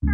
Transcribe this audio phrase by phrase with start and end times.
[0.00, 0.10] Väldigt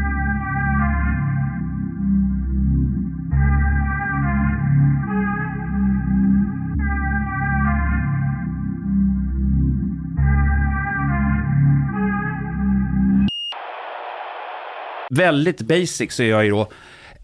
[15.60, 16.68] basic så är jag ju då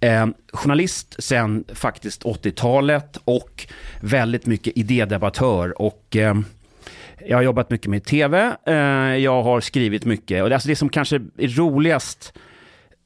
[0.01, 3.67] eh, journalist sen faktiskt 80-talet och
[4.01, 5.83] väldigt mycket idédebattör.
[5.83, 6.35] Och eh,
[7.27, 8.75] jag har jobbat mycket med tv, eh,
[9.17, 10.43] jag har skrivit mycket.
[10.43, 12.33] Och det, alltså det som kanske är roligast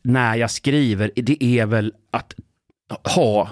[0.04, 2.34] när jag skriver, det är väl att
[3.14, 3.50] ha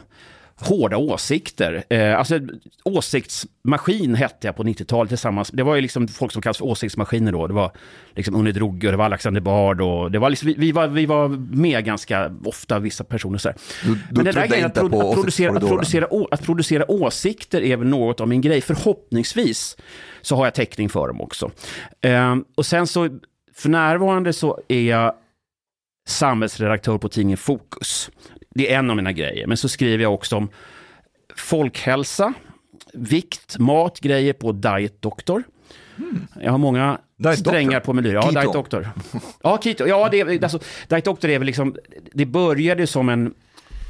[0.57, 1.85] hårda åsikter.
[1.91, 2.41] Eh, alltså
[2.85, 5.51] åsiktsmaskin hette jag på 90-talet tillsammans.
[5.51, 7.47] Det var ju liksom folk som kallas för åsiktsmaskiner då.
[7.47, 7.73] Det var
[8.15, 10.89] liksom Unni Drougge och det var Alexander Bard och det var liksom, vi, vi, var,
[10.89, 13.49] vi var med ganska ofta, vissa personer så
[13.85, 17.63] Du, du Men det där grejen att, pro- att, producera, att, producera, att producera åsikter
[17.63, 18.61] är väl något av min grej.
[18.61, 19.77] Förhoppningsvis
[20.23, 21.51] så har jag täckning för dem också.
[22.01, 23.09] Ehm, och sen så,
[23.55, 25.15] för närvarande så är jag
[26.07, 28.11] samhällsredaktör på tidningen Fokus.
[28.55, 29.47] Det är en av mina grejer.
[29.47, 30.49] Men så skriver jag också om
[31.37, 32.33] folkhälsa,
[32.93, 35.43] vikt, mat, grejer på Diet Doctor.
[36.41, 36.99] Jag har många.
[37.17, 37.85] Diet strängar Doctor?
[37.85, 38.13] på menyn.
[38.13, 38.41] Ja, Keto?
[38.41, 38.91] Diet Doctor.
[39.43, 39.87] Ja, keto.
[39.87, 40.59] Ja, det, alltså,
[40.89, 41.77] Diet Doctor är väl liksom,
[42.13, 43.35] det började som en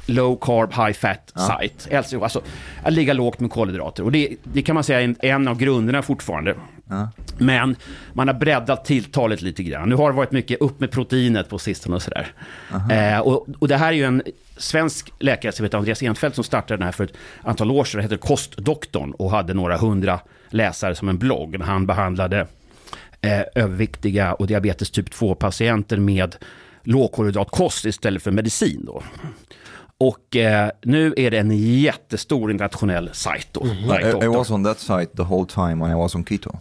[0.05, 1.97] low carb, high fat site.
[1.97, 2.41] Alltså, alltså
[2.83, 4.03] att ligga lågt med kolhydrater.
[4.03, 6.55] Och det, det kan man säga är en, en av grunderna fortfarande.
[7.37, 7.75] Men
[8.13, 9.89] man har breddat tilltalet lite grann.
[9.89, 12.27] Nu har det varit mycket upp med proteinet på sistone och sådär.
[12.91, 14.23] Eh, och, och det här är ju en
[14.57, 17.97] svensk läkare som heter Andreas Enfeldt som startade den här för ett antal år sedan.
[17.97, 21.59] Det heter Kostdoktorn och hade några hundra läsare som en blogg.
[21.59, 22.47] När han behandlade
[23.21, 26.35] eh, överviktiga och diabetes typ 2-patienter med
[26.83, 28.85] lågkolhydratkost istället för medicin.
[28.85, 29.03] Då.
[30.07, 31.51] Och eh, nu är det en
[31.81, 33.47] jättestor internationell sajt.
[33.51, 34.27] Då, Diet I, I Doctor.
[34.27, 36.59] was on that site the whole time when I was on keto.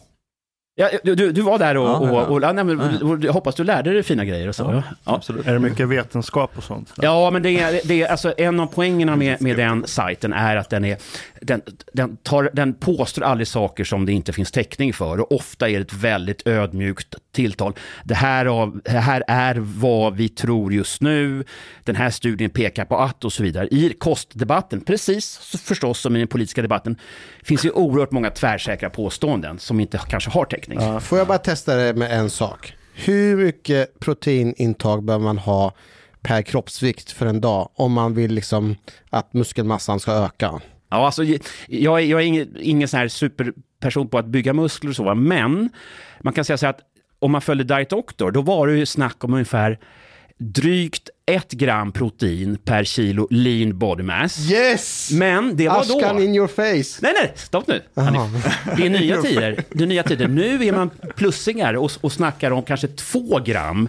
[0.75, 3.55] Ja, du, du, var där och, Ja, och, och, ja, nej, men, och jag hoppas
[3.55, 4.63] du lärde dig fina grejer och så.
[4.63, 5.15] Ja, ja.
[5.15, 5.47] Absolut.
[5.47, 6.93] Är det mycket vetenskap och sånt?
[6.97, 10.57] Ja, men det är, det är alltså en av poängerna med, med den sajten är
[10.57, 10.97] att den, är,
[11.41, 15.21] den, den, tar, den påstår aldrig saker som det inte finns täckning för.
[15.21, 17.75] Och ofta är det ett väldigt ödmjukt tilltal.
[18.05, 21.45] Det här, av, det här är vad vi tror just nu.
[21.85, 23.69] Den här studien pekar på att och så vidare.
[23.71, 26.97] I kostdebatten, precis så förstås som i den politiska debatten,
[27.43, 31.01] finns ju oerhört många tvärsäkra påståenden som inte kanske har täckning.
[31.01, 32.75] Får jag bara testa det med en sak?
[32.95, 35.75] Hur mycket proteinintag behöver man ha
[36.23, 38.77] per kroppsvikt för en dag om man vill liksom
[39.11, 40.61] att muskelmassan ska öka?
[40.91, 41.25] Ja, alltså,
[41.69, 45.15] jag, är- jag är ingen, ingen sån här superperson på att bygga muskler och så,
[45.15, 45.71] men
[46.21, 46.81] man kan säga så här att
[47.19, 49.79] om man följde Diet Doctor, då var det ju snack om ungefär
[50.39, 54.51] drygt ett gram protein per kilo lean body mass.
[54.51, 55.11] Yes!
[55.11, 56.23] Men det var Askan då...
[56.23, 56.99] in your face.
[57.01, 57.83] Nej, nej, stopp nu.
[57.97, 58.45] Hanif.
[58.77, 59.65] Det är nya tider.
[59.71, 60.29] Det är nya tider.
[60.29, 63.89] Nu är man plussingar och, och snackar om kanske två gram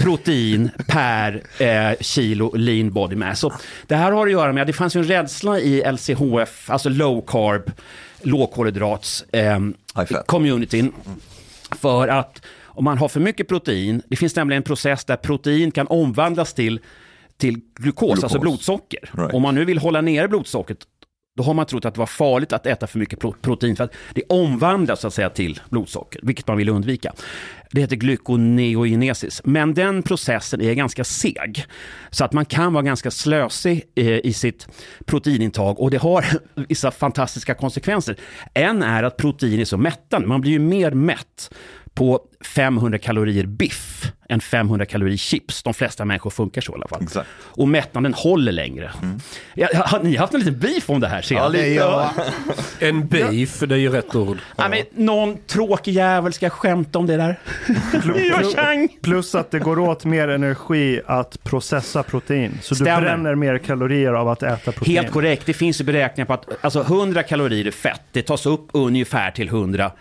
[0.00, 3.40] protein per eh, kilo lean body mass.
[3.40, 3.52] Så
[3.86, 6.88] det här har att göra med att det fanns ju en rädsla i LCHF, alltså
[6.88, 7.70] low carb,
[8.22, 9.58] lågkolhydrats eh,
[10.26, 10.92] communityn.
[11.80, 12.42] För att
[12.74, 16.54] om man har för mycket protein, det finns nämligen en process där protein kan omvandlas
[16.54, 16.80] till,
[17.36, 17.74] till glukos,
[18.08, 18.22] Glukos.
[18.24, 19.10] alltså blodsocker.
[19.12, 19.34] Right.
[19.34, 20.78] Om man nu vill hålla nere blodsockret,
[21.36, 23.84] då har man trott att det var farligt att äta för mycket pro- protein, för
[23.84, 27.12] att det omvandlas så att säga till blodsocker, vilket man vill undvika.
[27.70, 31.64] Det heter glykoneogenesis, men den processen är ganska seg.
[32.10, 34.68] Så att man kan vara ganska slösig eh, i sitt
[35.04, 36.24] proteinintag och det har
[36.68, 38.16] vissa fantastiska konsekvenser.
[38.54, 41.54] En är att protein är så mättande, man blir ju mer mätt
[41.94, 42.20] på
[42.54, 45.62] 500 kalorier biff än 500 kalorier chips.
[45.62, 47.02] De flesta människor funkar så i alla fall.
[47.02, 47.28] Exakt.
[47.42, 48.90] Och mättnaden håller längre.
[49.54, 51.22] Ja, har ni haft en liten beef om det här?
[51.22, 51.68] Ser lite.
[51.68, 52.12] Ja,
[52.78, 54.38] En beef, det är ju rätt ord.
[54.58, 57.38] Nej, men någon tråkig jävel ska skämta om det där.
[59.02, 62.58] Plus att det går åt mer energi att processa protein.
[62.62, 62.96] Så Stämmer.
[62.96, 64.96] du bränner mer kalorier av att äta protein.
[64.96, 65.46] Helt korrekt.
[65.46, 68.02] Det finns ju beräkningar på att alltså 100 kalorier är fett.
[68.12, 69.92] Det tas upp ungefär till 100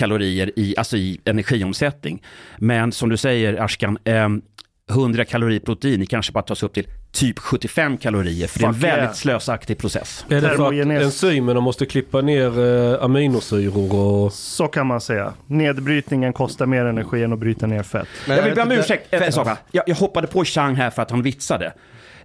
[0.00, 2.22] kalorier i, alltså i energiomsättning.
[2.58, 4.42] Men som du säger, Ashkan, ehm,
[4.90, 8.46] 100 kalorier protein kanske bara tas upp till typ 75 kalorier.
[8.46, 8.96] För det är en Fuck yeah.
[8.96, 10.24] väldigt slösaktig process.
[10.28, 14.32] Är det för att enzymerna måste klippa ner eh, aminosyror och...
[14.32, 15.32] Så kan man säga.
[15.46, 18.08] Nedbrytningen kostar mer energi än att bryta ner fett.
[18.28, 19.48] Jag vill be om ursäkt, en, en sak.
[19.72, 21.72] Jag, jag hoppade på Chang här för att han vitsade.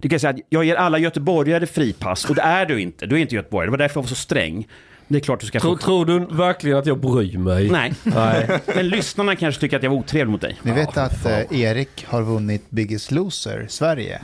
[0.00, 3.06] Det kan jag säga att jag ger alla göteborgare fripass och det är du inte.
[3.06, 3.66] Du är inte göteborgare.
[3.66, 4.66] Det var därför jag var så sträng.
[5.08, 5.82] Det är klart du ska Tror, få...
[5.82, 7.70] tror du verkligen att jag bryr mig?
[7.70, 7.92] Nej.
[8.02, 8.60] Nej.
[8.74, 10.58] Men lyssnarna kanske tycker att jag var otrevlig mot dig.
[10.62, 14.22] Ni vet att eh, Erik har vunnit Biggest Loser Sverige.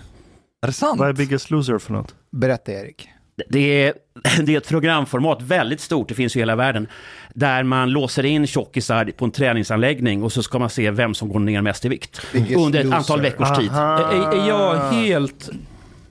[0.62, 1.00] Är det sant?
[1.00, 2.14] Vad är Biggest Loser för något?
[2.30, 3.08] Berätta Erik.
[3.48, 3.94] Det är,
[4.42, 6.86] det är ett programformat, väldigt stort, det finns ju i hela världen,
[7.34, 11.28] där man låser in tjockisar på en träningsanläggning och så ska man se vem som
[11.28, 12.96] går ner mest i vikt Biggest under ett loser.
[12.98, 13.70] antal veckors tid.
[13.72, 15.50] Är, är jag helt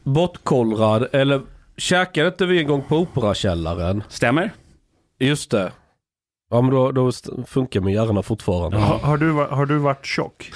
[0.04, 1.42] bortkollrad eller
[1.78, 4.04] käkade inte vi en gång på Operakällaren?
[4.10, 4.52] Stämmer?
[5.22, 5.72] Just det.
[6.50, 7.12] Ja men då, då
[7.48, 8.78] funkar min hjärna fortfarande.
[8.78, 10.52] Har, har, du, har du varit tjock?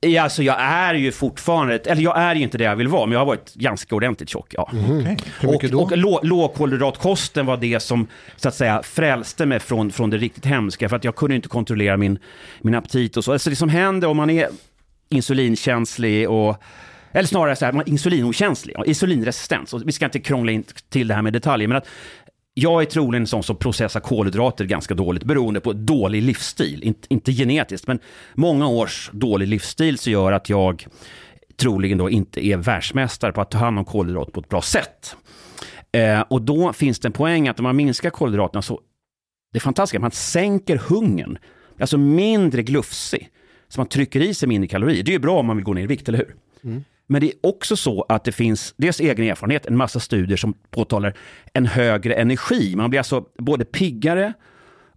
[0.00, 3.06] Ja, alltså jag är ju fortfarande, eller jag är ju inte det jag vill vara,
[3.06, 4.54] men jag har varit ganska ordentligt tjock.
[4.56, 4.62] Ja.
[4.62, 5.16] Okay.
[5.40, 5.80] Hur mycket och, då?
[5.80, 10.44] och lå, lågkolhydratkosten var det som så att säga frälste mig från, från det riktigt
[10.44, 10.88] hemska.
[10.88, 12.18] För att jag kunde inte kontrollera min,
[12.60, 13.32] min aptit och så.
[13.32, 14.48] Alltså det som händer om man är
[15.08, 16.62] insulinkänslig och
[17.12, 19.74] eller snarare så här, insulinokänslig, och insulinresistens.
[19.74, 21.88] Och vi ska inte krångla in till det här med detaljer, men att
[22.58, 26.82] jag är troligen en sån som processar kolhydrater ganska dåligt beroende på dålig livsstil.
[26.82, 27.98] Inte, inte genetiskt, men
[28.34, 30.86] många års dålig livsstil så gör att jag
[31.56, 35.16] troligen då inte är världsmästare på att ta hand om kolhydrater på ett bra sätt.
[35.92, 38.80] Eh, och då finns det en poäng att om man minskar kolhydraterna så,
[39.52, 41.38] det är fantastiskt, man sänker hungern.
[41.80, 43.30] Alltså mindre glufsig.
[43.68, 45.02] Så man trycker i sig mindre kalorier.
[45.02, 46.34] Det är ju bra om man vill gå ner i vikt, eller hur?
[46.64, 46.84] Mm.
[47.06, 50.54] Men det är också så att det finns, dels egen erfarenhet, en massa studier som
[50.70, 51.14] påtalar
[51.52, 52.76] en högre energi.
[52.76, 54.32] Man blir alltså både piggare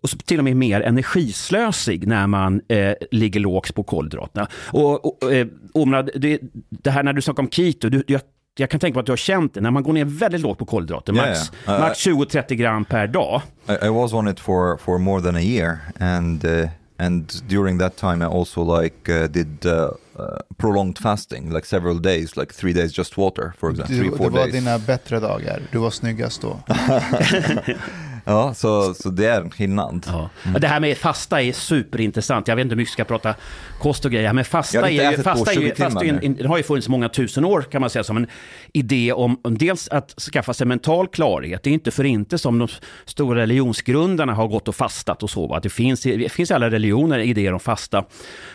[0.01, 4.47] och till och med mer energislösig när man eh, ligger lågt på kolhydraterna.
[4.71, 6.39] Och, och, eh, Omrad, det,
[6.69, 8.21] det här när du snackar om keto, du, jag,
[8.57, 10.57] jag kan tänka mig att du har känt det, när man går ner väldigt lågt
[10.57, 11.73] på kolhydrater, Ja, max, ja.
[11.73, 13.41] Uh, max 20-30 gram per dag.
[13.69, 16.67] I, I was on it for, for more than a year, and uh,
[16.99, 19.71] and during that time I also like uh, did uh,
[20.19, 24.09] uh, prolonged fasting, like several days, like three days just water, for example, Du, three
[24.11, 24.53] det four var days.
[24.53, 25.61] dina bättre dagar.
[25.71, 26.59] Du var snyggast då.
[28.25, 30.05] Ja, så, så det är en skillnad.
[30.07, 30.29] Ja.
[30.59, 32.47] Det här med fasta är superintressant.
[32.47, 33.35] Jag vet inte hur mycket vi ska prata
[33.81, 36.35] kost och grejer, men Jag fasta, är ju, fasta, är ju, 20 fasta är en,
[36.35, 38.27] det har ju funnits många tusen år kan man säga som en
[38.73, 41.63] idé om, om dels att skaffa sig mental klarhet.
[41.63, 42.67] Det är inte för inte som de
[43.05, 45.47] stora religionsgrundarna har gått och fastat och så.
[45.47, 45.59] Va?
[45.59, 48.05] Det, finns, det finns i alla religioner idéer om fasta.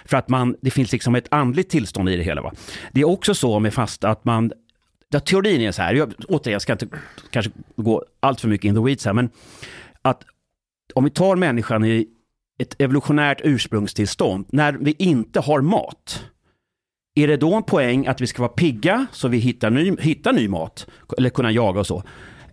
[0.05, 2.43] För att man, det finns liksom ett andligt tillstånd i det hela.
[2.43, 2.53] Va?
[2.93, 4.53] Det är också så med fasta att man
[5.15, 6.87] Ja, teorin är så här, jag, återigen, jag ska inte
[7.31, 9.31] kanske gå allt för mycket in the weeds här, men
[10.03, 10.23] att
[10.95, 12.09] om vi tar människan i
[12.59, 16.25] ett evolutionärt ursprungstillstånd, när vi inte har mat,
[17.15, 20.33] är det då en poäng att vi ska vara pigga så vi hittar ny, hittar
[20.33, 20.87] ny mat,
[21.19, 22.03] eller kunna jaga och så?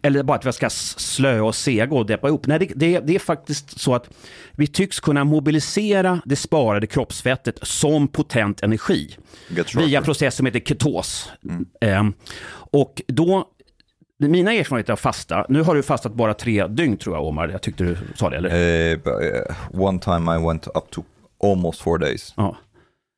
[0.02, 2.48] Eller bara att vi ska slöa och sega och deppa ihop?
[2.48, 4.10] Nej, det, det, det är faktiskt så att
[4.52, 9.18] vi tycks kunna mobilisera det sparade kroppsfettet som potent energi
[9.76, 11.32] via en process som heter ketos.
[11.82, 12.14] Ehm,
[12.54, 13.48] och då,
[14.18, 17.62] mina erfarenheter av fasta, nu har du fastat bara tre dygn tror jag Omar, jag
[17.62, 18.50] tyckte du sa det eller?
[18.92, 21.04] Uh, but, uh, one time I went up to
[21.44, 22.34] almost four days.
[22.38, 22.58] Ja.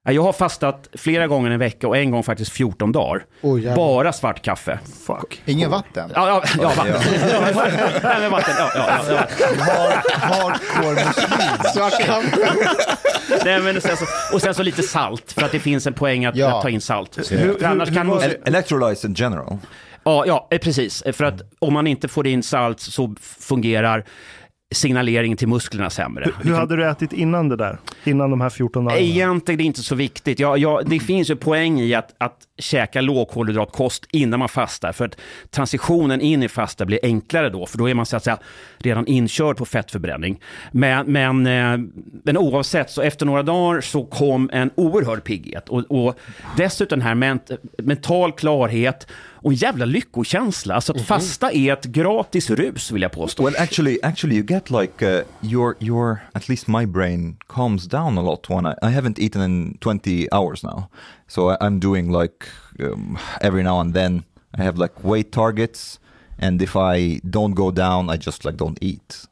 [0.06, 3.26] Ja, Jag har fastat flera gånger en vecka och en gång faktiskt 14 dagar.
[3.42, 3.76] Jävlar.
[3.76, 4.80] Bara svart kaffe.
[5.08, 5.42] Fuck.
[5.46, 6.12] Ingen vatten.
[6.16, 7.02] Ja, ja, ja vatten.
[7.32, 7.42] Ja,
[8.04, 8.54] Nej, men vatten.
[8.58, 9.64] Ja, ja, ja, ja.
[9.64, 12.46] Hard, hardcore muslim.
[13.46, 16.26] Nej, men sen så, och sen så lite salt, för att det finns en poäng
[16.26, 16.56] att, Ja.
[16.58, 17.32] att ta in salt.
[17.32, 19.58] Hur- annars kan man- electrolytes in general.
[20.04, 21.04] Ja, ja, eh, precis.
[21.14, 24.06] För att om man inte får in salt så fungerar
[24.74, 26.30] signaleringen till musklerna sämre.
[26.42, 27.78] Hur hade du ätit innan det där?
[28.04, 29.02] Innan de här 14 dagarna?
[29.02, 30.40] Egentligen är det inte så viktigt.
[30.40, 34.92] Ja, ja, det finns ju poäng i att, att käka lågkolhydratkost innan man fastar.
[34.92, 35.18] För att
[35.50, 37.66] transitionen in i fasta blir enklare då.
[37.66, 38.38] För då är man så att säga
[38.78, 40.40] redan inkörd på fettförbränning.
[40.72, 41.88] Men, men, eh,
[42.24, 45.70] men oavsett, så efter några dagar så kom en oerhörd pigghet.
[45.70, 46.20] Och, och
[46.58, 49.08] dessutom den här ment, mental klarhet
[49.44, 50.76] och en jävla lyckokänsla.
[50.76, 53.44] Alltså att fasta är ett gratis rus vill jag påstå.
[53.44, 58.18] Well, actually, actually, you get like uh, your your at least my brain calms down
[58.18, 60.84] a lot when I, I haven't eaten in 20 hours now,
[61.28, 62.48] so I, I'm doing like
[62.80, 64.24] um, every now and then
[64.58, 66.00] I have like weight targets,
[66.40, 69.28] and if I don't go down, I just like don't eat,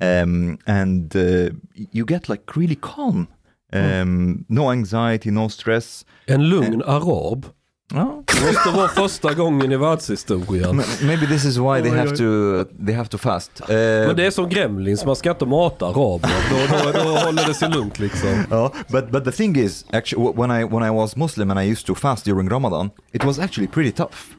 [0.00, 1.50] um, and uh,
[1.92, 3.28] you get like really calm,
[3.72, 6.04] um, no anxiety, no stress.
[6.26, 7.44] En lugn arab.
[7.90, 10.76] Det måste vara första gången i världshistorien.
[11.02, 13.50] maybe this is why they have to they have to fast.
[13.60, 16.30] Uh, Men det är som gremlins, man ska inte mata araber.
[16.50, 18.44] Då, då, då håller det sig lugnt liksom.
[18.50, 21.72] Oh, but but the thing is, actually, when I when I was Muslim and I
[21.72, 24.36] used to fast during Ramadan, it was actually pretty tough.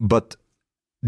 [0.00, 0.36] But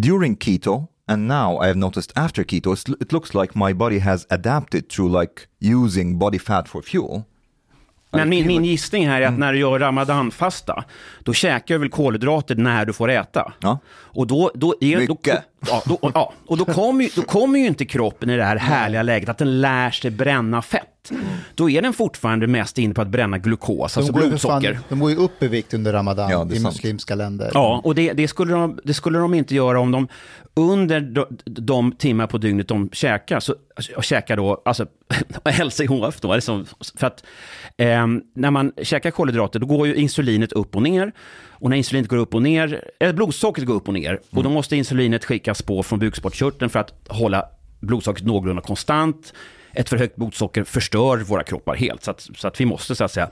[0.01, 4.27] during keto, and now I have noticed after keto, it looks like my body has
[4.31, 7.25] adapted to like using body fat for fuel.
[8.13, 10.85] Men min, min gissning här är att när du gör ramadanfasta,
[11.21, 13.53] då käkar du väl kolhydrater när du får äta.
[13.61, 13.79] Ja.
[13.89, 15.17] Och då, då, är, då.
[15.67, 18.57] Ja, då, ja, och då kommer, ju, då kommer ju inte kroppen i det här
[18.57, 20.89] härliga läget att den lär sig bränna fett.
[21.55, 24.39] Då är den fortfarande mest inne på att bränna glukos, alltså De går, ju för
[24.49, 24.81] fan, blodsocker.
[24.89, 26.65] de går ju upp i vikt under ramadan Ja, i sant.
[26.75, 27.51] muslimska länder.
[27.55, 30.09] Ja, och det, det, skulle de, det skulle de inte göra om de
[30.55, 33.55] under de, de timmar på dygnet de käkar, så,
[33.97, 34.87] och käkar då, alltså
[35.65, 36.67] LCHF då, är det som,
[36.97, 37.25] för att
[37.77, 41.13] ehm, när man käkar kolhydrater då går ju insulinet upp och ner.
[41.63, 44.51] Och när insulinet går upp och ner, eller blodsockret går upp och ner, och då
[44.51, 47.45] måste insulinet skickas på från bukspottkörteln för att hålla
[47.81, 49.33] blodsockret någorlunda konstant.
[49.73, 53.05] Ett för högt blodsocker förstör våra kroppar helt, så att, så att vi måste så
[53.05, 53.31] att säga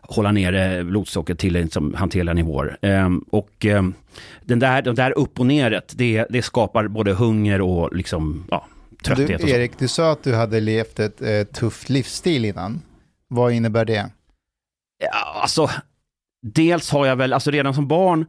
[0.00, 2.78] hålla nere blodsockret till liksom, hanterliga nivåer.
[2.82, 3.94] Ehm, och ehm,
[4.42, 8.66] den där, den där upp och neret, det, det skapar både hunger och liksom, ja,
[9.02, 9.40] trötthet.
[9.40, 9.50] Du.
[9.50, 12.82] Erik, du sa att du hade levt ett eh, tufft livsstil innan.
[13.28, 14.10] Vad innebär det?
[15.04, 15.70] Ja, alltså,
[16.42, 18.26] dels har jag väl, alltså redan som barn,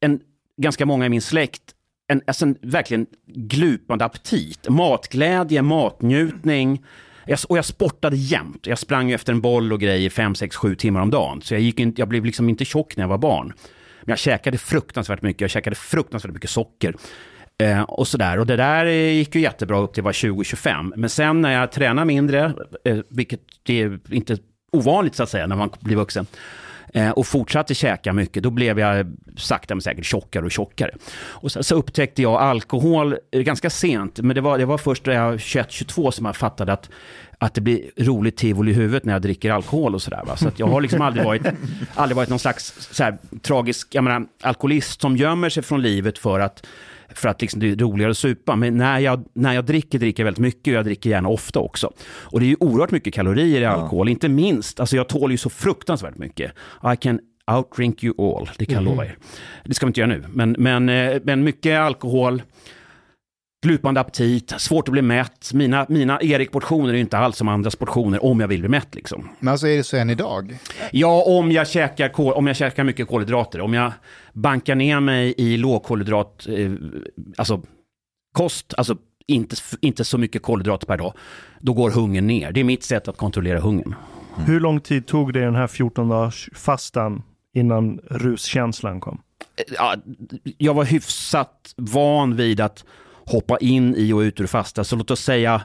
[0.00, 0.20] en,
[0.56, 1.62] ganska många i min släkt,
[2.08, 4.68] en, alltså en verkligen glupande aptit.
[4.68, 6.84] Matglädje, matnjutning.
[7.26, 8.66] Jag, och jag sportade jämt.
[8.66, 11.42] Jag sprang ju efter en boll och grejer fem, sex, sju timmar om dagen.
[11.42, 13.52] Så jag, gick in, jag blev liksom inte tjock när jag var barn.
[14.00, 15.40] Men jag käkade fruktansvärt mycket.
[15.40, 16.94] Jag käkade fruktansvärt mycket socker.
[17.60, 18.38] Eh, och sådär.
[18.38, 20.92] Och det där eh, gick ju jättebra upp till jag var 20-25.
[20.96, 22.52] Men sen när jag tränade mindre,
[22.84, 24.38] eh, vilket är inte
[24.72, 26.26] ovanligt så att säga när man blir vuxen,
[26.94, 30.90] eh, och fortsatte käka mycket, då blev jag sakta men säkert tjockare och tjockare.
[31.14, 35.06] Och så, så upptäckte jag alkohol eh, ganska sent, men det var, det var först
[35.06, 36.90] när jag var 21-22 som jag fattade att
[37.42, 40.22] att det blir roligt tivoli i huvudet när jag dricker alkohol och sådär.
[40.26, 40.36] va.
[40.36, 41.42] Så att jag har liksom aldrig varit,
[41.94, 46.18] aldrig varit någon slags så här, tragisk jag menar, alkoholist som gömmer sig från livet
[46.18, 46.66] för att
[47.14, 48.56] för att liksom det är roligare att supa.
[48.56, 51.58] Men när jag, när jag dricker, dricker jag väldigt mycket och jag dricker gärna ofta
[51.60, 51.92] också.
[52.08, 54.80] Och det är ju oerhört mycket kalorier i alkohol, inte minst.
[54.80, 56.52] Alltså jag tål ju så fruktansvärt mycket.
[56.92, 57.20] I can
[57.56, 59.16] outdrink you all, det kan jag lova er.
[59.64, 62.42] Det ska vi inte göra nu, men, men, eh, men mycket alkohol,
[63.62, 65.50] glupande aptit, svårt att bli mätt.
[65.54, 69.28] Mina, mina Erik-portioner är inte alls som andras portioner om jag vill bli mätt liksom.
[69.40, 70.58] Men alltså är det så än idag?
[70.92, 73.60] Ja, om jag käkar, kol, om jag käkar mycket kolhydrater.
[73.60, 73.92] Om jag
[74.32, 76.72] bankar ner mig i lågkolhydrat, eh,
[77.36, 77.62] alltså
[78.32, 81.12] kost, alltså inte, inte så mycket kolhydrater per dag,
[81.60, 82.52] då går hungern ner.
[82.52, 83.94] Det är mitt sätt att kontrollera hungern.
[84.36, 87.22] Hur lång tid tog det den här 14 dagars fastan
[87.54, 89.20] innan ruskänslan kom?
[89.76, 89.94] Ja,
[90.58, 92.84] jag var hyfsat van vid att
[93.30, 95.62] hoppa in i och ut ur fasta, så låt oss säga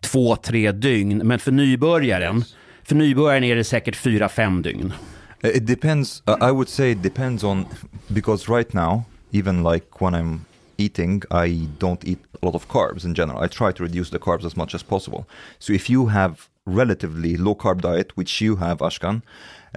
[0.00, 1.18] två, tre dygn.
[1.24, 2.44] Men för nybörjaren,
[2.84, 4.92] för nybörjaren är det säkert fyra, fem dygn.
[5.44, 6.22] Uh, It depends.
[6.28, 7.66] Uh, I would say it depends on
[8.08, 10.38] because right now, even like when I'm
[10.76, 13.44] eating, I don't eat a lot of carbs in general.
[13.44, 15.24] I try to reduce the carbs as much as possible.
[15.58, 16.34] So if you have
[16.66, 19.22] relatively low carb diet, which you have, Ashkan,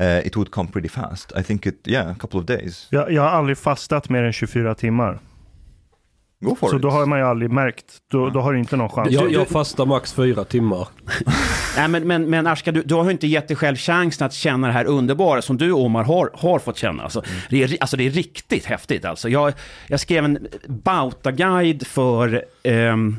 [0.01, 1.31] uh, it would come pretty fast.
[1.35, 2.87] I think it, yeah, a couple of days.
[2.89, 5.19] Jag, jag har aldrig fastat mer än 24 timmar.
[6.41, 6.81] Go for Så it.
[6.81, 7.85] då har man ju aldrig märkt.
[8.11, 9.11] Då, då har du inte någon chans.
[9.11, 10.87] Jag, jag fastar max fyra timmar.
[11.77, 14.33] Nej, men, men, men Ashka, du, du har ju inte gett dig själv chansen att
[14.33, 17.03] känna det här underbara som du, Omar, har, har fått känna.
[17.03, 19.05] Alltså, det, är, alltså, det är riktigt häftigt.
[19.05, 19.29] Alltså.
[19.29, 19.53] Jag,
[19.87, 23.17] jag skrev en Bauta-guide för ehm,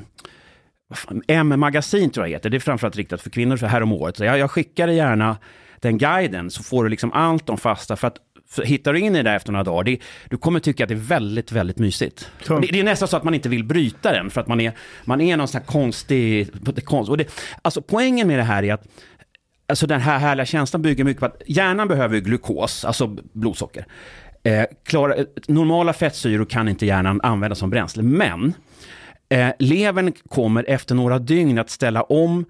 [1.29, 2.51] M-magasin, tror jag heter.
[2.51, 4.17] Det är framförallt riktat för kvinnor så här om året.
[4.17, 5.37] Så jag, jag skickar dig gärna
[5.81, 7.97] den guiden, så får du liksom allt om fasta.
[7.97, 8.17] För att
[8.65, 10.95] hittar du in i det där efter några dagar, det, du kommer tycka att det
[10.95, 12.31] är väldigt, väldigt mysigt.
[12.49, 14.73] Det, det är nästan så att man inte vill bryta den, för att man är,
[15.05, 16.49] man är någon sån här konstig...
[16.85, 17.27] Konst, och det,
[17.63, 18.87] alltså poängen med det här är att
[19.67, 23.87] Alltså den här härliga känslan bygger mycket på att hjärnan behöver glukos, alltså blodsocker.
[24.43, 25.15] Eh, klara,
[25.49, 28.55] normala fettsyror kan inte hjärnan använda som bränsle, men
[29.29, 32.45] eh, levern kommer efter några dygn att ställa om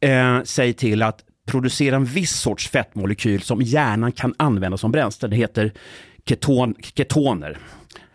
[0.00, 5.28] eh, sig till att producera en viss sorts fettmolekyl som hjärnan kan använda som bränsle.
[5.28, 5.72] Det heter
[6.26, 7.58] keton, ketoner.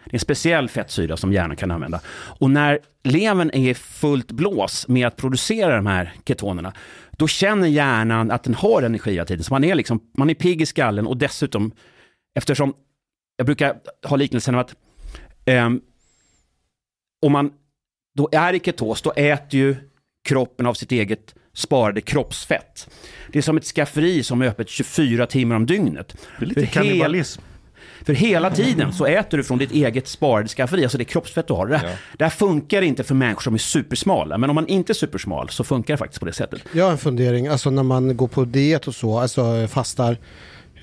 [0.06, 2.02] Det är en speciell fettsyra som hjärnan kan använda.
[2.40, 6.74] Och när levern är fullt blås med att producera de här ketonerna,
[7.12, 9.44] då känner hjärnan att den har energi hela tiden.
[9.44, 11.72] Så man är, liksom, man är pigg i skallen och dessutom,
[12.36, 12.74] eftersom,
[13.38, 14.76] jag brukar ha liknelsen av att
[15.50, 15.82] um,
[17.22, 17.52] om man
[18.16, 19.76] då är i ketos, då äter ju
[20.24, 22.90] kroppen av sitt eget sparade kroppsfett.
[23.32, 26.16] Det är som ett skafferi som är öppet 24 timmar om dygnet.
[26.40, 27.42] Det är lite kannibalism.
[28.06, 31.54] för hela tiden så äter du från ditt eget sparade skafferi, alltså det kroppsfett du
[31.54, 31.68] har.
[31.68, 34.92] Det, här- det här funkar inte för människor som är supersmala, men om man inte
[34.92, 36.62] är supersmal så funkar det faktiskt på det sättet.
[36.74, 40.18] Jag har en fundering, alltså när man går på diet och så, alltså fastar.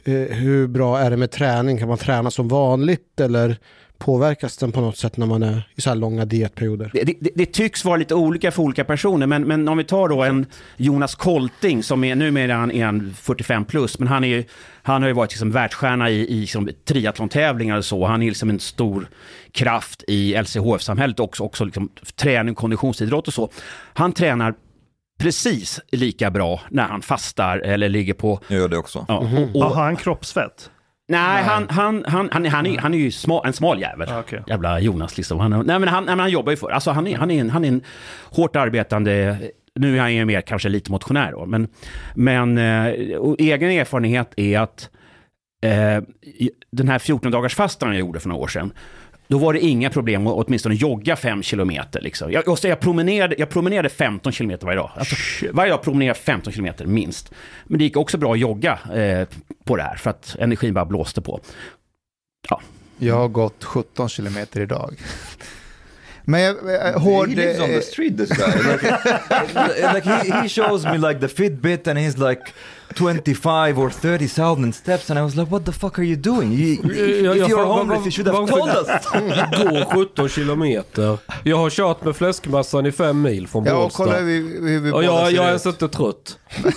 [0.04, 1.78] eh, Hur bra är det med träning?
[1.78, 3.56] Kan man träna som vanligt eller
[4.04, 6.90] påverkas den på något sätt när man är i så här långa dietperioder?
[6.92, 10.08] Det, det, det tycks vara lite olika för olika personer, men, men om vi tar
[10.08, 14.28] då en Jonas Kolting som är numera han är han 45 plus, men han, är,
[14.28, 14.44] ju-
[14.82, 18.06] han har ju varit liksom världsstjärna i, i liksom triathlon-tävlingar och så.
[18.06, 19.06] Han är liksom en stor
[19.52, 23.50] kraft i LCHF-samhället också, också liksom träning, konditionsidrott och så.
[23.94, 24.54] Han tränar
[25.18, 28.40] precis lika bra när han fastar eller ligger på...
[28.48, 29.04] Jag gör det också.
[29.08, 30.70] Ja, och, och, Har han kroppsfett?
[31.08, 34.08] Nej, han, han, han, han, han, är, han är ju smal, en smal jävel.
[34.10, 34.42] Ja, okej.
[34.46, 35.40] Jävla Jonas liksom.
[35.40, 36.70] Han, nej, men han, nej, men han jobbar ju för.
[36.70, 37.82] Alltså han är, han är, en, han är en
[38.30, 39.38] hårt arbetande,
[39.74, 41.68] nu är han ju mer kanske lite motionär då, men,
[42.14, 42.86] men eh,
[43.38, 44.90] egen erfarenhet är att
[45.62, 46.02] eh,
[46.72, 48.72] den här 14 dagars fastan jag gjorde för några år sedan,
[49.32, 52.00] då var det inga problem att åtminstone jogga 5 kilometer.
[52.00, 52.32] Liksom.
[52.32, 54.90] Jag, och så jag, promenerade, jag promenerade 15 kilometer varje dag.
[54.94, 55.16] Alltså,
[55.52, 57.32] varje dag promenerade jag 15 kilometer minst.
[57.64, 59.28] Men det gick också bra att jogga eh,
[59.64, 61.40] på det här, för att energin bara blåste på.
[62.98, 64.94] Jag har gått 17 kilometer idag.
[66.24, 67.28] Men jag, jag, hård...
[67.28, 68.72] he lives on the street, this guy.
[68.72, 72.52] Like, like he, he shows me like the Fitbit, and he's like
[72.92, 76.52] 25 or 30,000 steps, and I was like, what the fuck are you doing?
[76.52, 78.88] You, Jag- if jag you're frågar, homeless, you should have told us.
[79.94, 81.18] Gå 17 kilometer.
[81.44, 84.04] Jag har kört med fläskmassan i fem mil från Ja, och Bålsta.
[84.04, 86.38] kolla hur vi, hur vi Och jag, jag är ens inte trött.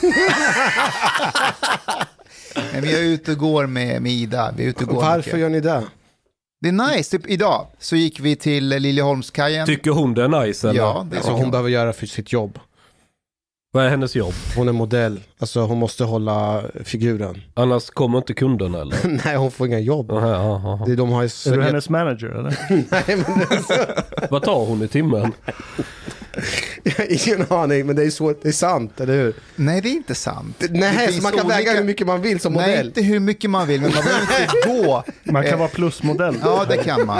[2.74, 4.54] Men jag är ute och går med, med Ida.
[4.58, 5.40] Vi är ute och går Varför mycket.
[5.40, 5.84] gör ni det?
[6.62, 7.18] Det är nice.
[7.18, 9.66] Typ idag så gick vi till Liljeholmskajen.
[9.66, 10.80] Tycker hon det är nice eller?
[10.80, 11.52] Ja, det tycker hon hon.
[11.52, 12.60] behöver göra för sitt jobb.
[13.76, 14.34] Vad är hennes jobb?
[14.56, 15.20] Hon är modell.
[15.40, 17.42] Alltså hon måste hålla figuren.
[17.54, 18.98] Annars kommer inte kunden eller?
[19.26, 20.12] Nej, hon får inga jobb.
[20.12, 20.86] Aha, aha, aha.
[20.86, 21.30] Det är de har ju...
[21.54, 22.58] Är du hennes manager eller?
[22.70, 24.02] Nej, men det är så...
[24.30, 25.32] Vad tar hon i timmen?
[26.84, 29.34] Jag har ingen aning, men det är, så, det är sant, eller hur?
[29.56, 30.56] Nej, det är inte sant.
[30.60, 32.88] Det Nej, så finns man kan väga olika- hur mycket man vill som Nej, modell.
[32.88, 35.04] inte hur mycket man vill, men man behöver inte gå.
[35.24, 36.36] Man kan Eh, vara plusmodell.
[36.44, 37.20] Ja, det kan man.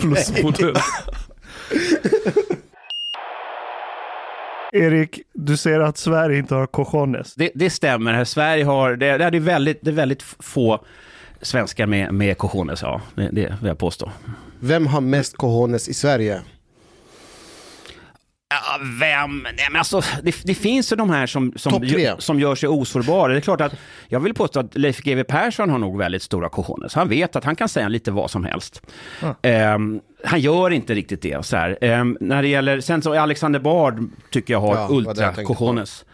[0.00, 0.74] Plusmodell.
[4.72, 7.34] Erik, du ser att Sverige inte har cojones.
[7.34, 8.12] Det, det stämmer.
[8.12, 10.84] Här Sverige har, det, det är väldigt, det är väldigt få
[11.42, 13.00] svenskar med, med cojones, ja.
[13.14, 14.10] Det, det vill jag påstå.
[14.60, 16.40] Vem har mest cojones i Sverige?
[18.52, 19.42] Ja, vem?
[19.42, 22.68] Nej, men alltså, det, det finns ju de här som, som, gör, som gör sig
[22.68, 23.32] osårbara.
[23.32, 23.74] Det är klart att
[24.08, 26.94] jag vill påstå att Leif GW Persson har nog väldigt stora cojones.
[26.94, 28.82] Han vet att han kan säga lite vad som helst.
[29.42, 31.46] Ehm, han gör inte riktigt det.
[31.46, 31.78] Så här.
[31.80, 36.04] Ehm, när det gäller, sen så Alexander Bard tycker jag har Ja, ultra cojones.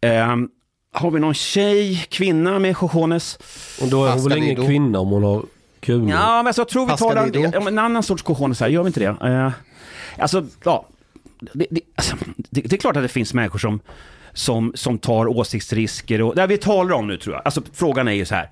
[0.00, 0.48] Ehm,
[0.92, 3.38] har vi någon tjej, kvinna med cojones?
[3.82, 5.42] Och då är hon väl ingen kvinna om hon har
[5.80, 6.08] kul.
[6.08, 8.86] Ja, men alltså, jag tror vi tar en, en annan sorts cojones här, gör vi
[8.86, 9.26] inte det?
[9.28, 9.52] Eh,
[10.18, 10.86] alltså, ja.
[11.40, 13.80] Det, det, alltså, det, det är klart att det finns människor som,
[14.32, 17.42] som, som tar åsiktsrisker och det vi talar om nu tror jag.
[17.44, 18.50] Alltså frågan är ju så här.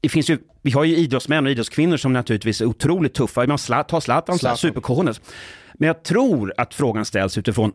[0.00, 3.46] Det finns ju, vi har ju idrottsmän och idrottskvinnor som naturligtvis är otroligt tuffa.
[3.46, 4.58] Man slat, tar Zlatan, Zlatan.
[4.58, 5.20] supercojones.
[5.74, 7.72] Men jag tror att frågan ställs utifrån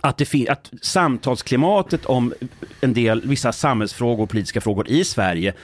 [0.00, 2.34] att, det att samtalsklimatet om
[2.80, 5.54] en del, vissa samhällsfrågor och politiska frågor i Sverige,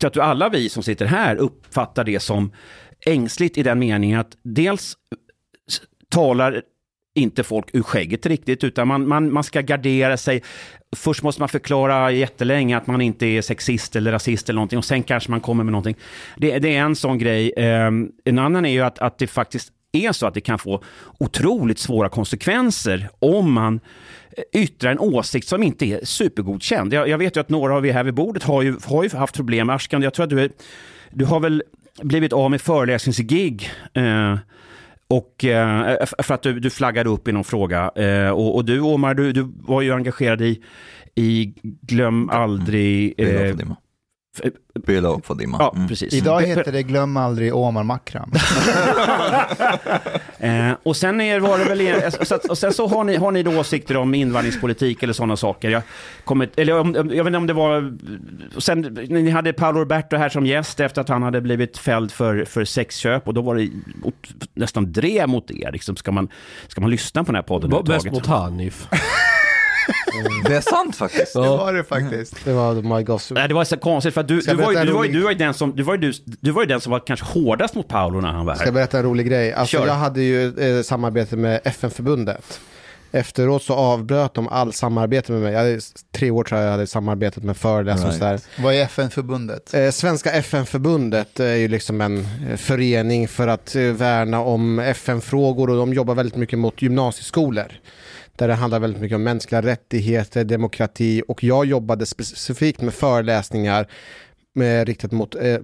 [0.00, 2.52] jag tror att alla vi som sitter här uppfattar det som
[3.00, 4.96] ängsligt i den meningen att dels
[6.08, 6.62] talar
[7.16, 10.42] inte folk ur skägget riktigt, utan man, man, man ska gardera sig.
[10.96, 14.84] Först måste man förklara jättelänge att man inte är sexist eller rasist eller någonting och
[14.84, 15.96] sen kanske man kommer med någonting.
[16.36, 17.52] Det, det är en sån grej.
[17.56, 20.82] Ehm, en annan är ju att, att det faktiskt är så att det kan få
[21.18, 23.80] otroligt svåra konsekvenser om man
[24.36, 26.92] eh, yttrar en åsikt som inte är supergodkänd.
[26.92, 29.10] Jag, jag vet ju att några av er här vid bordet har ju, har ju
[29.10, 29.70] haft problem.
[29.70, 30.50] Ashkan, jag tror att du, är,
[31.10, 31.62] du har väl
[32.02, 34.38] blivit av med föreläsningsgig eh,
[35.08, 37.90] och eh, för att du, du flaggade upp i någon fråga.
[37.96, 40.62] Eh, och, och du Omar, du, du var ju engagerad i,
[41.14, 43.16] i Glöm aldrig...
[43.16, 43.56] Pilla Eh,
[44.40, 44.58] och Fadima.
[44.76, 45.56] f- Pilla och Fadima.
[45.60, 45.88] ja, Mm.
[45.88, 46.14] precis.
[46.14, 48.32] Idag Pe- heter det Glöm aldrig Omar Makram.
[50.38, 53.30] Eh, och sen är, var det väl, så, att- och sen så har ni, har
[53.32, 55.70] ni då åsikter om invandringspolitik eller sådana saker.
[55.70, 55.82] Jag,
[56.24, 57.96] kommer, eller om, om- jag vet inte om det var,
[58.60, 62.44] sen, ni hade Paolo Roberto här som gäst efter att han hade blivit fälld för,
[62.44, 63.68] för sexköp och då var det
[64.04, 64.14] mot,
[64.54, 65.72] nästan drev mot er.
[65.72, 66.28] Liksom, ska, man,
[66.68, 68.12] ska man lyssna på den här podden överhuvudtaget?
[68.12, 68.88] mot Hanif.
[70.46, 71.32] Det är sant faktiskt.
[71.32, 72.44] Det var det faktiskt.
[72.44, 73.30] Det var My Goss.
[73.30, 74.86] Nej, det var så konstigt för att du, Ska du, jag var, ju- berätta en
[74.86, 76.62] du, var, ju- rolig- du var ju den som, du var ju, du, du var
[76.62, 78.72] ju den som var kanske hårdast mot Paolo när han var Ska jag här.
[78.74, 79.52] berätta en rolig grej?
[79.52, 79.86] Alltså, Kör.
[79.86, 82.60] jag hade ju eh, samarbete med FN-förbundet.
[83.12, 85.52] Efteråt så avbröt de all samarbete med mig.
[85.52, 85.80] Jag hade,
[86.14, 88.42] tre år tror jag jag hade samarbetat med föreläsare och Right.
[88.42, 88.62] sådär.
[88.64, 89.74] Vad är FN-förbundet?
[89.74, 92.18] Eh, Svenska FN-förbundet är ju liksom en
[92.50, 97.66] eh, förening för att eh, värna om FN-frågor och de jobbar väldigt mycket mot gymnasieskolor.
[98.36, 103.86] Där det handlar väldigt mycket om mänskliga rättigheter, demokrati och jag jobbade specifikt med föreläsningar
[104.54, 105.58] med, riktat mot, eh,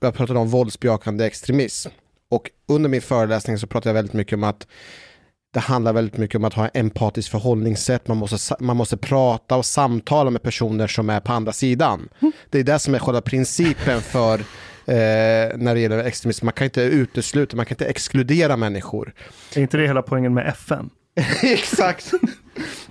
[0.00, 1.90] jag pratade om våldsbejakande extremism.
[2.30, 4.66] Och under min föreläsning så pratade jag väldigt mycket om att
[5.54, 8.08] det handlar väldigt mycket om att ha empatiskt förhållningssätt.
[8.08, 12.08] Man måste, man måste prata och samtala med personer som är på andra sidan.
[12.50, 16.46] Det är det som är själva principen för eh, när det gäller extremism.
[16.46, 19.14] Man kan inte utesluta, man kan inte exkludera människor.
[19.54, 20.90] Är inte det hela poängen med FN?
[21.42, 22.12] exakt.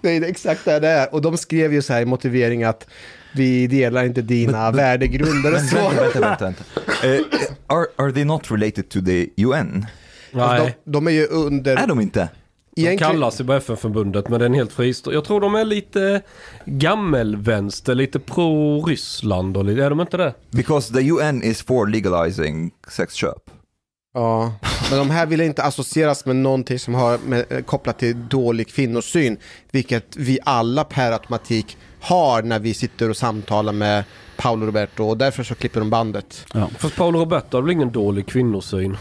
[0.01, 1.13] Det är exakt det det är.
[1.13, 2.87] Och de skrev ju så här i motivering att
[3.35, 5.75] vi delar inte dina värdegrunder och Men så.
[5.75, 6.45] vänta, vänta, vänta.
[6.45, 6.63] vänta.
[7.07, 7.21] Eh,
[7.67, 9.85] are, are they not related to the UN?
[10.33, 11.75] Alltså, Nej, de, de är ju under...
[11.77, 12.29] Är de inte?
[12.75, 15.17] de egentligen- kallas ju bara FN-förbundet men det är en helt fristående.
[15.17, 16.21] Jag tror de är lite
[16.65, 20.33] gammelvänster, lite pro-Ryssland och lite, är de inte det?
[20.51, 23.49] Because the UN is for legalizing sexköp.
[24.13, 24.53] Ja,
[24.89, 28.67] men de här vill inte associeras med någonting som har med, eh, kopplat till dålig
[28.67, 29.37] kvinnosyn,
[29.71, 34.03] vilket vi alla per automatik har när vi sitter och samtalar med
[34.37, 36.45] Paolo Roberto och därför så klipper de bandet.
[36.77, 38.97] Fast Paolo Roberto har väl ingen dålig kvinnosyn?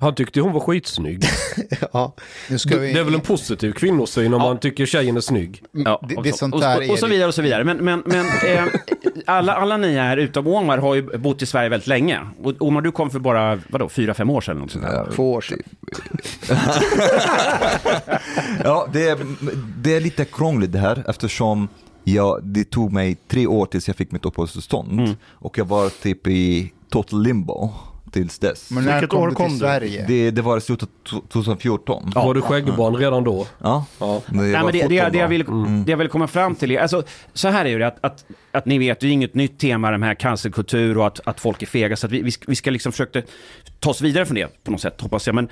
[0.00, 1.24] Han tyckte hon var skitsnygg.
[1.92, 2.14] Ja,
[2.50, 2.92] Nu ska vi...
[2.92, 5.62] Det är väl en positiv kvinnosyn om man tycker tjejen är snygg?
[5.72, 7.64] Ja, Det- och, det sånt där och, och så vidare och så vidare.
[7.64, 8.64] Men, men, men eh,
[9.26, 12.20] alla, alla ni här utom Omar har ju bott i Sverige väldigt länge.
[12.42, 14.52] Och Omar, du kom för bara, vadå, fyra, fem år sedan?
[14.52, 15.08] eller Något sånt där.
[15.14, 15.62] två år sedan.
[18.64, 19.18] Ja, det är,
[19.82, 21.68] det är lite krångligt det här eftersom
[22.04, 24.92] jag, det tog mig tre år tills jag fick mitt uppehållstillstånd.
[25.00, 25.14] Mm.
[25.32, 27.70] Och jag var typ i total limbo
[28.16, 28.70] tills dess.
[28.70, 29.58] Men när Vilket kom år du kom till du?
[29.58, 30.04] Sverige?
[30.08, 32.12] Det, det var i slutet av 2014.
[32.14, 33.46] Var du skäggbarn redan då?
[33.62, 33.84] Ja.
[33.98, 34.22] Ja.
[34.26, 35.84] Det Nej, men det, det, 17 det, jag vill, Mm.
[35.84, 37.02] det jag vill komma fram till är, alltså,
[37.32, 39.90] så här är det ju, att, att, att ni vet, det är inget nytt tema,
[39.90, 42.56] de här cancerkultur och att, att folk är fega, så att vi, vi, ska, vi
[42.56, 43.22] ska liksom försöka
[43.80, 45.34] ta oss vidare från det på något sätt, hoppas jag.
[45.34, 45.48] Men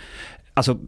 [0.55, 0.79] alltså,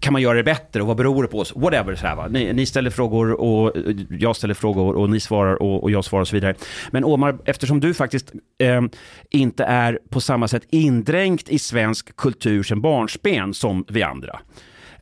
[0.00, 1.52] kan man göra det bättre och vad beror det på oss?
[1.56, 2.28] Whatever, så här, va?
[2.28, 3.72] Ni, ni ställer frågor och
[4.10, 6.54] jag ställer frågor och ni svarar och, och jag svarar och så vidare.
[6.90, 8.82] Men Omar, eftersom du faktiskt eh,
[9.30, 14.40] inte är på samma sätt indränkt i svensk kultur sedan barnsben som vi andra.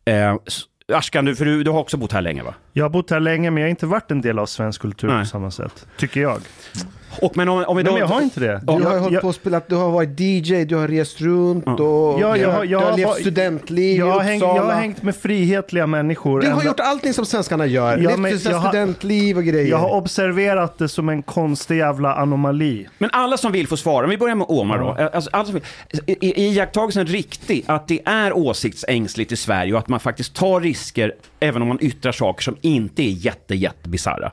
[0.05, 0.37] Eh,
[0.93, 2.55] Ashkan, du, för du, du har också bott här länge va?
[2.73, 5.09] Jag har bott här länge men jag har inte varit en del av svensk kultur
[5.09, 5.21] Nej.
[5.21, 5.87] på samma sätt.
[5.97, 6.41] Tycker jag.
[7.21, 7.99] Och, men om, om vi Nej, då...
[7.99, 8.61] men jag har inte det.
[8.67, 11.21] Du har jag, hållit jag, på och spelat, du har varit DJ, du har rest
[11.21, 11.77] runt och
[12.21, 15.03] Ja, jag har- du jag har har levt studentliv jag, har hängt, jag har hängt
[15.03, 16.41] med frihetliga människor.
[16.41, 17.99] Du har ända- gjort allting som svenskarna gör.
[17.99, 19.71] Ja, Levt men jag har- studentliv och grejer.
[19.71, 22.89] jag har observerat det som en konstig jävla anomali.
[22.99, 24.05] Men alla som vill får svara.
[24.05, 25.09] Om vi börjar med Omar då.
[25.13, 25.31] Alltså.
[26.07, 30.61] Är är iakttagelsen riktig att det är åsiktsängsligt i Sverige och att man faktiskt tar
[30.61, 34.33] risker även om man yttrar saker som inte är jätte, jätte bisarra?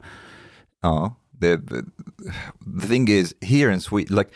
[0.81, 1.85] Ja, the,
[2.65, 4.31] the thing is here in Sweden, like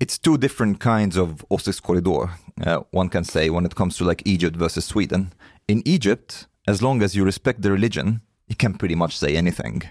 [0.00, 2.30] it's two different kinds of åsiktskorridor.
[2.64, 5.32] Uh, one can say when it comes to like Egypt versus Sweden.
[5.68, 9.82] In Egypt, as long as you respect the religion, you can pretty much say anything.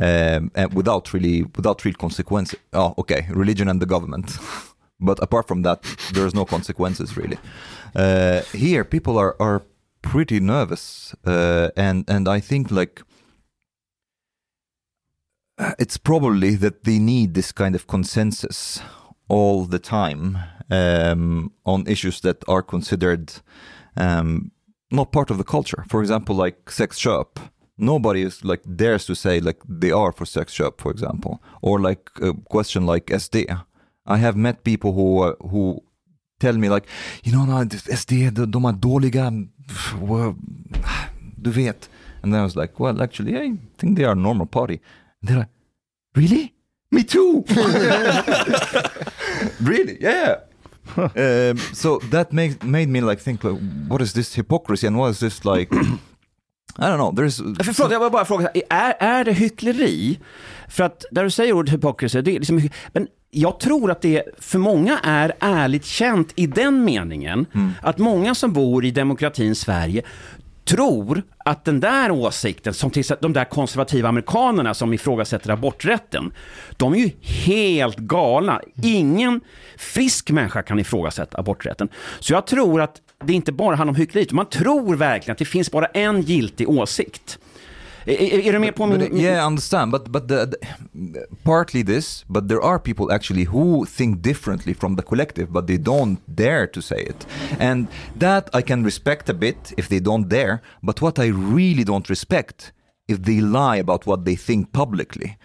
[0.00, 2.58] Um, and without really, without real consequences.
[2.72, 4.38] Oh, okay, religion and the government.
[5.00, 5.82] but apart from that,
[6.14, 7.38] there's no consequences really.
[7.94, 9.62] Uh, here, people are, are
[10.00, 13.02] pretty nervous, uh, and and I think like
[15.78, 18.80] it's probably that they need this kind of consensus
[19.28, 20.38] all the time
[20.70, 23.32] um, on issues that are considered
[23.96, 24.50] um,
[24.90, 25.84] not part of the culture.
[25.88, 27.40] For example, like sex shop.
[27.78, 31.80] Nobody is like dares to say like they are for sex shop, for example, or
[31.80, 33.46] like a question like SD.
[34.06, 35.82] I have met people who uh, who
[36.38, 36.86] tell me like,
[37.24, 40.34] you know, no, SD, de, de är
[41.42, 41.88] du vet.
[42.22, 44.80] And then I was like, well, actually, I think they are a normal party.
[45.22, 45.51] They're like,
[46.14, 46.52] really?
[46.90, 47.44] Me too.
[49.60, 49.98] really?
[50.00, 50.40] Yeah.
[50.96, 55.10] um, so that made made me like think, like, what is this hypocrisy and what
[55.10, 55.72] is this like?
[56.78, 57.12] I don't know.
[57.12, 60.18] There's För, förlåt, jag vill bara fråga, är, är det hyckleri?
[60.68, 64.22] För att där du säger ordet hypocrisy, det är liksom, men jag tror att det
[64.38, 67.46] för många är ärligt känt i den meningen
[67.82, 70.02] att många som bor i demokratins Sverige
[70.64, 76.32] tror att den där åsikten, som till exempel de där konservativa amerikanerna som ifrågasätter aborträtten,
[76.76, 78.60] de är ju helt galna.
[78.82, 79.40] Ingen
[79.78, 81.88] frisk människa kan ifrågasätta aborträtten.
[82.20, 85.38] Så jag tror att det inte bara handlar om hyckleri, utan man tror verkligen att
[85.38, 87.38] det finns bara en giltig åsikt.
[88.04, 88.98] Är, är, du med på min...
[88.98, 90.56] But, yeah, I understand, but but the, the,
[91.44, 95.78] partly this, but there are people actually who think differently from the collective, but they
[95.78, 97.26] don't dare to say it,
[97.60, 97.86] and
[98.18, 100.60] that I can respect a bit if they don't dare.
[100.82, 102.72] But what I really don't respect
[103.08, 105.36] if they lie about what they think publicly.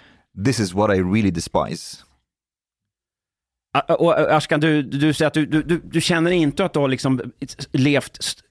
[0.46, 2.04] This is what I really despise.
[3.88, 7.22] Och Ashkan, du, du säger att du, du, du, känner inte att du har liksom
[7.72, 8.44] levt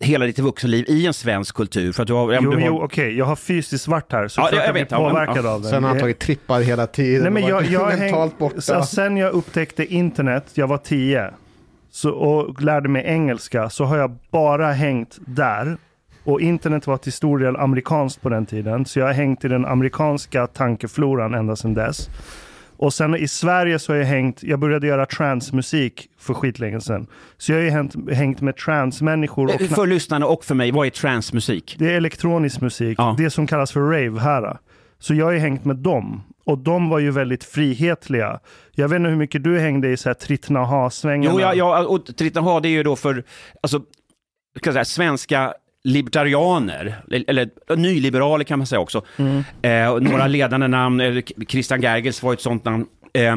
[0.00, 1.92] hela ditt vuxenliv i en svensk kultur?
[1.92, 2.66] För att du har, Jo, du har...
[2.66, 5.10] jo okej, jag har fysiskt varit här så Ja, jag jag blir vet, ja, men-
[5.10, 5.68] påverkad av det.
[5.68, 8.60] Sen har han tagit trippar hela tiden Nej, men jag, jag har mentalt hängt, borta.
[8.60, 11.30] så sen jag upptäckte internet, jag var tio,
[11.90, 15.76] så, och lärde mig engelska så har jag bara hängt där.
[16.24, 18.84] Och internet var till stor del amerikanskt på den tiden.
[18.86, 22.08] Så jag har hängt i den amerikanska tankefloran ända sedan dess.
[22.84, 27.06] Och sen i Sverige så har jag hängt, jag började göra transmusik för skitlänge sedan.
[27.38, 29.54] Så jag har ju hängt, hängt med transmänniskor.
[29.54, 31.76] Och För lyssnarna och för mig, vad är transmusik?
[31.78, 33.14] det är elektronisk musik, Ja.
[33.18, 34.58] det som kallas för rave här.
[34.98, 36.22] Så jag har ju hängt med dem.
[36.44, 38.40] Och de var ju väldigt frihetliga.
[38.72, 41.34] Jag vet inte hur mycket du hängde i så här Trittnaha-svängarna.
[41.34, 43.24] Jo, ja, ja och Triton det är ju då för,
[43.62, 43.80] alltså,
[44.58, 49.02] ska jag säga, svenska libertarianer, eller nyliberaler kan man säga också.
[49.62, 52.86] Eh, några ledande namn, eh, Christian Gergels var ett sånt namn.
[53.12, 53.36] Eh,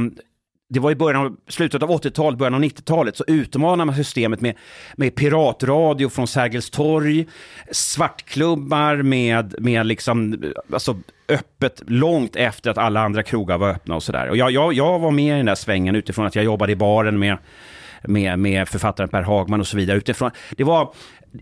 [0.70, 4.42] det var i början av, slutet av 80-talet, början av 90-talet, så utmanade man systemet
[4.42, 4.56] med,
[4.96, 7.28] med piratradio från Sergels torg,
[7.72, 10.98] svartklubbar med, med liksom, alltså
[11.30, 14.30] öppet långt efter att alla andra krogar var öppna och sådär.
[14.30, 16.76] Och jag, jag, jag var med i den där svängen utifrån att jag jobbade i
[16.76, 17.38] baren med,
[18.04, 19.98] med, med författaren Per Hagman och så vidare.
[19.98, 20.94] Utifrån, det, var,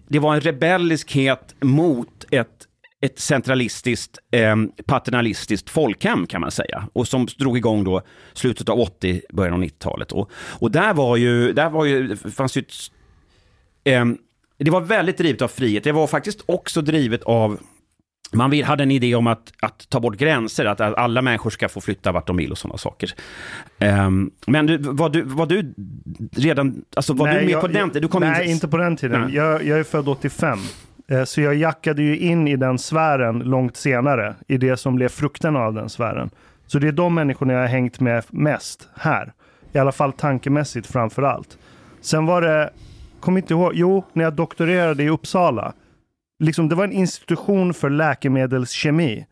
[0.08, 2.68] det var en rebelliskhet mot ett
[3.02, 6.88] ett centralistiskt, eh, paternalistiskt folkhem kan man säga.
[6.94, 8.02] Och som drog igång då
[8.34, 10.12] slutet av 80, början av 90-talet.
[10.12, 12.74] Och, och där var ju, där var ju, fanns ju ett,
[13.84, 14.06] eh,
[14.58, 15.84] det var väldigt drivet av frihet.
[15.84, 17.60] Det var faktiskt också drivet av
[18.38, 21.50] man vill, hade en idé om att, att ta bort gränser, att, att alla människor
[21.50, 23.10] ska få flytta vart de vill och sådana saker.
[23.80, 25.74] Ehm, men du, var, du, var du
[26.36, 28.10] redan, alltså var du med jag- på den tiden?
[28.20, 29.22] Nej, in, inte på den tiden.
[29.22, 29.36] Nej.
[29.36, 30.60] Jag, jag är född 85.
[31.08, 35.10] Eh, Så jag jackade ju in i den sfären långt senare, i det som blev
[35.10, 36.30] frukten av den sfären.
[36.68, 39.34] Så det är de människorna jag har hängt med mest här.
[39.74, 41.58] I alla fall tankemässigt framför allt.
[42.02, 42.70] Sen var det,
[43.20, 45.74] kom inte ihåg, jo, när jag doktorerade i Uppsala.
[46.40, 49.26] Liksom, det var en institution för läkemedelskemi.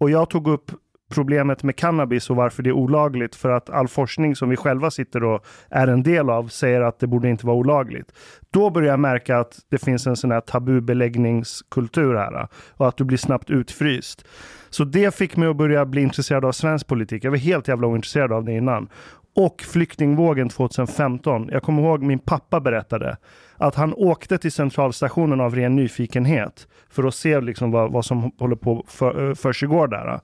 [0.00, 0.70] Och jag tog upp
[1.14, 3.34] problemet med cannabis och varför det är olagligt.
[3.34, 6.98] För att all forskning som vi själva sitter och är en del av säger att
[6.98, 8.12] det borde inte vara olagligt.
[8.50, 12.48] Då börjar jag märka att det finns en sån här tabubeläggningskultur här.
[12.70, 14.24] Och att du blir snabbt utfryst.
[14.70, 17.24] Så det fick mig att börja bli intresserad av svensk politik.
[17.24, 18.88] Jag var helt jävla ointresserad av det innan.
[19.36, 21.48] Och flyktingvågen 2015.
[21.52, 23.16] Jag kommer ihåg min pappa berättade
[23.56, 28.32] att han åkte till centralstationen av ren nyfikenhet för att se liksom vad, vad som
[28.38, 30.20] håller på för, eh, för sig går där.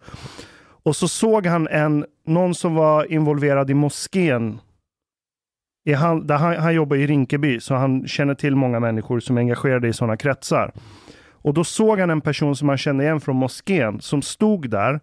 [0.83, 4.61] Och så såg han en, någon som var involverad i moskén.
[5.85, 9.37] I han, där han, han jobbar i Rinkeby, så han känner till många människor som
[9.37, 10.73] är engagerade i sådana kretsar.
[11.33, 15.01] Och då såg han en person som han kände igen från moskén som stod där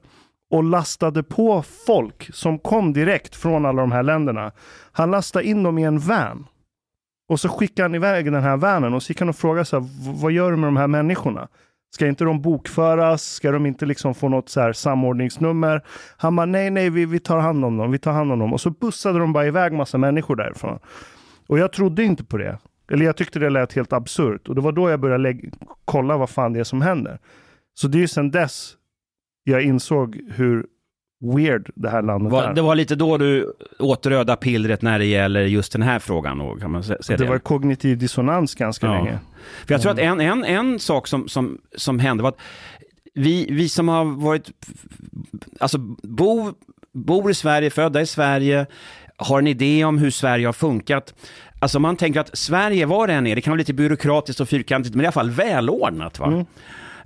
[0.49, 4.51] och lastade på folk som kom direkt från alla de här länderna.
[4.91, 6.47] Han lastade in dem i en van.
[7.29, 9.79] Och så skickade han iväg den här vanen och så gick han och frågade så
[9.79, 9.87] här,
[10.21, 11.47] vad gör du med de här människorna?
[11.91, 13.23] Ska inte de bokföras?
[13.23, 15.81] Ska de inte liksom få något så här samordningsnummer?
[16.17, 18.53] Han bara, nej, nej, vi, vi tar hand om dem, vi tar hand om dem.
[18.53, 20.79] Och så bussade de bara iväg massa människor därifrån.
[21.47, 22.57] Och jag trodde inte på det.
[22.91, 24.47] Eller jag tyckte det lät helt absurt.
[24.47, 25.39] Och det var då jag började
[25.85, 27.19] kolla vad fan det är som händer.
[27.73, 28.75] Så det är ju sedan dess
[29.49, 30.65] jag insåg hur
[31.35, 32.53] weird det här landet var, är.
[32.53, 36.37] det var lite då du åt röda pillret när det gäller just den här frågan.
[36.37, 37.29] Då, kan man sä- säga det det?
[37.29, 38.93] var kognitiv dissonans ganska Ja.
[38.93, 39.19] länge.
[39.67, 42.39] För jag tror att en, en, en sak som, som, som hände var att
[43.13, 44.51] vi, vi som har varit,
[45.59, 46.51] alltså bo,
[46.93, 48.65] bor i Sverige, födda i Sverige,
[49.17, 51.13] har en idé om hur Sverige har funkat.
[51.59, 54.49] Alltså man tänker att Sverige, var det än är, det kan vara lite byråkratiskt och
[54.49, 56.19] fyrkantigt, men i alla fall välordnat.
[56.19, 56.45] Va?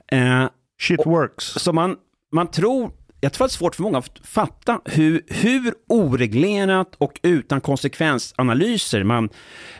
[0.07, 0.45] Eh,
[0.81, 1.45] Shit works.
[1.45, 1.95] så man,
[2.33, 6.95] man tror, jag tror att det är svårt för många att fatta hur, hur oreglerat
[6.97, 9.29] och utan konsekvensanalyser man,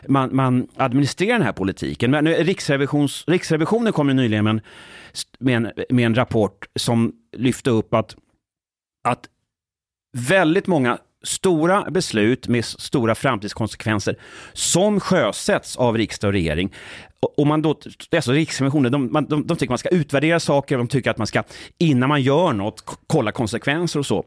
[0.08, 2.10] man, man administrerar den här politiken.
[2.10, 4.60] Men Riksrevisions, Riksrevisionen kom ju nyligen med en,
[5.38, 8.16] med, en, med en rapport som lyfte upp att,
[9.04, 9.28] att
[10.16, 14.16] väldigt många stora beslut med stora framtidskonsekvenser
[14.52, 16.72] som sjösätts av riksdag och regering.
[17.36, 17.76] Och, man då,
[18.16, 21.42] alltså Riksrevisionen, de, de, de tycker man ska utvärdera saker, de tycker att man ska,
[21.78, 24.24] innan man gör något, kolla konsekvenser och så.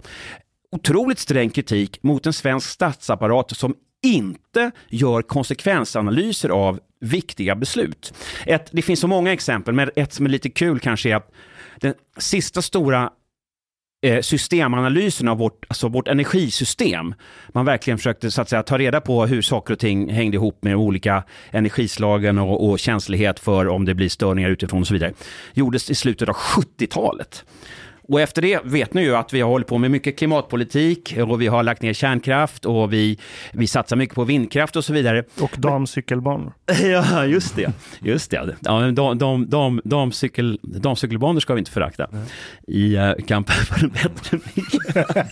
[0.71, 8.13] Otroligt sträng kritik mot en svensk statsapparat som inte gör konsekvensanalyser av viktiga beslut.
[8.45, 11.31] Ett, det finns så många exempel, men ett som är lite kul kanske är att
[11.79, 13.11] den sista stora
[14.01, 17.13] Eh, systemanalysen av vårt, alltså vårt energisystem.
[17.53, 20.63] Man verkligen försökte så att säga, ta reda på hur saker och ting hängde ihop
[20.63, 25.13] med olika energislagen och, och känslighet för om det blir störningar utifrån och så vidare.
[25.53, 27.45] Gjordes i slutet av 70-talet.
[28.07, 31.41] Och efter det vet ni ju att vi har hållit på med mycket klimatpolitik och
[31.41, 33.19] vi har lagt ner kärnkraft och vi,
[33.51, 35.23] vi satsar mycket på vindkraft och så vidare.
[35.39, 36.53] Och damcykelbanor.
[36.83, 37.71] Ja, just det.
[37.99, 38.55] Just det.
[38.59, 42.07] Ja, men de, de, de, de, cykel, de cykelbanor ska vi inte förakta
[42.67, 45.03] i uh, kampen för en bättre miljö.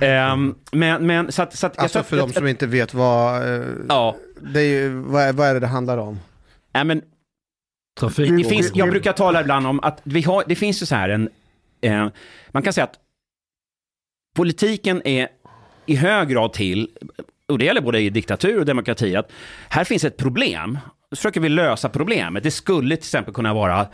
[0.00, 1.56] Ehm, men, men så att...
[1.56, 4.88] Så att jag Alltså för de som inte vet vad, eh, Ja, det är ju,
[4.88, 6.20] vad, är, vad är det det handlar om?
[6.74, 7.02] nej, men
[7.98, 8.30] Trafik.
[8.36, 11.08] det finns, jag brukar tala ibland om att vi har, det finns ju så här
[11.08, 11.28] en,
[11.80, 12.08] eh,
[12.50, 12.98] man kan säga att
[14.36, 15.28] politiken är
[15.86, 16.88] i hög grad till,
[17.48, 19.32] och det gäller både i diktatur och demokrati, att
[19.68, 20.78] här finns ett problem.
[21.10, 22.42] Så försöker vi lösa problemet.
[22.42, 23.86] Det skulle till exempel kunna vara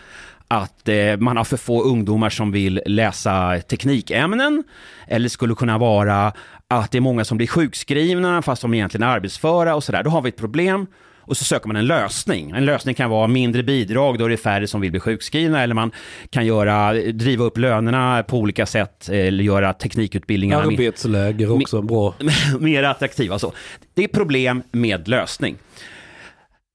[0.48, 4.64] att eh, man har för få ungdomar som vill läsa teknikämnen.
[5.08, 6.32] Eller skulle kunna vara
[6.68, 10.02] att det är många som blir sjukskrivna fast de egentligen är arbetsföra och sådär.
[10.02, 10.86] Då har vi ett problem.
[11.26, 12.50] Och så söker man en lösning.
[12.50, 15.62] En lösning kan vara mindre bidrag, då är det färre som vill bli sjukskrivna.
[15.62, 15.90] Eller man
[16.30, 19.08] kan göra, driva upp lönerna på olika sätt.
[19.08, 22.14] Eller göra teknikutbildningarna Arbetsläger också bra.
[22.60, 23.38] mer attraktiva.
[23.38, 23.52] Så.
[23.94, 25.56] Det är problem med lösning.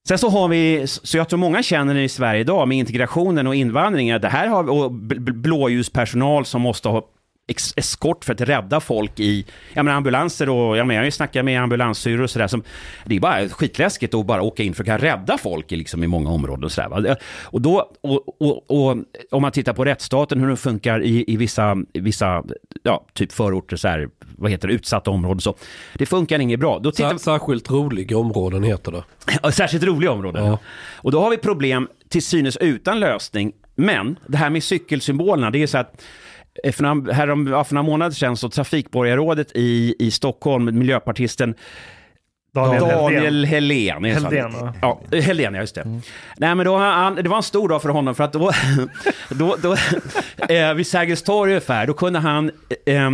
[0.07, 3.55] Sen så har vi, så jag tror många känner i Sverige idag med integrationen och
[3.55, 7.07] invandringen, det här har och bl- bl- blåljuspersonal som måste ha
[7.51, 11.11] eskort för att rädda folk i, jag menar ambulanser och, jag menar, jag har ju
[11.11, 12.63] snackat med ambulanssyrror och sådär som,
[13.05, 16.03] det är bara skitläskigt att bara åka in för att kunna rädda folk i, liksom,
[16.03, 17.17] i många områden och sådär.
[17.43, 18.97] Och då, och, och, och
[19.31, 22.43] om man tittar på rättsstaten, hur den funkar i, i vissa, vissa,
[22.83, 25.55] ja, typ förorter, så här, vad heter det, utsatta områden så,
[25.93, 26.79] det funkar inget bra.
[26.79, 29.03] Då tittar, Sär, särskilt roliga områden heter det.
[29.43, 30.45] Ja, Särskilt roliga områden.
[30.45, 30.59] Ja.
[30.93, 33.51] Och då har vi problem till synes utan lösning.
[33.75, 36.01] Men det här med cykelsymbolerna, det är så att
[36.73, 41.55] för några, härom, ja, för några månader sedan så trafikborgarrådet i, i Stockholm, miljöpartisten
[42.53, 43.45] Daniel, Daniel.
[43.45, 44.03] Helén.
[44.03, 45.01] Helldén, ja.
[45.11, 46.01] Helén, ja just det.
[46.37, 48.51] Nej men då, han, det var en stor dag för honom för att då,
[49.29, 49.75] då, då
[50.53, 52.51] eh, vid Sergels torg ungefär, då kunde han
[52.85, 53.09] eh,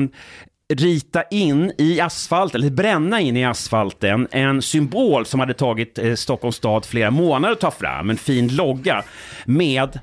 [0.74, 6.14] rita in i asfalt, eller bränna in i asfalten, en symbol som hade tagit eh,
[6.14, 9.04] Stockholms stad flera månader att ta fram, en fin logga
[9.46, 10.00] med,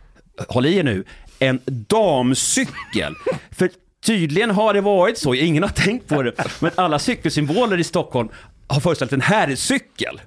[0.49, 1.05] håll i er nu,
[1.38, 3.14] en damcykel.
[3.51, 3.70] För
[4.07, 8.29] tydligen har det varit så, ingen har tänkt på det, men alla cykelsymboler i Stockholm
[8.66, 10.20] har föreställt en herrcykel.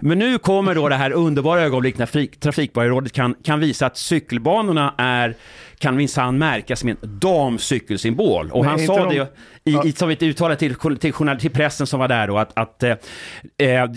[0.00, 4.94] Men nu kommer då det här underbara ögonblick när Trafikborgarrådet kan, kan visa att cykelbanorna
[4.98, 5.36] är,
[5.78, 8.50] kan minsann märkas med en damcykelsymbol.
[8.50, 9.28] Och Men han sa de- det
[9.64, 12.58] i, i, som ett uttalande till, till, journal- till pressen som var där då, att,
[12.58, 12.96] att eh, eh,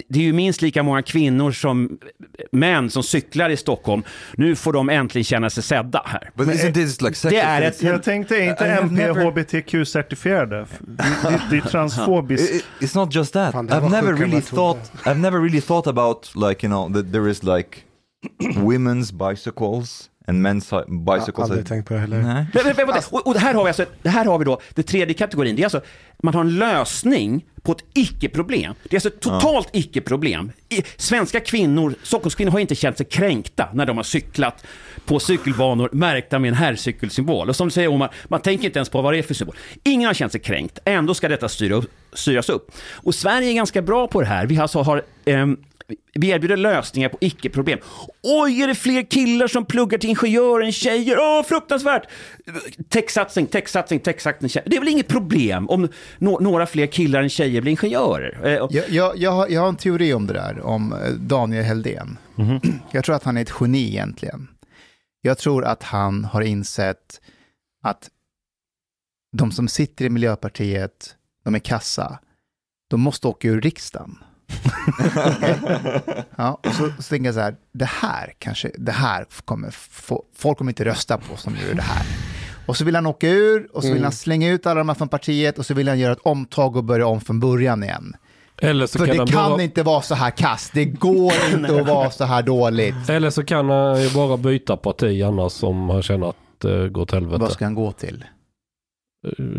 [0.07, 1.97] det är ju minst lika många kvinnor som
[2.51, 4.03] män som cyklar i Stockholm.
[4.37, 6.29] Nu får de äntligen känna sig sedda här.
[6.35, 7.43] But isn't this like sexist?
[7.45, 10.65] är ett- Jag tänkte, är inte MP never- HBTQ-certifierade?
[10.79, 12.65] Det, det, det är transfobiskt.
[12.79, 13.51] It's not just that.
[13.51, 14.91] Fan, det I've never really thought.
[15.05, 17.77] I've never really thought about like you know that there is like
[18.39, 21.37] women's bicycles and men's Jag bicycles.
[21.37, 22.17] har aldrig tänkt på det heller.
[22.21, 22.45] Nej.
[22.53, 24.61] Men, men, men, och, och det här har vi alltså, det här har vi då,
[24.75, 25.81] det tredje kategorin, det är alltså,
[26.23, 28.73] man har en lösning på ett icke-problem.
[28.83, 30.51] Det är alltså ett totalt icke-problem.
[30.69, 34.65] I, svenska kvinnor, Stockholmskvinnor har inte känt sig kränkta när de har cyklat
[35.05, 37.49] på cykelbanor märkta med en herrcykelsymbol.
[37.49, 39.55] Och som du säger Omar, man tänker inte ens på vad det är för symbol.
[39.83, 42.71] Ingen har känt sig kränkt, ändå ska detta styra, upp- styras upp.
[42.93, 44.45] Och Sverige är ganska bra på det här.
[44.45, 45.57] Vi alltså har ehm,
[46.13, 47.79] vi erbjuder lösningar på icke-problem.
[48.23, 51.17] Oj, är det fler killar som pluggar till ingenjör än tjejer?
[51.19, 52.03] Åh, fruktansvärt!
[52.89, 54.49] Techsatsning, techsatsning, techsatsning.
[54.65, 58.39] Det är väl inget problem om nå- några fler killar än tjejer blir ingenjörer?
[58.43, 61.63] Eh, Jag, jag, jag, har, jag har en teori om det där, om eh, Daniel
[61.63, 62.17] Helldén.
[62.91, 64.47] Jag tror att han är ett geni egentligen.
[65.21, 67.21] Jag tror att han har insett
[67.83, 68.09] att
[69.37, 72.19] de som sitter i Miljöpartiet, de är kassa,
[72.89, 74.17] de måste åka ur riksdagen.
[76.35, 80.23] Ja, och så, så tänker jag så här, det här kanske, det här kommer få,
[80.35, 82.05] folk kommer inte rösta på som gör det här.
[82.65, 84.95] Och så vill han åka ur och så vill han slänga ut alla de här
[84.95, 88.13] från partiet och så vill han göra ett omtag och börja om från början igen.
[88.61, 89.61] Eller så För kan det han kan bara...
[89.63, 90.73] inte vara så här kast.
[90.73, 93.09] Det går inte att vara så här dåligt.
[93.09, 97.01] Eller så kan han ju bara byta parti annars om han känner att det går
[97.01, 97.37] åt helvete.
[97.41, 98.25] Vad ska han gå till?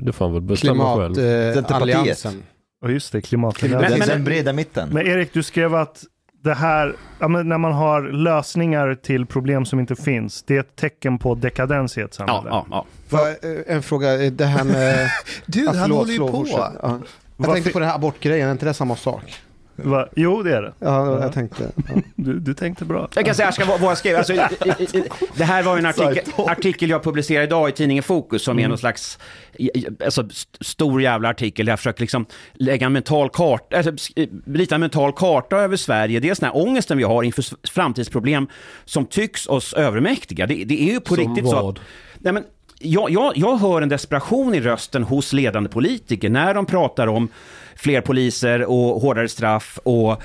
[0.03, 1.15] Det får han väl bestämma själv.
[1.15, 1.67] Centerpartiet.
[1.67, 2.43] Klimatalliansen.
[2.83, 3.71] Och just det, klimatet.
[3.71, 4.89] Den, Men- men- den breda mitten.
[4.93, 6.05] Men Erik, du skrev att
[6.45, 10.61] det här, ja, men när man har lösningar till problem som inte finns, det är
[10.61, 12.49] ett tecken på dekadens i ett ja, samhälle.
[12.51, 12.85] ja, ja.
[13.11, 13.35] Vad, eh,
[13.67, 15.11] En fråga, eh, det här med...
[15.47, 16.59] Du, Ja, han förlåt, håller ju förlåt, på.
[16.59, 16.73] Ja.
[16.83, 17.01] Jag
[17.37, 19.35] Vad tänkte på det här abortgrejen, är inte det samma sak?
[19.85, 20.09] Va?
[20.17, 20.73] Jo, det är det.
[20.79, 21.71] Ja, jag tänkte.
[21.77, 21.95] Ja.
[22.17, 23.09] Du, du tänkte bra.
[23.15, 24.17] Jag kan säga ska, vad jag skrev.
[24.17, 24.33] Alltså,
[25.37, 28.69] det här var ju en artikel, artikel jag publicerade idag i tidningen Fokus som är
[28.69, 29.19] någon slags
[30.05, 34.43] alltså, st- stor jävla artikel där jag försöker liksom lägga en mental karta, alltså, sk-
[34.47, 36.21] rita en mental karta över Sverige.
[36.21, 38.49] Dels den här ångesten vi har inför framtidsproblem
[38.85, 40.47] som tycks oss övermäktiga.
[40.47, 41.63] Det, det är ju på Som riktigt så.
[41.63, 41.81] vad?
[42.19, 42.45] Nej, men,
[42.79, 47.29] jag, jag, jag hör en desperation i rösten hos ledande politiker när de pratar om
[47.83, 50.23] fler poliser och hårdare straff och,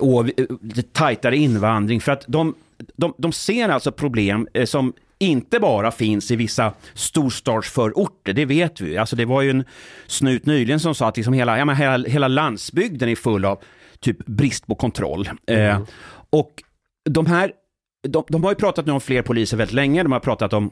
[0.00, 0.46] och eh,
[0.92, 2.00] tajtare invandring.
[2.00, 2.54] För att de,
[2.96, 8.80] de, de ser alltså problem eh, som inte bara finns i vissa storstadsförorter, det vet
[8.80, 8.98] vi.
[8.98, 9.64] Alltså det var ju en
[10.06, 13.58] snut nyligen som sa att liksom hela, ja, men hela, hela landsbygden är full av
[14.00, 15.30] typ brist på kontroll.
[15.46, 15.82] Eh,
[16.30, 16.62] och
[17.10, 17.52] de här,
[18.08, 20.70] de, de har ju pratat nu om fler poliser väldigt länge, de har pratat om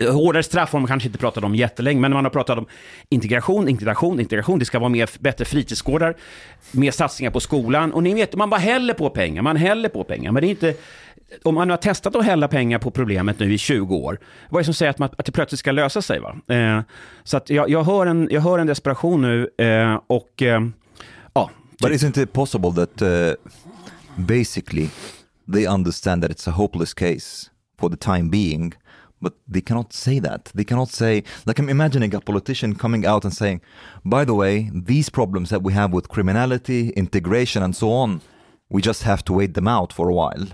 [0.00, 2.66] Hårdare straff har man kanske inte pratat om jättelänge, men man har pratat om
[3.08, 4.58] integration, integration, integration.
[4.58, 6.14] Det ska vara mer, bättre fritidsgårdar,
[6.70, 7.92] mer satsningar på skolan.
[7.92, 10.32] Och ni vet, man bara häller på pengar, man häller på pengar.
[10.32, 10.74] Men det är inte,
[11.42, 14.18] om man har testat att hälla pengar på problemet nu i 20 år,
[14.48, 16.20] vad är det som säger att, man, att det plötsligt ska lösa sig?
[16.20, 16.54] Va?
[16.54, 16.80] Eh,
[17.24, 20.60] så att jag, jag, hör en, jag hör en desperation nu eh, och eh,
[21.32, 21.50] ja.
[21.82, 23.34] But isn't it possible that uh,
[24.16, 24.88] basically
[25.52, 28.72] they understand that it's a hopeless case for the time being,
[29.20, 30.50] but they cannot say that.
[30.54, 33.60] They cannot say, like I'm imagining a politician coming out and saying,
[34.04, 38.20] by the way, these problems that we have with criminality, integration, and so on,
[38.70, 40.46] we just have to wait them out for a while.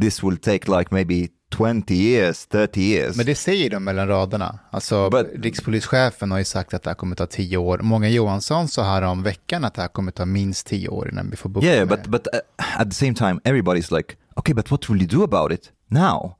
[0.00, 3.16] This will take like maybe 20 years, 30 years.
[3.16, 4.58] Men det säger de mellan raderna.
[4.70, 7.78] Alltså, But- rikspolischefen har ju sagt att det här kommer ta tio år.
[7.82, 11.30] Många Johansson sa här om veckan att det här kommer ta minst tio år innan
[11.30, 12.10] vi får bukt Yeah, med but det.
[12.10, 15.52] but uh, at the same time, everybody's like, okay, but what will you do about
[15.52, 16.36] it now?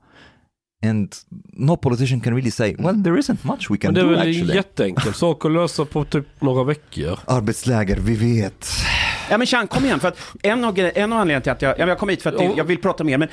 [0.85, 1.15] And
[1.53, 4.09] no politician can really say, well, there isn't much we can Men det är do
[4.09, 4.55] väl actually.
[4.55, 7.19] jätteenkel sak att lösa på typ några veckor.
[7.25, 8.67] Arbetsläger, vi vet.
[9.29, 9.99] Ja men Chang, kom igen.
[9.99, 12.21] För att en, av, en av anledningarna till att jag, ja, men jag kom hit
[12.21, 12.53] för att Ja.
[12.57, 13.27] jag vill prata mer, men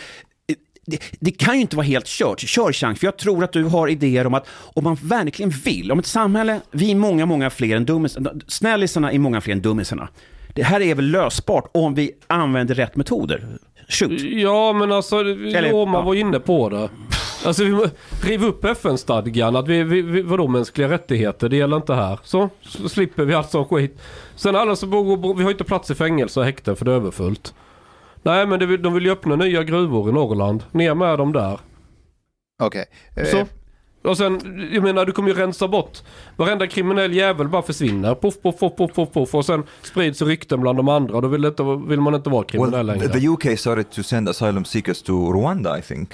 [0.49, 0.55] eh,
[0.87, 2.41] det, det kan ju inte vara helt kört.
[2.41, 5.93] Kör Chang, för jag tror att du har idéer om att om man verkligen vill,
[5.93, 9.63] om ett samhälle, vi är många, många fler än dummisarna, snällisarna är många fler än
[9.63, 10.09] dummisarna.
[10.55, 13.47] Det här är väl lösbart om vi använder rätt metoder.
[13.89, 14.21] Shoot.
[14.21, 16.03] Ja, men alltså, Eller- jo, man ja.
[16.03, 16.89] var inne på det.
[17.45, 17.77] Alltså, vi
[18.23, 19.57] riv upp FN-stadgan.
[19.57, 21.49] Att vi, vi, vi, vadå mänskliga rättigheter?
[21.49, 22.19] Det gäller inte här.
[22.23, 23.99] Så, så slipper vi allt sån skit.
[24.37, 26.95] Sen alla som bor, vi har inte plats i fängelse och häkten för det är
[26.97, 27.55] överfullt.
[28.23, 30.65] Nej, men det, de vill ju öppna nya gruvor i Norrland.
[30.73, 31.59] Ner med dem där.
[32.63, 32.85] Okej.
[33.17, 33.47] Eh, Så.
[34.09, 34.41] Och sen,
[34.73, 35.99] jag menar du kommer ju rensa bort.
[36.37, 38.15] Varenda kriminell jävel bara försvinner.
[38.15, 39.35] Puff, puff, puff, puff, puff, puff.
[39.35, 41.21] Och sen sprids rykten bland de andra.
[41.21, 43.09] Då vill, inte, vill man inte vara kriminell Well, längre.
[43.09, 46.11] the UK started to send asylum seekers to Rwanda, I think.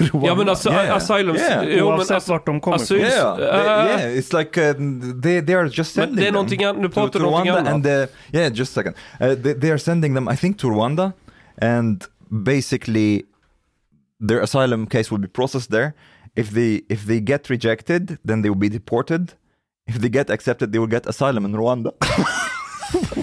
[0.26, 0.96] ja men alltså, Yeah.
[0.96, 1.36] asylum...
[1.36, 1.64] Yeah.
[1.64, 2.98] Jo, men Oavsett alltså, vart de kommer ifrån.
[2.98, 4.18] Yeah, Uh, yeah.
[4.18, 4.74] It's like uh,
[5.22, 7.18] they they are just Men sending det är them någonting an- nu to, pratar to
[7.18, 7.86] du om någonting Rwanda, annat.
[7.86, 8.94] and uh, yeah, just a second.
[9.20, 11.12] Uh, they, they are sending them, I think, to Rwanda,
[11.62, 12.04] and
[12.44, 13.22] basically
[14.28, 15.92] their asylum case will be processed there.
[16.36, 19.22] If they if they get rejected, then they will be deported.
[19.86, 21.90] If they get accepted, they will get asylum in Rwanda.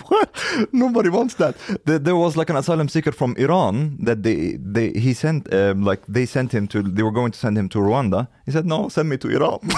[0.09, 0.29] what?
[0.71, 1.55] Nobody wants that.
[1.85, 5.83] There, there was like an asylum seeker from Iran that they they he sent um,
[5.83, 8.27] like they sent him to they were going to send him to Rwanda.
[8.45, 9.59] He said no, send me to Iran.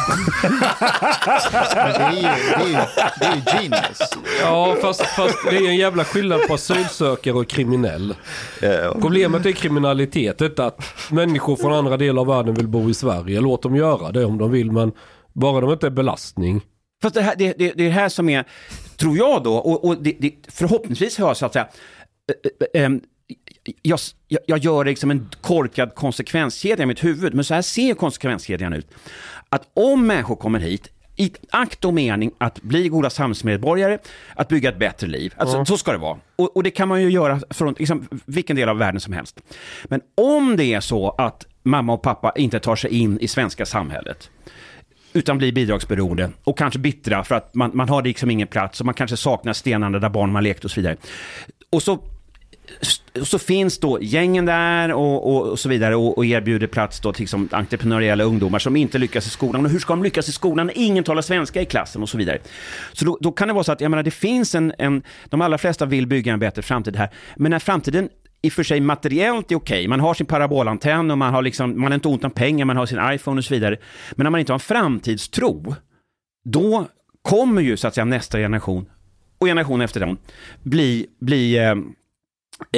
[2.00, 2.78] Det är ju, det är ju,
[3.20, 4.00] det är ju genius.
[4.42, 8.16] Ja, fast, fast det är en jävla skillnad på asylsökare och kriminell.
[9.02, 13.42] Problemet är kriminalitet, inte att människor från andra delar av världen vill bo i Sverige.
[13.42, 14.92] Låt dem göra det om de vill, men
[15.34, 16.62] bara de inte är belastning.
[17.02, 18.46] Fast det, här, det, det, det är det här som är,
[18.98, 21.68] tror jag då, och, och det, det, förhoppningsvis har jag så att säga,
[22.74, 22.90] eh, eh,
[23.82, 24.00] jag,
[24.46, 28.88] jag, gör liksom en korkad konsekvenskedja i mitt huvud, men så här ser konsekvenskedjan ut.
[29.50, 33.98] Att om människor kommer hit, i akt och mening att bli goda samhällsmedborgare,
[34.36, 35.34] att bygga ett bättre liv.
[35.38, 36.18] Alltså, Så ska det vara.
[36.36, 39.40] Och, och det kan man ju göra från liksom, vilken del av världen som helst.
[39.84, 43.66] Men om det är så att mamma och pappa inte tar sig in i svenska
[43.66, 44.30] samhället,
[45.14, 48.86] utan blir bidragsberoende och kanske bittra för att man, man har liksom ingen plats och
[48.86, 50.98] man kanske saknar stenarna där barn man lekt och så vidare.
[51.70, 52.00] Och så,
[53.24, 57.14] så finns då gängen där och, och, och så vidare och, och erbjuder plats då
[57.14, 59.66] till liksom entreprenöriella ungdomar som inte lyckas i skolan.
[59.66, 62.18] Och hur ska de lyckas i skolan när ingen talar svenska i klassen och så
[62.18, 62.38] vidare.
[62.94, 65.42] Så då, då kan det vara så att, jag menar, det finns en, en, de
[65.42, 68.10] allra flesta vill bygga en bättre framtid här, men när framtiden
[68.42, 71.82] i och för sig materiellt är okej, man har sin parabolantenn och man har liksom,
[71.82, 73.78] man har inte ont om pengar, man har sin iPhone och så vidare.
[74.16, 75.76] Men när man inte har en framtidstro,
[76.46, 76.88] då
[77.22, 78.90] kommer ju så att säga nästa generation
[79.40, 80.18] och generation efter den
[80.64, 81.76] bli, bli, eh,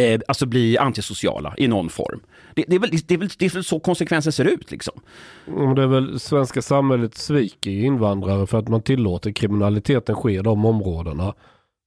[0.04, 2.20] eh, alltså bli antisociala i någon form.
[2.56, 5.02] Det, det, är väl, det, är väl, det är väl så konsekvensen ser ut liksom.
[5.76, 10.42] Det är väl svenska samhället sviker ju invandrare för att man tillåter kriminaliteten ske i
[10.42, 11.34] de områdena.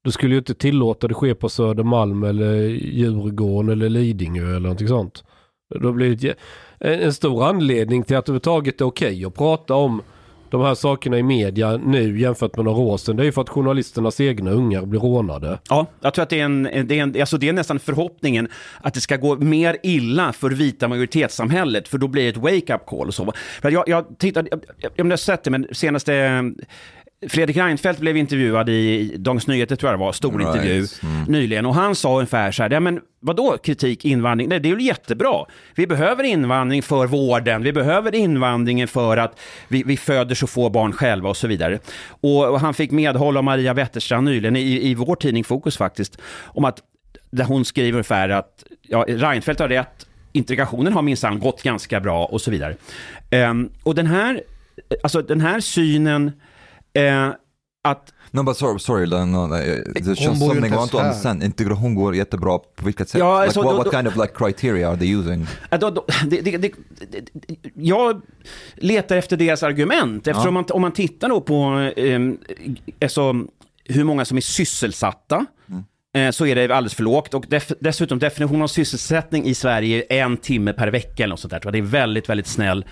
[0.05, 4.89] Du skulle ju inte tillåta det ske på Södermalm eller Djurgården eller Lidingö eller någonting
[4.89, 5.25] sånt.
[5.81, 6.39] Blir det ett
[6.79, 10.03] en stor anledning till att det överhuvudtaget är okej att prata om
[10.51, 13.17] de här sakerna i media nu jämfört med några år sedan.
[13.17, 15.59] Det är ju för att journalisternas egna ungar blir rånade.
[15.69, 18.49] Ja, jag tror att det är, en, det, är en, alltså det är nästan förhoppningen
[18.81, 22.87] att det ska gå mer illa för vita majoritetssamhället, för då blir det ett wake-up
[22.87, 23.33] call och så.
[23.63, 26.43] För jag, jag tittade, jag, jag, jag har sett det, men senaste
[27.29, 30.55] Fredrik Reinfeldt blev intervjuad i Dagens Nyheter, tror jag det var, stor Right.
[30.55, 31.23] intervju Mm.
[31.23, 31.67] nyligen.
[31.67, 34.49] Och han sa ungefär så här, ja men vadå kritik, invandring?
[34.49, 35.45] Nej, det är ju jättebra.
[35.75, 40.71] Vi behöver invandring för vården, vi behöver invandringen för att vi, vi föder så få
[40.71, 41.79] barn själva och så vidare.
[42.09, 46.19] Och, och han fick medhåll av Maria Wetterstrand nyligen, i, i vår tidning Fokus faktiskt,
[46.45, 46.79] om att
[47.31, 52.25] där hon skriver ungefär att ja, Reinfeldt har rätt, integrationen har minsann gått ganska bra
[52.25, 52.77] och så vidare.
[53.31, 54.43] Ehm, och den här,
[55.03, 56.33] alltså den här synen
[56.95, 57.35] eh,
[57.85, 61.43] att No, but sorry, sorry no, no, just bor ju something inte understand.
[61.43, 63.19] Integration går jättebra, på vilket sätt?
[63.19, 65.47] Ja, like, alltså, what, what kind of like criteria are they using?
[65.71, 66.73] Då, då, det, det, det,
[67.11, 67.29] det,
[67.75, 68.23] jag
[68.75, 70.51] letar efter deras argument, eftersom Ja.
[70.51, 72.21] man, om man tittar då på eh,
[73.03, 73.35] alltså,
[73.85, 75.79] hur många som är sysselsatta, eh,
[76.33, 77.35] så är det alldeles för lågt.
[77.35, 81.41] Och def, dessutom definitionen av sysselsättning i Sverige är en timme per vecka eller något
[81.41, 81.73] sånt där.
[81.73, 82.85] Det är väldigt, väldigt snäll.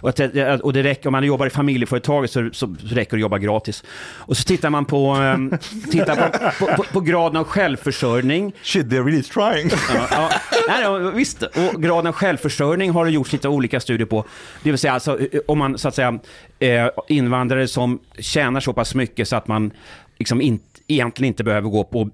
[0.00, 3.20] Och, det, och det räcker, om man jobbar i familjeföretaget så, så räcker det att
[3.20, 3.84] jobba gratis.
[4.16, 5.58] Och så tittar man på, eh,
[5.90, 8.52] tittar på, på, på, på graden av självförsörjning.
[8.62, 9.70] Shit, they're really trying.
[9.94, 10.30] Ja, ja.
[10.68, 14.24] Nej, ja, visst, och graden av självförsörjning har det gjorts lite olika studier på.
[14.62, 16.18] Det vill säga alltså, om man så att säga
[16.58, 19.70] eh, invandrare som tjänar så pass mycket så att man
[20.18, 22.10] liksom inte, egentligen inte behöver gå på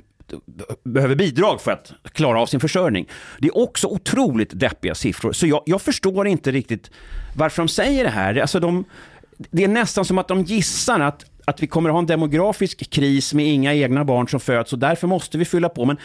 [0.85, 3.09] behöver bidrag för att klara av sin försörjning.
[3.39, 6.91] Det är också otroligt deppiga siffror, så jag, jag förstår inte riktigt
[7.37, 8.37] varför de säger det här.
[8.37, 8.85] Alltså de,
[9.51, 12.91] det är nästan som att de gissar att, att vi kommer att ha en demografisk
[12.91, 15.85] kris med inga egna barn som föds och därför måste vi fylla på.
[15.85, 15.97] Men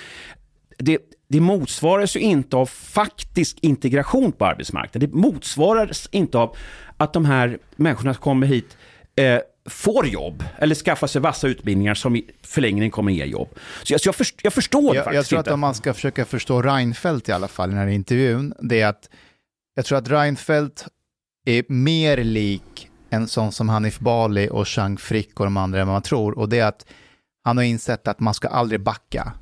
[0.78, 0.98] det,
[1.28, 5.10] det motsvaras ju inte av faktisk integration på arbetsmarknaden.
[5.10, 6.56] Det motsvaras inte av
[6.98, 8.78] att de här människorna som kommer hit
[9.16, 9.40] eh,
[9.70, 13.50] får jobb eller skaffar sig vassa utbildningar som i förlängningen kommer ge jobb.
[13.84, 15.50] Så jag, så jag, först, jag förstår Jag, faktiskt jag tror inte.
[15.50, 18.82] att om man ska försöka förstå Reinfeldt i alla fall i den här intervjun, det
[18.82, 19.10] är att
[19.76, 20.88] jag tror att Reinfeldt
[21.46, 25.88] är mer lik en sån som Hanif Bali och Chang Frick och de andra än
[25.88, 26.38] vad man tror.
[26.38, 26.86] Och det är att
[27.44, 29.34] han har insett att man ska aldrig backa.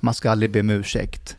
[0.00, 1.36] Man ska aldrig be om ursäkt.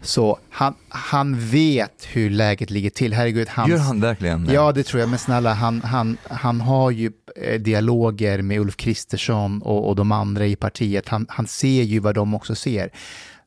[0.00, 3.14] Så han, han vet hur läget ligger till.
[3.14, 3.70] Herregud, hans...
[3.70, 4.48] Gör han verkligen?
[4.52, 5.08] Ja, det tror jag.
[5.08, 10.12] Men snälla, han, han, han har ju eh, dialoger med Ulf Kristersson och, och de
[10.12, 11.08] andra i partiet.
[11.08, 12.90] Han, han ser ju vad de också ser.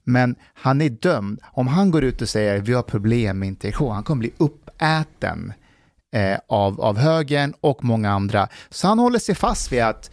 [0.03, 1.39] Men han är dömd.
[1.45, 5.53] Om han går ut och säger vi har problem med integration, han kommer bli uppäten
[6.13, 8.47] eh, av, av högern och många andra.
[8.69, 10.11] Så han håller sig fast vid att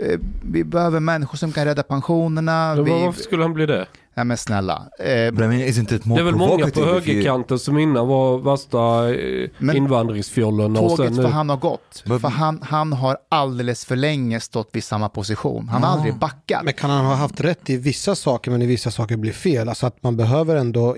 [0.00, 2.74] eh, vi behöver människor som kan rädda pensionerna.
[2.74, 3.86] Men Vi, varför skulle han bli det?
[4.14, 4.74] Nej men snälla.
[4.98, 11.16] Eh, Det är väl många på högerkanten som innan var värsta eh, invandringsfjollorna och Tåget
[11.16, 11.28] för nu...
[11.28, 12.02] han har gått.
[12.06, 15.68] Men- För han, han har alldeles för länge stått vid samma position.
[15.68, 16.64] Han har aldrig backat.
[16.64, 19.68] Men kan han ha haft rätt i vissa saker men i vissa saker blir fel?
[19.68, 20.96] Alltså att man behöver ändå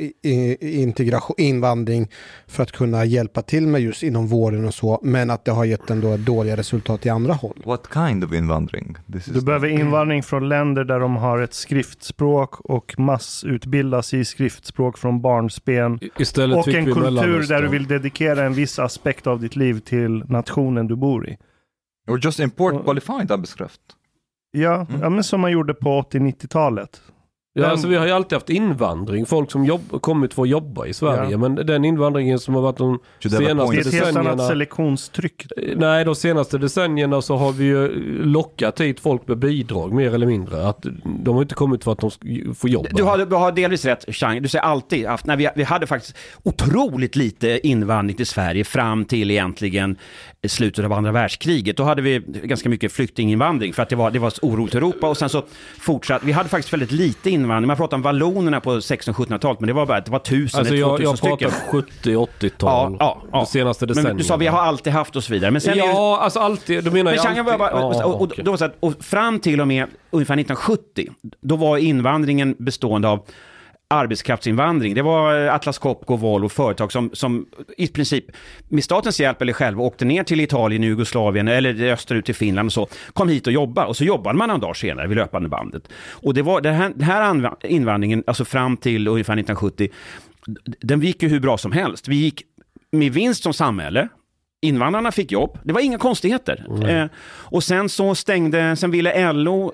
[0.61, 2.09] integration, invandring
[2.47, 5.01] för att kunna hjälpa till med just inom vården och så.
[5.03, 7.63] Men att det har gett ändå dåliga resultat i andra håll.
[7.65, 8.97] What kind of invandring?
[9.13, 14.99] This Du behöver invandring från länder där de har ett skriftspråk och massutbildas i skriftspråk
[14.99, 16.01] från barnsben.
[16.19, 20.25] Istället Och en kultur där du vill dedikera en viss aspekt av ditt liv till
[20.29, 21.37] nationen du bor i.
[22.09, 23.81] Or just import qualified arbetskraft.
[24.51, 27.03] Ja, ja men som man gjorde på 80-90-talet.
[27.57, 29.27] Ja, Den- alltså vi har ju alltid haft invandring.
[29.27, 31.31] Folk som jobb, kommit för att jobba i Sverige.
[31.31, 31.39] Ja.
[31.39, 34.49] Men den invandringen som har varit de senaste Det är ett helt annat decennierna.
[34.49, 35.47] selektionstryck.
[35.77, 37.89] Nej, de senaste decennierna så har vi ju
[38.25, 40.69] lockat hit folk med bidrag mer eller mindre.
[40.69, 42.89] Att de har inte kommit för att de ska få jobba.
[42.93, 44.43] Du har, du har delvis rätt, Chang.
[44.43, 49.05] Du säger alltid haft, nej, vi, vi hade faktiskt otroligt lite invandring till Sverige fram
[49.05, 49.97] till egentligen
[50.47, 51.77] slutet av andra världskriget.
[51.77, 54.77] Då hade vi ganska mycket flyktinginvandring för att det var, det var så oroligt i
[54.77, 55.43] Europa och sen så
[55.81, 57.44] fortsatte, vi hade faktiskt väldigt lite invandring.
[57.47, 60.81] Man pratar om vallonerna på 1600-1700-talet men det var bara det var tusen Alltså eller
[60.81, 61.51] jag, 2000 jag stycken.
[61.71, 62.97] pratar 70-80-tal.
[63.01, 63.39] Ja, ja, ja.
[63.39, 64.09] De senaste decennierna.
[64.09, 65.51] Men du sa vi har alltid haft och så vidare.
[65.51, 66.85] Men sen är Ja, alltså alltid.
[66.85, 67.45] Du menar men jag alltid...
[67.45, 68.45] var bara, Ja, och, och, okej.
[68.45, 71.09] då var det så att, och fram till och med ungefär 1970,
[71.41, 73.21] då var invandringen bestående av
[73.89, 74.95] arbetskraftsinvandring.
[74.95, 78.25] Det var eh, Atlas Copco, Volvo, företag som, som i princip
[78.69, 82.73] med statens hjälp eller själva åkte ner till Italien, Jugoslavien eller österut till Finland och
[82.73, 85.89] så, kom hit och jobbade och så jobbade man några dagar senare vid löpande bandet.
[86.11, 89.89] Och det var den här, den här invandringen, alltså fram till ungefär 1970,
[90.81, 92.09] den gick ju hur bra som helst.
[92.09, 92.43] Vi gick
[92.93, 94.09] med vinst som samhälle,
[94.65, 96.67] Invandrarna fick jobb, det var inga konstigheter.
[96.89, 99.73] Eh, och sen så stängde, sen ville LO,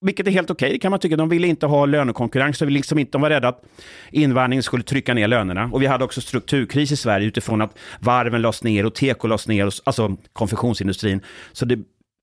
[0.00, 2.98] vilket är helt okej kan man tycka, de ville inte ha lönekonkurrens, de, ville liksom
[2.98, 3.62] inte, de var rädda att
[4.10, 5.70] invandringen skulle trycka ner lönerna.
[5.72, 9.48] Och vi hade också strukturkris i Sverige utifrån att varven lades ner och teko lades
[9.48, 11.20] ner, och, alltså konfektionsindustrin.
[11.52, 11.78] Så det,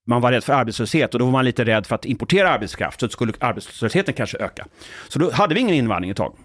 [0.08, 3.00] man var rädd för arbetslöshet och då var man lite rädd för att importera arbetskraft,
[3.00, 4.68] så skulle arbetslösheten kanske öka.
[5.08, 6.36] Så då hade vi ingen invandring ett tag.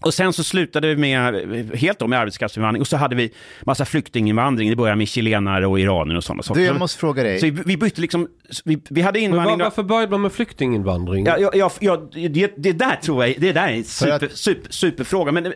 [0.00, 1.34] Och sen så slutade vi med,
[1.74, 3.32] helt då med arbetskraftsinvandring och så hade vi
[3.62, 4.70] massa flyktinginvandring.
[4.70, 6.60] Det började med chilenare och iranier och sådana saker.
[6.60, 7.40] Du, jag måste fråga dig.
[7.40, 8.28] Så vi, vi bytte liksom,
[8.64, 9.58] vi, vi hade Men invandring...
[9.58, 11.26] var, varför började man med flyktinginvandring?
[11.26, 14.20] Ja, ja, ja, ja, det, det där tror jag, det där är en För att-
[14.22, 15.32] super, super, superfråga.
[15.32, 15.52] Men eh,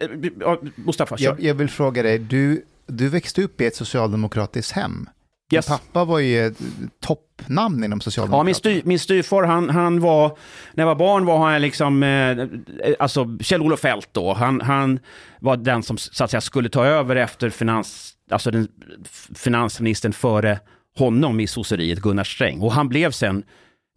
[0.75, 1.25] Mustafa, kör.
[1.25, 5.09] Jag, jag vill fråga dig, du, du växte upp i ett socialdemokratiskt hem.
[5.53, 5.67] Yes.
[5.67, 6.59] Pappa var ju ett
[7.01, 8.55] toppnamn inom Ja, min, Socialdemokraterna.
[8.55, 10.37] styr, min styvfar, han, han var,
[10.75, 12.47] när jag var barn var han liksom, eh,
[12.99, 14.99] alltså Kjell-Olof Feldt då, han, han
[15.41, 18.69] var den som så att säga skulle ta över efter finans, alltså den,
[19.35, 20.59] finansministern före
[20.99, 22.61] honom i sosseriet, Gunnar Sträng.
[22.61, 23.43] Och han blev sen,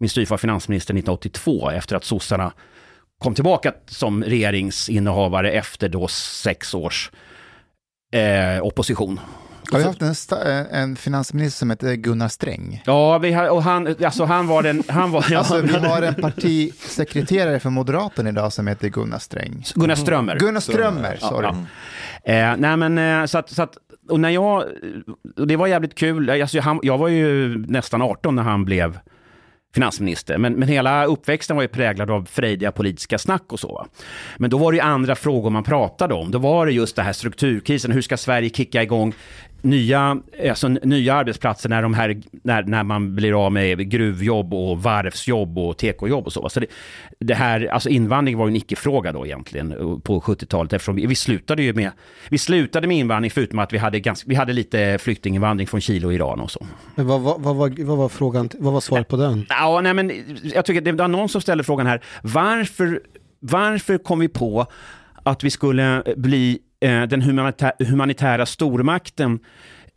[0.00, 2.52] min styvfar, finansminister 1982 efter att sossarna
[3.18, 7.10] kom tillbaka som regeringsinnehavare efter då sex års
[8.12, 9.20] eh, opposition.
[9.74, 12.82] Har vi haft en, sta- en finansminister som heter Gunnar Sträng?
[12.86, 16.02] Ja, vi har, och han, alltså han var den, han var, ja, Alltså, vi har
[16.02, 19.64] en partisekreterare för Moderaterna idag som heter Gunnar Sträng.
[19.74, 20.38] Gunnar Strömmer.
[20.38, 21.48] Gunnar Strömmer, sorry.
[22.24, 22.32] Ja.
[22.32, 23.76] Eh, nej men eh, så att, så att,
[24.08, 24.64] och när jag,
[25.36, 28.98] och det var jävligt kul, alltså, han, jag var ju nästan 18 när han blev
[29.74, 33.86] finansminister, men, men hela uppväxten var ju präglad av frejdiga politiska snack och så.
[34.36, 36.30] Men då var det ju andra frågor man pratade om.
[36.30, 39.14] Då var det just det här strukturkrisen, hur ska Sverige kicka igång
[39.64, 40.16] nya,
[40.48, 45.58] alltså, nya arbetsplatser när, de här, när, när man blir av med gruvjobb och varvsjobb
[45.58, 46.48] och tekojobb och så.
[46.48, 46.66] så det,
[47.18, 51.06] det här, alltså invandring var ju en icke-fråga då egentligen eh, på 70-talet eftersom vi,
[51.06, 51.90] vi slutade ju med,
[52.28, 56.06] vi slutade med invandring förutom att vi hade, ganska, vi hade lite flyktinginvandring från Chile
[56.06, 56.66] och Iran och så.
[56.94, 59.46] Men vad, vad, vad, vad var frågan, vad var svaret på den?
[59.48, 60.12] Ja, nej, men
[60.42, 62.04] jag tycker det var någon som ställde frågan här.
[62.22, 63.00] Varför,
[63.40, 64.66] varför kom vi på
[65.24, 69.38] att vi skulle bli den humanitä humanitära stormakten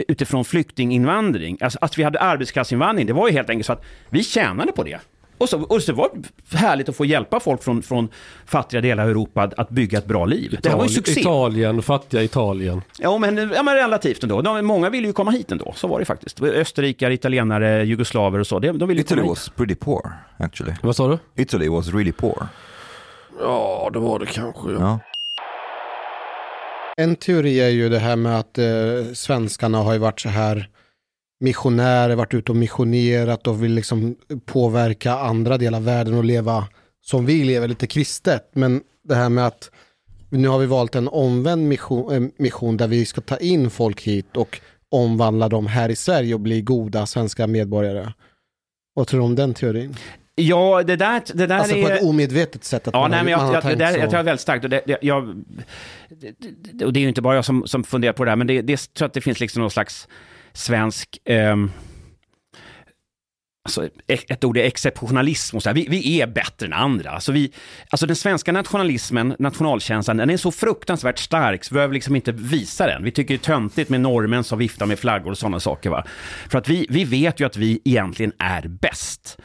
[0.08, 1.58] utifrån flyktinginvandring?
[1.62, 4.84] Alltså att vi hade arbetskraftsinvandring, det var ju helt enkelt så att vi tjänade på
[4.84, 5.00] det.
[5.38, 8.10] Och så, och så var det härligt att få hjälpa folk från, från
[8.46, 10.60] fattiga delar av Europa att, att bygga ett bra liv.
[10.62, 11.20] Det här var ju succé.
[11.20, 12.82] Italien, fattiga Italien.
[13.00, 14.42] Ja men, ja, men relativt ändå.
[14.42, 16.42] De, många ville ju komma hit ändå, så var det faktiskt.
[16.42, 18.60] Österrikare, italienare, jugoslaver och så.
[18.60, 19.38] De, de ville Italy komma hit.
[19.38, 20.74] was pretty poor, actually.
[20.82, 21.42] Vad sa du?
[21.42, 22.48] Italy was really poor.
[23.42, 24.72] Ja, det var det kanske.
[24.72, 24.80] Ja.
[24.80, 25.00] Ja.
[27.02, 30.70] En teori är ju det här med att eh, svenskarna har ju varit så här
[31.39, 36.68] missionärer, varit ute och missionerat och vill liksom påverka andra delar av världen och leva
[37.02, 38.50] som vi lever, lite kristet.
[38.54, 39.72] Men det här med att
[40.30, 44.02] nu har vi valt en omvänd mission, eh, mission där vi ska ta in folk
[44.02, 48.14] hit och omvandla dem här i Sverige och bli goda svenska medborgare.
[48.93, 49.95] Vad tror du om den teorin?
[50.40, 51.84] Ja, det där, det där Alltså är...
[51.84, 52.88] på ett omedvetet sätt.
[52.88, 54.00] Att Ja, man nej, men jag, har jag, det där, så.
[54.00, 54.64] jag tror jag är väldigt starkt.
[54.64, 55.44] Och det, det, jag,
[56.74, 58.48] det, och det är ju inte bara jag som, som funderar på det här, men
[58.48, 60.08] det, det jag tror att det finns liksom någon slags
[60.54, 61.18] svensk...
[61.26, 61.72] ehm,
[63.66, 65.74] Alltså, e- ett ord är exceptionalism och så här.
[65.74, 67.12] Vi, vi är bättre än andra.
[67.12, 67.52] Alltså, vi,
[67.90, 72.32] alltså den svenska nationalismen, nationalkänslan, den är så fruktansvärt stark så vi behöver liksom inte
[72.32, 73.04] visa den.
[73.04, 75.90] Vi tycker det är töntigt med norrmän som viftar med flaggor och sådana saker.
[75.90, 76.04] Va?
[76.50, 79.38] För att vi, vi vet ju att vi egentligen är bäst.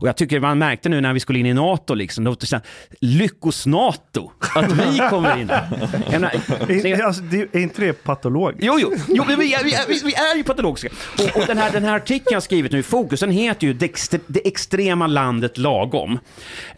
[0.00, 2.56] Och jag tycker man märkte nu när vi skulle in i NATO, liksom, då, så
[2.56, 2.64] här,
[3.00, 5.46] lyckos NATO, att vi kommer in.
[6.10, 6.30] Menar,
[6.68, 8.64] Är, alltså, det, är inte det patologiskt?
[8.66, 10.88] Jo, jo, jo vi, är, vi, vi- vi är ju patologiska.
[11.18, 13.66] Och, och den, här, den här artikeln jag har skrivit nu i Fokus, den heter
[13.66, 16.18] ju Det, extre, det extrema landet lagom.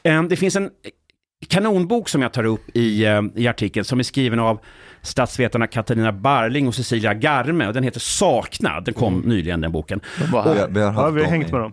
[0.03, 0.71] Eh, Det finns en
[1.49, 4.59] kanonbok som jag tar upp i, eh, i artikeln som är skriven av
[5.03, 7.67] statsvetarna Katarina Barling och Cecilia Garme.
[7.67, 10.01] Och den heter Saknad, den kom nyligen den boken.
[10.19, 10.61] De var Vi, här.
[10.61, 11.73] har- vi har Ja, vi har hängt med dem.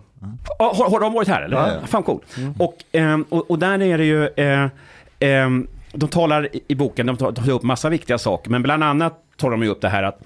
[0.58, 1.56] Ja, har, har de varit här eller?
[1.56, 1.86] Ja, ja.
[1.86, 2.20] Fan cool.
[2.58, 4.68] Och, ehm, och, och där är det ju, eh,
[5.20, 9.14] ehm, de talar i, boken, de tar, tar upp massa viktiga saker, men bland annat
[9.36, 10.20] tar de ju upp det här att,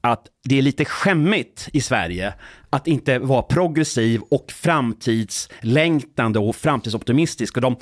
[0.00, 2.34] att det är lite skämmigt i Sverige
[2.70, 7.56] att inte vara progressiv och framtidslängtande och framtidsoptimistisk.
[7.56, 7.76] Och de,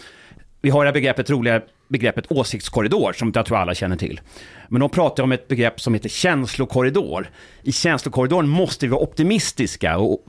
[0.62, 4.20] vi har det här begreppet, roliga begreppet åsiktskorridor som jag tror alla känner till.
[4.68, 7.30] Men de pratar om ett begrepp som heter känslokorridor.
[7.62, 10.26] I känslokorridoren måste vi vara optimistiska och,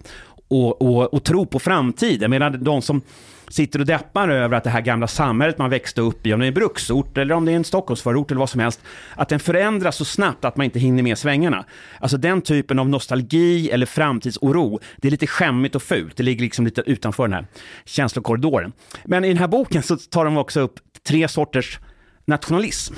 [0.47, 2.31] och, och, och tro på framtiden.
[2.31, 3.01] Medan de som
[3.49, 6.45] sitter och deppar över att det här gamla samhället man växte upp i, om det
[6.45, 8.81] är en bruksort eller om det är en Stockholmsförort eller vad som helst,
[9.15, 11.65] att den förändras så snabbt att man inte hinner med svängarna.
[11.99, 16.17] Alltså den typen av nostalgi eller framtidsoro, det är lite skämmigt och fult.
[16.17, 17.45] Det ligger liksom lite utanför den här
[17.85, 18.71] känslokorridoren.
[19.05, 21.79] Men i den här boken så tar de också upp tre sorters
[22.25, 22.93] nationalism.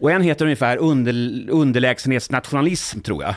[0.00, 1.12] Och en heter ungefär under,
[1.50, 3.34] underlägsenhetsnationalism, tror jag.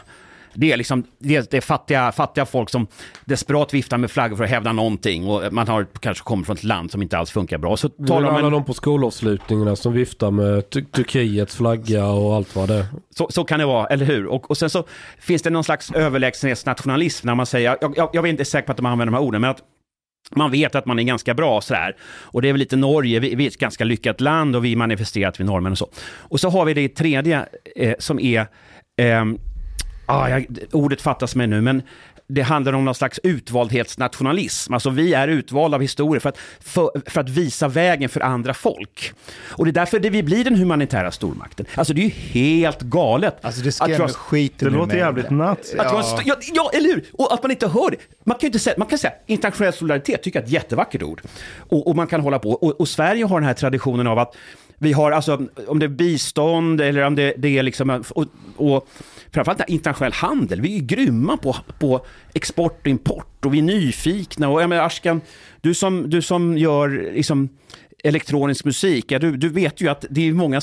[0.54, 2.88] Det är liksom det är, fattiga, fattiga folk som
[3.26, 6.64] desperat viftar med flaggor för att hävda någonting och man har kanske kommer från ett
[6.64, 7.78] land som inte alls funkar bra.
[7.78, 12.36] Så Det talar alla en, de på skolavslutningarna som viftar med Tur- Turkiets flagga och
[12.36, 12.86] allt vad det är.
[13.16, 14.26] så, så kan det vara, eller hur?
[14.26, 14.84] Och, och sen så
[15.20, 18.72] finns det någon slags överlägsenhetsnationalism när man säger, jag, jag, jag är inte säker på
[18.72, 19.62] att de använder de här orden, men att
[20.36, 21.96] man vet att man är ganska bra sådär.
[22.04, 24.76] Och det är väl lite Norge, vi, vi är ett ganska lyckat land och vi
[24.76, 25.90] manifesterar att vi är norrmän och så.
[26.18, 27.46] Och så har vi det tredje
[27.76, 28.40] eh, som är,
[28.98, 29.26] eh,
[30.06, 31.82] ah, jag, ordet fattas mig nu, men
[32.34, 34.74] det handlar om någon slags utvaldhetsnationalism.
[34.74, 38.54] Alltså vi är utvalda av historier för att, för, för, att visa vägen för andra
[38.54, 39.14] folk.
[39.42, 41.66] Och det är därför det vi blir den humanitära stormakten.
[41.76, 43.46] Alltså det är ju helt galet.
[43.46, 45.26] Alltså det skrämmer skiten Det låter jävligt.
[45.26, 46.22] Att ja.
[46.26, 47.06] ja, ja, eller hur?
[47.14, 47.98] Och att man inte hör det.
[48.24, 51.04] Man kan ju inte säga, man kan säga internationell solidaritet, tycker jag är ett jättevackert
[51.04, 51.22] ord.
[51.58, 52.52] Och, och man kan hålla på.
[52.52, 54.36] Och, och Sverige har den här traditionen av att
[54.82, 58.26] vi har, alltså, om det är bistånd eller om det, det är liksom, och,
[58.56, 58.88] och
[59.32, 60.62] framförallt internationell handel.
[60.62, 64.50] Vi är ju grymma på, på export och import och vi är nyfikna.
[64.50, 65.22] Och jag menar, Ashkan,
[65.62, 67.50] du som, du som gör liksom,
[68.04, 70.62] elektronisk musik, ja, du, du vet ju att det är många...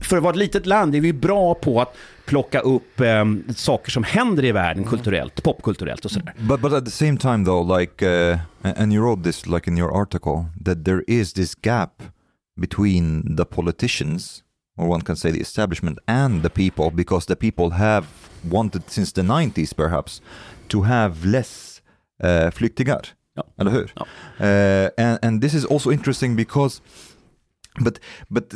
[0.00, 3.90] För att vara ett litet land är vi bra på att plocka upp um, saker
[3.90, 6.34] som händer i världen kulturellt, popkulturellt och sådär.
[6.38, 9.78] But but at the same time though, like, uh, and you wrote this like in
[9.78, 12.02] your article that there is this gap
[12.58, 14.42] between the politicians,
[14.76, 18.06] or one can say the establishment, and the people, because the people have
[18.48, 20.20] wanted since the 90s perhaps
[20.68, 21.80] to have less
[22.22, 23.14] uh, flyktingar.
[23.34, 23.42] Ja.
[23.58, 23.86] Eller hur?
[23.94, 24.06] Ja.
[24.40, 26.80] Uh, and, and this is also interesting because
[27.80, 28.00] but
[28.30, 28.54] but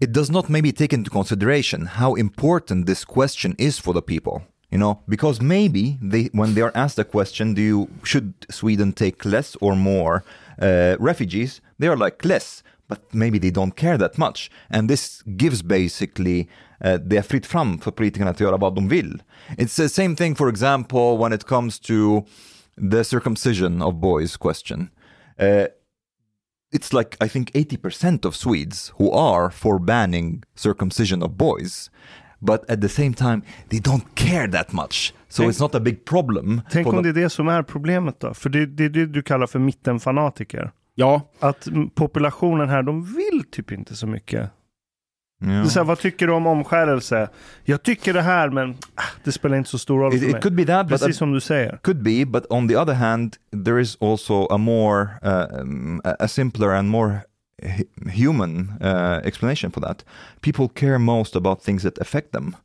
[0.00, 4.42] it does not maybe take into consideration how important this question is for the people
[4.70, 8.92] you know because maybe they when they are asked the question do you should sweden
[8.92, 10.24] take less or more
[10.60, 15.22] uh, refugees they are like less but maybe they don't care that much and this
[15.26, 16.48] gives basically
[16.84, 19.22] uh, det är fritt fram för politikerna att göra vad de vill.
[19.48, 22.24] It's the same thing for example when it comes to
[22.92, 24.88] the circumcision of boys question.
[25.40, 25.66] Uh,
[26.72, 31.90] it's like I think 80% of Swedes who are for banning circumcision of boys,
[32.40, 35.14] but at the same time they don't care that much.
[35.28, 36.62] So Tänk- it's not a big problem.
[36.70, 38.34] Tänk om det är det som är problemet då?
[38.34, 40.72] För det, det är det du kallar för mittenfanatiker.
[40.98, 44.50] Ja, Att populationen här, de vill typ inte så mycket.
[45.40, 47.28] Det är så här, vad tycker du om omskärelse?
[47.64, 50.36] Jag tycker det här, men ah, det spelar inte så stor roll It, för mig.
[50.36, 51.78] it could be that, but Precis som du säger.
[51.82, 56.28] Could be, but on the other hand, there is also a more, uh, um, a
[56.28, 57.18] simpler and more
[57.62, 60.04] hu- human uh, explanation for that.
[60.40, 62.56] People care most about things that affect them.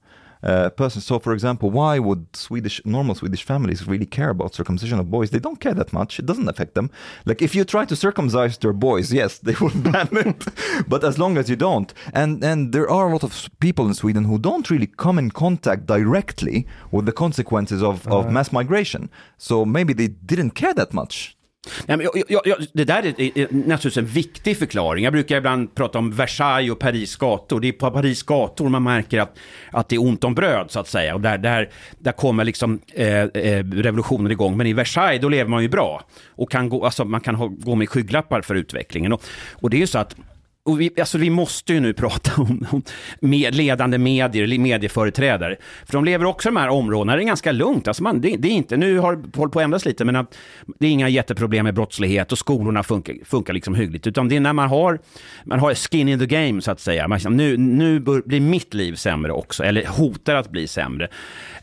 [0.44, 1.02] Uh, person.
[1.02, 5.30] So, for example, why would Swedish normal Swedish families really care about circumcision of boys?
[5.30, 6.18] They don't care that much.
[6.18, 6.90] It doesn't affect them.
[7.26, 10.48] Like if you try to circumcise their boys, yes, they will ban it.
[10.88, 13.94] but as long as you don't, and and there are a lot of people in
[13.94, 19.10] Sweden who don't really come in contact directly with the consequences of, of mass migration.
[19.38, 21.38] So maybe they didn't care that much.
[21.86, 25.04] Nej, men jag, jag, jag, det där är, är naturligtvis en viktig förklaring.
[25.04, 27.60] Jag brukar ibland prata om Versailles och Paris gator.
[27.60, 29.38] Det är på Paris gator man märker att,
[29.72, 31.16] att det är ont om bröd, så att säga.
[31.16, 34.58] Och där, där, där kommer liksom eh, eh, revolutionen igång.
[34.58, 36.04] Men i Versailles, då lever man ju bra.
[36.30, 39.14] Och kan gå, alltså, man kan ha, gå med skygglappar för utvecklingen.
[39.14, 40.16] Och, och det är ju så att
[40.64, 42.84] och vi, alltså vi måste ju nu prata om, om
[43.20, 45.58] med ledande medier, medieföreträdare.
[45.86, 47.88] För de lever också i de här områdena, det är ganska lugnt.
[47.88, 50.16] Alltså man, det, det är inte, nu har det hållit på att ändras lite, men
[50.16, 50.38] att
[50.80, 54.08] det är inga jätteproblem med brottslighet och skolorna funkar, funkar liksom hyggligt.
[54.08, 55.00] Utan det är när man har,
[55.46, 57.08] man har skin in the game, så att säga.
[57.08, 61.08] Man, nu nu bör, blir mitt liv sämre också, eller hotar att bli sämre.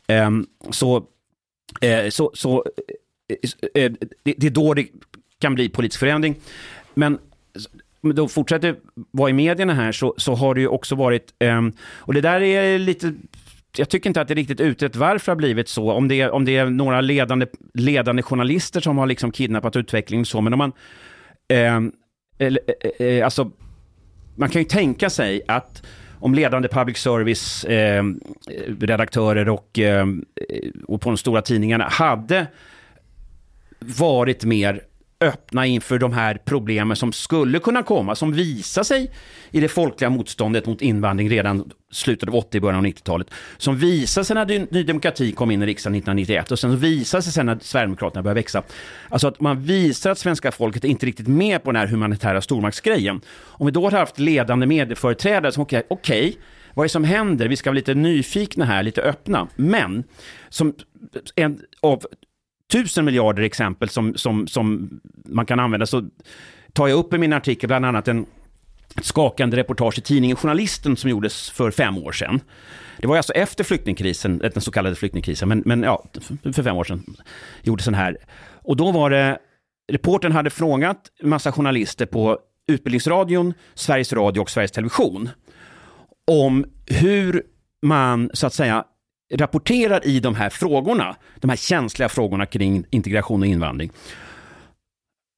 [0.09, 2.65] Um, så, uh, så, så uh,
[4.23, 4.87] det, det är då det
[5.41, 6.35] kan bli politisk förändring.
[6.95, 7.19] Men
[8.03, 8.77] då fortsätter
[9.11, 12.41] vara i medierna här så, så har det ju också varit, um, och det där
[12.41, 13.15] är lite,
[13.77, 16.21] jag tycker inte att det är riktigt utrett varför det har blivit så, om det
[16.21, 20.53] är, om det är några ledande, ledande journalister som har liksom kidnappat utvecklingen så, men
[20.53, 20.73] om man,
[21.53, 21.93] Um,
[22.39, 23.51] eller, eh, eh, eh, alltså,
[24.35, 25.83] man kan ju tänka sig att
[26.21, 28.05] om ledande public service eh,
[28.81, 30.07] redaktörer och, eh,
[30.87, 32.47] och på de stora tidningarna hade
[33.79, 34.83] varit mer
[35.21, 39.11] öppna inför de här problemen som skulle kunna komma, som visar sig
[39.51, 44.23] i det folkliga motståndet mot invandring redan slutet av 80 början av 90-talet, som visar
[44.23, 47.59] sig när Ny Demokrati kom in i riksdagen 1991 och sen visar sig sen när
[47.63, 48.63] Sverigedemokraterna började växa.
[49.09, 52.41] Alltså att man visar att svenska folket är inte riktigt med på den här humanitära
[52.41, 53.21] stormaktsgrejen.
[53.39, 56.37] Om vi då har haft ledande medieföreträdare som okej, okej,
[56.75, 57.49] vad är det som händer?
[57.49, 59.49] Vi ska vara lite nyfikna här, lite öppna.
[59.57, 60.05] Men
[60.49, 60.75] som
[61.37, 62.03] en av
[62.73, 64.91] tusen miljarder exempel som, som, som
[65.25, 66.09] man kan använda så
[66.73, 68.27] tar jag upp i min artikel bland annat en,
[68.97, 72.41] ett skakande reportage i tidningen Journalisten som gjordes för fem år sedan.
[72.99, 76.05] Det var alltså efter flyktingkrisen, den så kallade flyktingkrisen, men, men ja,
[76.43, 77.17] för fem år sedan
[77.63, 78.17] gjordes den här.
[78.63, 79.39] Och då var det,
[79.93, 85.29] reporten hade frågat massa journalister på Utbildningsradion, Sveriges Radio och Sveriges Television
[86.27, 87.43] om hur
[87.83, 88.85] man, så att säga,
[89.35, 93.91] rapporterar i de här frågorna, de här känsliga frågorna kring integration och invandring.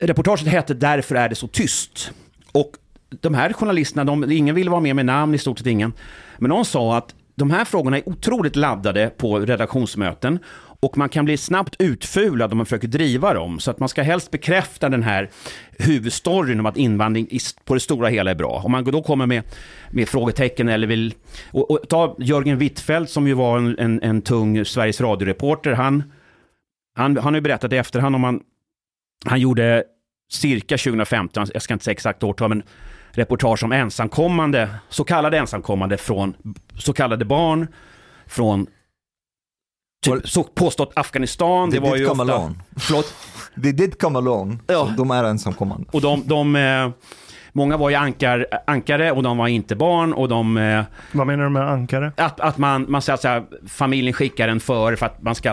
[0.03, 2.13] reportaget hette Därför är det så tyst.
[2.53, 2.73] Och
[3.21, 5.93] de här journalisterna, de, ingen ville vara med med namn, i stort sett ingen.
[6.39, 10.39] Men någon sa att de här frågorna är otroligt laddade på redaktionsmöten
[10.81, 13.61] och man kan bli snabbt utfulad om man försöker driva dem.
[13.61, 15.31] Så att man ska helst bekräfta den här
[15.79, 17.29] huvudstoryn om att invandring
[17.65, 18.63] på det stora hela är bra.
[18.65, 19.43] Om man då kommer med,
[19.91, 21.15] med frågetecken eller vill...
[21.51, 25.73] Och, och ta Jörgen Wittfeldt som ju var en, en, en tung Sveriges Radio-reporter.
[25.73, 26.13] Han,
[26.97, 28.41] han, han har ju berättat i efterhand om han...
[29.25, 29.85] Han gjorde
[30.31, 32.63] cirka 2015, jag ska inte säga exakt årtal, men
[33.11, 36.35] reportage om ensamkommande, så kallade ensamkommande från
[36.79, 37.69] så kallade barn
[38.27, 38.67] från
[40.01, 41.71] typ, så påstått Afghanistan.
[41.71, 42.55] They det var ju ofta, alone.
[42.77, 43.15] Förlåt?
[43.63, 44.59] They did come alone.
[44.67, 44.95] Ja.
[44.97, 45.87] De är ensamkommande.
[45.93, 46.91] Och de, de eh,
[47.53, 50.57] många var ju ankar, ankare och de var inte barn och de...
[50.57, 50.83] Eh,
[51.13, 52.13] Vad menar du med ankare?
[52.17, 55.49] att, att man, man säger så här, familjen skickar en för för att man ska...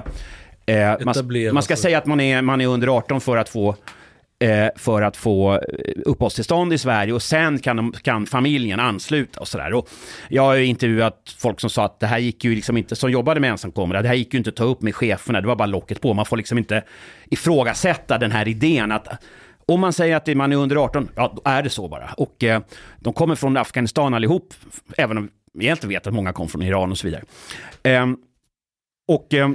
[0.65, 1.15] Eh, man,
[1.53, 3.75] man ska säga att man är, man är under 18 för att få
[4.39, 5.59] Eh, för att få eh,
[6.05, 9.83] uppehållstillstånd i Sverige och sen kan, de, kan familjen ansluta och sådär.
[10.29, 13.11] Jag har ju intervjuat folk som sa att det här gick ju liksom inte, som
[13.11, 15.55] jobbade med ensamkommande, det här gick ju inte att ta upp med cheferna, det var
[15.55, 16.13] bara locket på.
[16.13, 16.83] Man får liksom inte
[17.25, 19.07] ifrågasätta den här idén att
[19.65, 22.13] om man säger att man är under 18, ja då är det så bara.
[22.17, 22.61] Och eh,
[22.99, 24.53] de kommer från Afghanistan allihop,
[24.97, 27.23] även om vi egentligen vet att många kom från Iran och så vidare.
[27.83, 28.07] Eh,
[29.07, 29.49] och eh,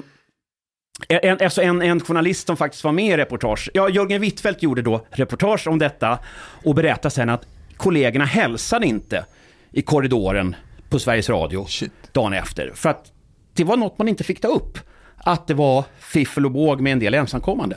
[1.09, 4.83] en, alltså en, en journalist som faktiskt var med i reportage, ja, Jörgen Wittfeldt gjorde
[4.83, 6.19] då reportage om detta
[6.65, 7.47] och berättade sen att
[7.77, 9.25] kollegorna hälsade inte
[9.71, 10.57] i korridoren
[10.89, 11.93] på Sveriges Radio Shit.
[12.13, 12.73] dagen efter.
[12.75, 13.13] För att
[13.55, 14.79] det var något man inte fick ta upp.
[15.17, 17.77] Att det var fiffel och båg med en del ensamkommande.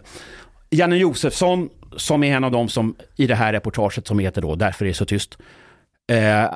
[0.70, 4.56] Janne Josefsson, som är en av dem som i det här reportaget som heter då
[4.56, 5.38] Därför är det så tyst,
[6.12, 6.52] eh,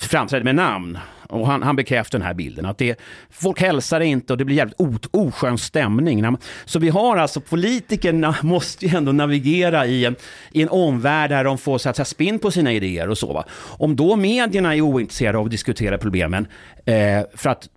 [0.00, 0.98] framträdde med namn.
[1.28, 2.66] Och han, han bekräftar den här bilden.
[2.66, 3.00] Att det,
[3.30, 6.36] folk hälsar inte och det blir jävligt o, oskön stämning.
[6.64, 10.16] Så vi har alltså, politikerna måste ju ändå navigera i en,
[10.52, 13.32] i en omvärld där de får så att säga, spinn på sina idéer och så.
[13.32, 13.44] Va?
[13.78, 16.46] Om då medierna är ointresserade av att diskutera problemen
[16.84, 17.68] eh, för att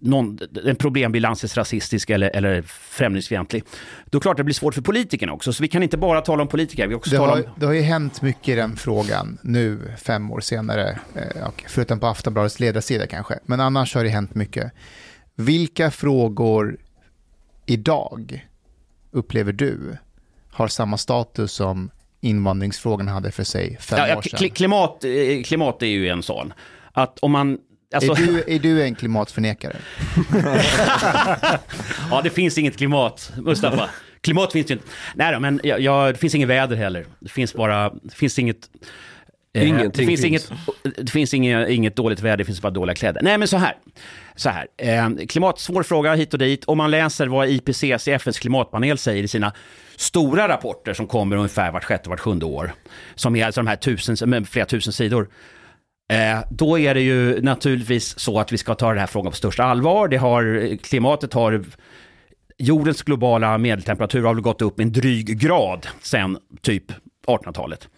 [0.00, 3.62] någon, en problembild anses rasistisk eller, eller främlingsfientlig,
[4.04, 5.52] då är det klart det blir svårt för politikerna också.
[5.52, 7.42] Så vi kan inte bara tala om politiker, vi också Det har, om...
[7.56, 10.98] det har ju hänt mycket i den frågan nu, fem år senare.
[11.14, 13.38] Eh, förutom på Aftonbladets ledarsida kanske.
[13.46, 14.72] Men annars har det hänt mycket.
[15.34, 16.76] Vilka frågor
[17.66, 18.46] idag
[19.10, 19.96] upplever du
[20.50, 21.90] har samma status som
[22.20, 24.38] invandringsfrågan hade för sig fem Ja, år sedan?
[24.38, 26.52] kli- klimat, eh, klimat är ju en sån.
[26.92, 27.58] Att om man...
[27.96, 29.76] Alltså, är, du, är du en klimatförnekare?
[32.10, 33.90] ja, det finns inget klimat, Mustafa.
[34.20, 34.86] Klimat finns ju inte.
[35.14, 37.06] Nej då, men ja, ja, det finns inget väder heller.
[37.20, 37.90] Det finns bara...
[38.02, 38.56] Det finns inget...
[39.54, 40.50] eh, Ingenting det finns, finns.
[40.84, 43.20] Inget, det finns inget, inget dåligt väder, det finns bara dåliga kläder.
[43.22, 43.74] Nej, men så här.
[44.36, 44.66] Så här.
[44.76, 46.64] Eh, klimat, svår fråga hit och dit.
[46.64, 49.52] Om man läser vad IPCC, FNs klimatpanel, säger i sina
[49.96, 52.72] stora rapporter som kommer ungefär vart sjätte, vart sjunde år,
[53.14, 55.28] som är alltså de här tusen, flera tusen sidor,
[56.08, 59.36] Eh, då är det ju naturligtvis så att vi ska ta den här frågan på
[59.36, 60.08] största allvar.
[60.08, 61.64] Det har, klimatet har,
[62.58, 66.84] jordens globala medeltemperatur har väl gått upp en dryg grad sen typ
[67.26, 67.88] 1800-talet.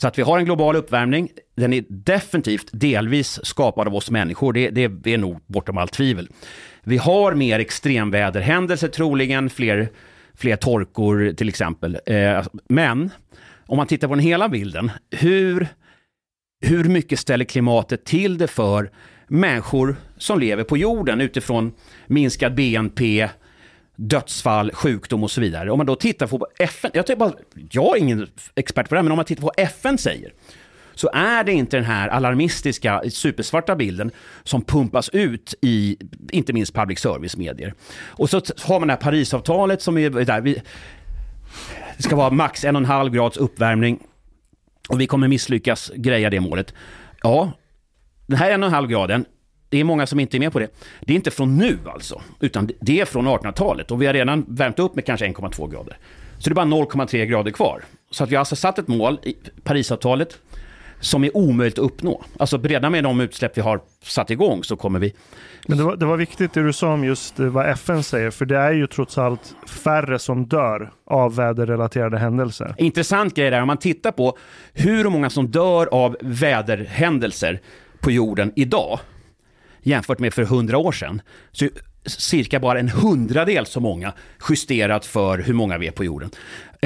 [0.00, 4.52] Så att vi har en global uppvärmning, den är definitivt delvis skapad av oss människor,
[4.52, 6.28] det, det är nog bortom allt tvivel.
[6.84, 9.88] Vi har mer extremväderhändelser troligen, fler,
[10.34, 11.98] fler torkor till exempel.
[12.06, 13.10] Eh, men
[13.66, 15.68] om man tittar på den hela bilden, hur
[16.62, 18.90] hur mycket ställer klimatet till det för
[19.28, 21.72] människor som lever på jorden utifrån
[22.06, 23.28] minskad BNP,
[23.96, 25.70] dödsfall, sjukdom och så vidare.
[25.70, 27.32] Om man då tittar på FN, jag, bara,
[27.70, 30.32] jag är ingen expert på det här, men om man tittar på vad FN säger,
[30.94, 34.10] så är det inte den här alarmistiska, supersvarta bilden
[34.42, 35.96] som pumpas ut i,
[36.30, 37.74] inte minst public service-medier.
[38.04, 40.62] Och så har man det här Parisavtalet som är där, vi,
[41.96, 43.98] det ska vara max en och en halv grads uppvärmning
[44.88, 46.74] och vi kommer misslyckas greja det målet.
[47.22, 47.52] Ja,
[48.26, 49.24] den här en och en halv graden,
[49.68, 50.68] det är många som inte är med på det.
[51.00, 54.44] Det är inte från nu alltså, utan det är från 1800-talet och vi har redan
[54.48, 55.98] värmt upp med kanske 1,2 grader.
[56.38, 57.82] Så det är bara 0,3 grader kvar.
[58.10, 60.38] Så att vi har alltså satt ett mål i Parisavtalet
[61.02, 62.22] som är omöjligt att uppnå.
[62.38, 65.14] Alltså redan med de utsläpp vi har satt igång så kommer vi...
[65.66, 68.30] Men det var, det var viktigt det du sa om just eh, vad FN säger,
[68.30, 72.74] för det är ju trots allt färre som dör av väderrelaterade händelser.
[72.78, 74.38] Intressant grej där, om man tittar på
[74.72, 77.60] hur många som dör av väderhändelser
[78.00, 78.98] på jorden idag
[79.82, 81.22] jämfört med för hundra år sedan,
[81.52, 81.68] så
[82.06, 84.12] cirka bara en hundradel så många
[84.48, 86.30] justerat för hur många vi är på jorden.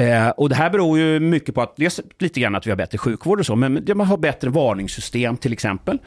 [0.01, 2.77] Eh, och det här beror ju mycket på att, dels lite grann att vi har
[2.77, 5.97] bättre sjukvård och så, men man har bättre varningssystem till exempel.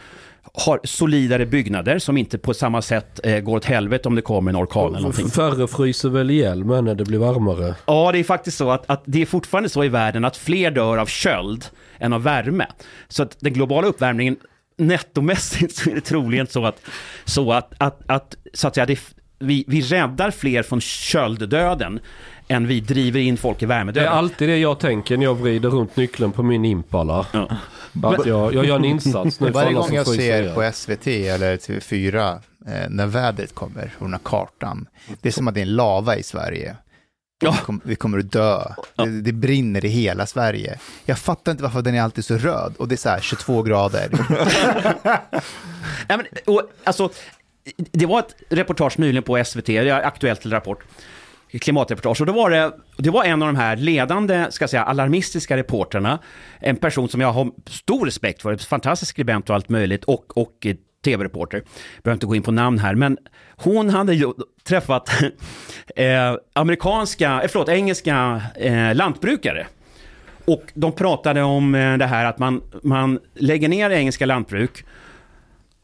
[0.55, 4.51] Har solidare byggnader som inte på samma sätt eh, går åt helvete om det kommer
[4.51, 5.28] en orkan eller någonting.
[5.28, 7.74] Färre fryser väl ihjäl med när det blir varmare.
[7.86, 10.70] Ja, det är faktiskt så att, att det är fortfarande så i världen att fler
[10.70, 11.64] dör av köld
[11.99, 12.66] än av värme.
[13.09, 14.36] Så att den globala uppvärmningen
[14.76, 16.80] nettomässigt så är det troligen så att,
[17.24, 18.99] så att, att, att, så att säga, det,
[19.38, 22.01] vi, vi räddar fler från kölddöden
[22.51, 24.13] än vi driver in folk i Det är värmedöden.
[24.13, 27.27] alltid det jag tänker när jag vrider runt nyckeln på min Impala.
[27.33, 27.49] Ja.
[28.03, 32.39] Att jag, jag gör en insats nu Varje gång jag ser på SVT eller TV4
[32.67, 34.87] eh, när vädret kommer och den här kartan,
[35.21, 36.77] det är som att det är en lava i Sverige.
[37.43, 37.51] Ja.
[37.51, 38.63] Vi, kom, vi kommer att dö.
[38.97, 40.79] Det, det brinner i hela Sverige.
[41.05, 43.63] Jag fattar inte varför den är alltid så röd och det är så här 22
[43.63, 44.11] grader.
[46.09, 47.11] Ja, men, och, alltså,
[47.93, 50.83] det var ett reportage nyligen på SVT, det är Aktuellt eller Rapport,
[51.59, 52.21] klimatreportage.
[52.21, 55.57] Och då var det, det var en av de här ledande, ska jag säga, alarmistiska
[55.57, 56.19] reporterna,
[56.61, 60.67] en person som jag har stor respekt för, fantastisk skribent och allt möjligt, och, och
[61.05, 61.63] tv-reporter.
[62.03, 63.19] Behöver inte gå in på namn här, men
[63.57, 64.33] hon hade ju
[64.65, 65.11] träffat
[65.97, 69.67] eh, amerikanska, eh, förlåt, engelska eh, lantbrukare.
[70.45, 74.85] Och de pratade om eh, det här att man, man lägger ner engelska lantbruk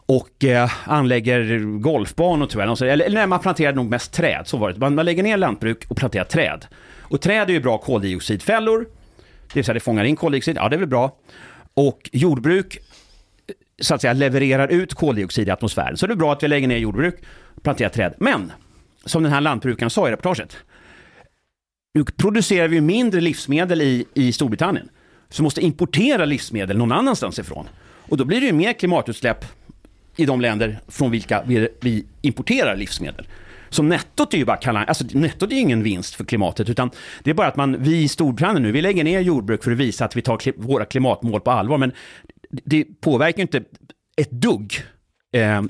[0.06, 2.80] och eh, anlägger golfbanor tror jag.
[2.80, 4.78] Eller, eller nej, man planterar nog mest träd, så var det.
[4.78, 6.66] Man, man lägger ner lantbruk och planterar träd.
[7.00, 10.76] Och träd är ju bra koldioxidfällor, det vill säga det fångar in koldioxid, ja det
[10.76, 11.16] är väl bra.
[11.74, 15.96] Och jordbruk, eh, så att säga, levererar ut koldioxid i atmosfären.
[15.96, 17.14] Så det är bra att vi lägger ner jordbruk
[17.56, 18.14] och planterar träd.
[18.18, 18.52] Men,
[19.04, 20.56] som den här lantbrukaren sa i reportaget,
[21.94, 24.88] nu producerar vi ju mindre livsmedel i, i Storbritannien.
[25.28, 27.68] Så vi måste importera livsmedel någon annanstans ifrån.
[28.08, 29.44] Och då blir det ju mer klimatutsläpp
[30.16, 33.26] i de länder från vilka vi, vi importerar livsmedel.
[33.68, 36.90] Så nettot är ju bara kalla, alltså nettot är ingen vinst för klimatet, utan
[37.22, 39.78] det är bara att man, vi i Storbritannien nu, vi lägger ner jordbruk för att
[39.78, 41.92] visa att vi tar kli, våra klimatmål på allvar, men
[42.50, 43.62] det påverkar ju inte
[44.16, 44.82] ett dugg
[45.32, 45.62] eh,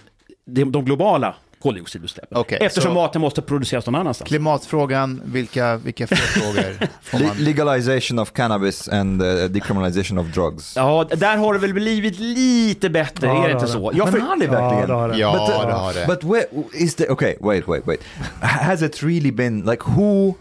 [0.46, 1.34] de, de globala
[1.66, 2.38] koldioxidutsläppen.
[2.38, 4.28] Okej, Eftersom så- maten måste produceras någon annanstans.
[4.28, 7.36] Klimatfrågan, vilka, vilka fler frågor får man?
[7.38, 10.76] legalization of cannabis and uh, decriminalization of drugs.
[10.76, 13.86] Ja, där har det väl blivit lite bättre, Ja, är det det inte har så?
[13.88, 14.18] Men Jag för...
[14.18, 14.88] har det Ja, verkligen?
[14.88, 15.18] det har det.
[15.18, 16.06] Ja, But, uh, det har det.
[16.06, 17.34] But where is the okay?
[17.40, 18.00] Wait, wait, wait.
[18.40, 20.34] Has it really been like who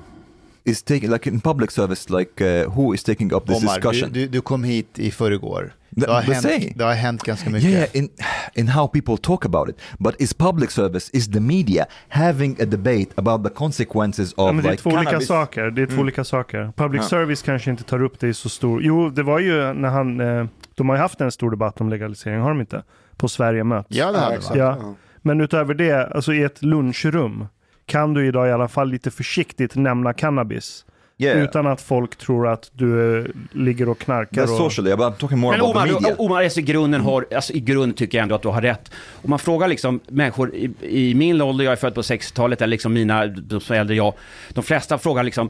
[0.63, 2.09] is taking like in public service?
[2.09, 4.13] Like uh, who is taking up this Omar, du, discussion?
[4.13, 5.73] du, du kom hit i förrgår.
[5.97, 7.69] Det har, hänt, det har hänt ganska mycket.
[7.69, 8.09] yeah, in
[8.55, 9.75] in how people talk about it.
[9.99, 14.51] But is public service is the media having a debate about the consequences of Ja,
[14.51, 15.27] men det är like två olika cannabis?
[15.27, 15.71] saker.
[15.71, 16.03] Det är två Mm.
[16.03, 16.71] olika saker.
[16.75, 17.07] Public Ja.
[17.09, 18.83] service kanske inte tar upp det i så stor...
[18.83, 20.19] Jo, det var ju när han...
[20.19, 22.83] Eh, de har ju haft en stor debatt om legalisering, har de inte?
[23.17, 23.87] På Sverige möts.
[23.89, 24.55] Ja, det har det varit.
[24.57, 24.95] Ja.
[25.21, 27.47] Men utöver det, alltså i ett lunchrum
[27.85, 30.85] kan du idag i alla fall lite försiktigt nämna cannabis.
[31.18, 34.41] Yeah, Utan att folk tror att du eh, ligger och knarkar.
[34.41, 34.57] that's Och...
[34.72, 34.95] socially.
[34.95, 36.16] But I'm talking more Men about Omar, the media.
[36.18, 38.91] Omar alltså, i, grunden har, alltså, i grunden tycker jag ändå att du har rätt.
[39.24, 42.72] Om man frågar liksom människor i, i min ålder, jag är född på 60-talet, eller
[42.72, 44.13] liksom mina, de som är äldre jag,
[44.49, 45.49] de flesta frågar liksom,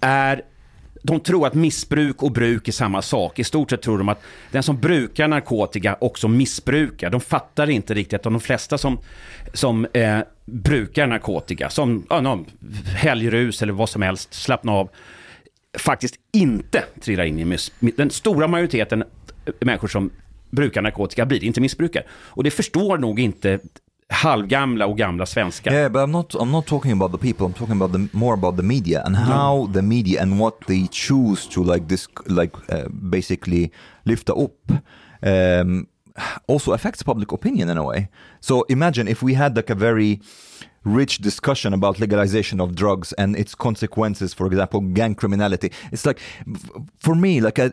[0.00, 0.42] är
[1.02, 3.38] de tror att missbruk och bruk är samma sak.
[3.38, 7.10] I stort sett tror de att den som brukar narkotika också missbrukar.
[7.10, 8.98] De fattar inte riktigt att de flesta som,
[9.52, 10.18] som eh,
[10.52, 12.46] brukar narkotika, som ja, någon,
[12.94, 14.88] helgrus eller vad som helst, slappna av,
[15.78, 17.72] faktiskt inte trillar in i miss...
[17.80, 19.04] Den stora majoriteten
[19.60, 20.10] människor som
[20.50, 22.04] brukar narkotika blir inte missbrukare.
[22.10, 23.58] Och det förstår nog inte
[24.08, 25.72] halvgamla och gamla svenskar.
[25.72, 26.34] Yeah, but I'm not.
[26.34, 27.46] I'm not talking about the people.
[27.46, 30.88] I'm talking about the more about the media and how the media and what they
[30.90, 33.70] choose to like this, like uh, basically
[34.02, 34.72] lift up.
[35.22, 35.86] Um,
[36.46, 38.08] also affects public opinion in a way.
[38.40, 40.20] So imagine if we had like a very
[40.84, 45.70] rich discussion about legalization of drugs and its consequences, for example, gang criminality.
[45.92, 46.20] It's like,
[46.98, 47.72] for me, like a,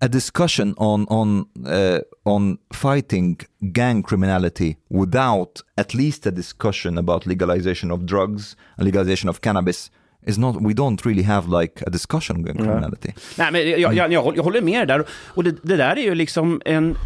[0.00, 3.40] a, discussion on on uh, on fighting
[3.72, 9.90] gang criminality without at least a discussion about legalization of drugs legalization of cannabis
[10.26, 10.56] is not.
[10.56, 13.12] We don't really have like a discussion on gang criminality.
[13.38, 15.04] Nej, men jag, jag, jag, håller- jag håller med där.
[15.10, 16.96] Och det, det där är ju liksom en...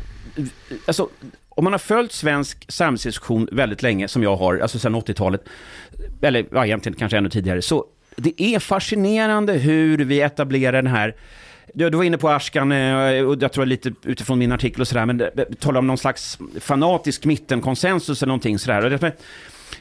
[0.86, 1.08] Alltså,
[1.48, 5.44] om man har följt svensk samhällsdiskussion väldigt länge, som jag har, alltså sedan 80-talet,
[6.22, 7.84] eller ja, egentligen kanske ännu tidigare, så
[8.16, 11.16] det är fascinerande hur vi etablerar den här
[11.74, 14.88] du, du var inne på Ashkan, eh, och jag tror lite utifrån min artikel och
[14.88, 15.22] sådär, men
[15.58, 19.10] talar om någon slags fanatisk mittenkonsensus eller någonting sådär.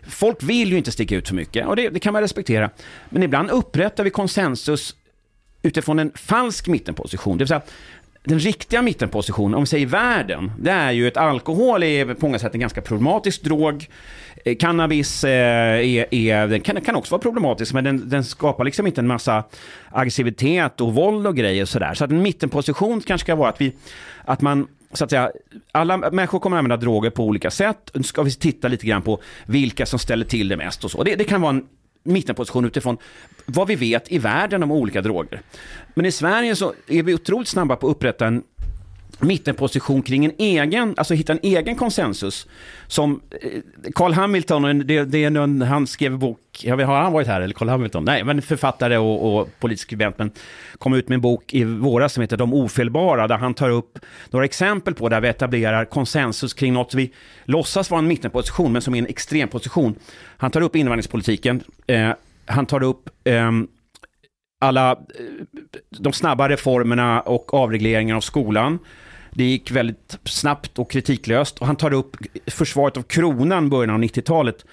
[0.08, 2.70] Folk vill ju inte sticka ut för mycket, och det, det kan man respektera.
[3.10, 4.96] Men ibland upprättar vi konsensus
[5.62, 7.38] utifrån en falsk mittenposition.
[7.38, 7.62] Det vill säga,
[8.24, 12.40] den riktiga mittenpositionen, om vi säger världen, det är ju att alkohol är på många
[12.40, 13.88] sätt en ganska problematisk drog.
[14.46, 18.88] Eh, cannabis eh, är, är, kan, kan också vara problematisk, men den, den skapar liksom
[18.88, 19.44] inte en massa
[19.92, 21.94] aggressivitet och våld och grejer och sådär.
[21.94, 23.74] Så att en mittenposition kanske ska vara att, vi,
[24.26, 25.32] att man så att säga,
[25.72, 27.92] alla människor kommer att använda droger på olika sätt.
[27.94, 31.04] Nu ska vi titta lite grann på vilka som ställer till det mest och så.
[31.04, 31.68] Det, det kan vara en
[32.04, 32.98] mittenposition utifrån
[33.46, 35.42] vad vi vet i världen om olika droger.
[35.94, 38.44] Men i Sverige så är vi otroligt snabba på att upprätta en
[39.22, 42.48] mittenposition kring en egen, alltså hitta en egen konsensus.
[42.88, 43.62] Som eh,
[43.96, 47.28] Carl Hamilton, det, det är någon, han skrev en bok, jag vet, har han varit
[47.28, 48.06] här eller Carl Hamilton?
[48.06, 50.32] Nej, men författare och, och politisk skribent, men
[50.78, 54.00] kom ut med en bok i våras som heter De ofelbara, där han tar upp
[54.30, 57.14] några exempel på där vi etablerar konsensus kring något vi
[57.46, 59.96] låtsas vara en mittenposition, men som är en extremposition.
[60.38, 62.12] Han tar upp invandringspolitiken, eh,
[62.46, 63.70] han tar upp ehm, eh,
[64.62, 65.00] alla
[65.90, 68.80] de snabba reformerna och avregleringen av skolan.
[69.40, 71.60] Det gick väldigt snabbt och kritiklöst.
[71.60, 72.18] Och han tar upp
[72.48, 74.66] försvaret av kronan början av 90-talet.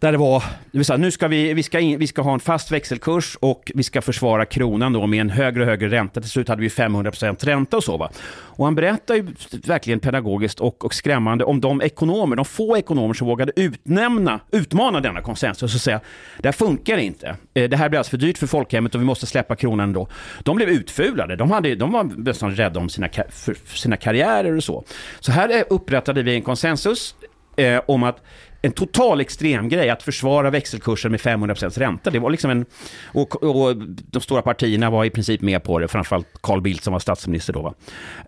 [0.00, 2.34] Där det var, det vill säga, nu ska vi, vi, ska in, vi ska ha
[2.34, 6.20] en fast växelkurs och vi ska försvara kronan då med en högre och högre ränta.
[6.20, 7.96] Till slut hade vi 500% ränta och så.
[7.96, 8.10] Va?
[8.30, 9.26] Och han berättar ju
[9.66, 15.00] verkligen pedagogiskt och, och skrämmande om de ekonomer, de få ekonomer som vågade utnämna, utmana
[15.00, 16.00] denna konsensus och säga
[16.38, 17.36] det här funkar inte.
[17.54, 20.08] Eh, det här blir alltså för dyrt för folkhemmet och vi måste släppa kronan ändå.
[20.42, 21.36] De blev utfulade.
[21.36, 24.84] De, hade, de var nästan rädda om sina, för sina karriärer och så.
[25.20, 27.14] Så här eh, upprättade vi en konsensus
[27.56, 28.22] eh, om att
[28.62, 32.10] en total extremgrej att försvara växelkursen med 500% ränta.
[32.10, 32.66] Det var liksom en,
[33.04, 36.92] och, och de stora partierna var i princip med på det, framförallt Carl Bildt som
[36.92, 37.62] var statsminister då.
[37.62, 37.74] Va?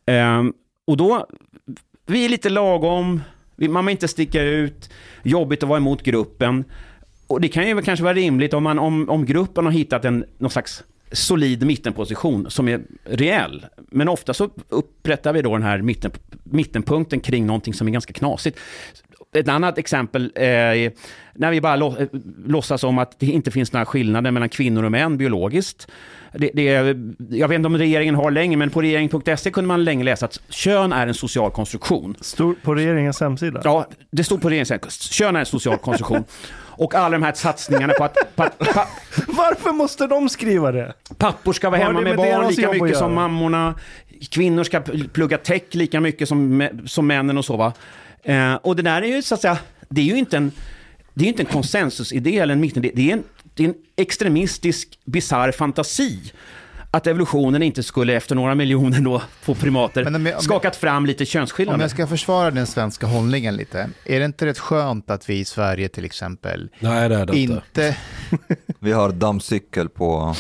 [0.07, 0.53] Ehm,
[0.87, 1.26] och då,
[2.07, 3.20] vi är lite lagom,
[3.57, 4.91] man vill inte sticka ut,
[5.22, 6.64] jobbigt att vara emot gruppen.
[7.26, 10.24] Och det kan ju kanske vara rimligt om, man, om, om gruppen har hittat en
[10.39, 13.66] någon slags solid mittenposition som är reell.
[13.91, 16.11] Men ofta så upprättar vi då den här mitten,
[16.45, 18.59] mittenpunkten kring någonting som är ganska knasigt.
[19.37, 20.93] Ett annat exempel eh, är
[21.35, 22.07] när vi bara eh,
[22.47, 25.89] låtsas om att det inte finns några skillnader mellan kvinnor och män biologiskt.
[26.33, 26.97] Det, det,
[27.30, 30.41] jag vet inte om regeringen har länge, men på regering.se kunde man länge läsa att
[30.49, 32.16] kön är en social konstruktion.
[32.20, 33.61] Stor på regeringens hemsida.
[33.64, 36.24] Ja, det stod på regeringens kön är en social konstruktion.
[36.74, 38.87] Och alla de här satsningarna på att pa, pa,
[39.26, 40.93] Varför måste de skriva det?
[41.18, 43.74] pappor ska vara hemma med med barn lika mycket som mammorna.
[44.30, 44.80] Kvinnor ska
[45.12, 47.72] plugga tech lika mycket som, som männen och så va.
[48.23, 49.59] Eh, och det där är ju så att säga,
[49.89, 50.53] det är ju inte en,
[51.14, 53.23] det är ju inte en konsensusidé eller en mitten, det är en,
[53.55, 56.33] det är en extremistisk, bisarr fantasi.
[56.95, 60.43] Att evolutionen inte skulle efter några miljoner då på primater Men om jag- om jag-
[60.45, 61.81] skakat fram lite Om könsskillnader.
[61.81, 65.45] jag ska försvara den svenska hållningen lite, är det inte rätt skönt att vi i
[65.45, 67.53] Sverige till exempel Nej det är det inte.
[67.55, 67.97] inte,
[68.79, 70.35] Vi har dammcykel på...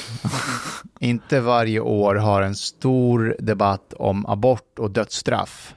[1.00, 5.74] inte varje år har en stor debatt om abort och dödsstraff?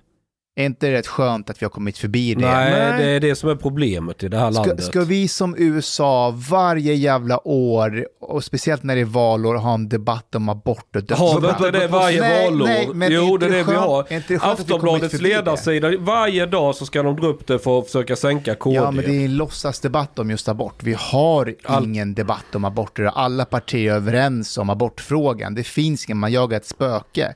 [0.58, 2.41] Är inte det rätt skönt att vi har kommit förbi det?
[2.41, 3.03] Nej, Nej.
[3.03, 4.86] det är det som är problemet i det här Ska, landet.
[4.86, 9.89] ska vi som USA varje jävla år, och speciellt när det är valår, ha en
[9.89, 11.20] debatt om abort och dödsstraff?
[11.34, 12.66] Har vi inte det varje Nej, valår?
[12.66, 14.06] nej, men jo, det är det vi skönt- har.
[14.10, 15.22] det vi Aftonbladets det?
[15.24, 18.76] ledarsida, varje dag så ska de dra upp det för att försöka sänka KD.
[18.76, 20.84] Ja, men det är en låtsasdebatt om just abort.
[20.84, 23.03] Vi har All- ingen debatt om aborter.
[23.03, 25.56] Alla partier är överens om abortfrågan.
[25.56, 27.36] Det finns ingen, man jagar ett spöke.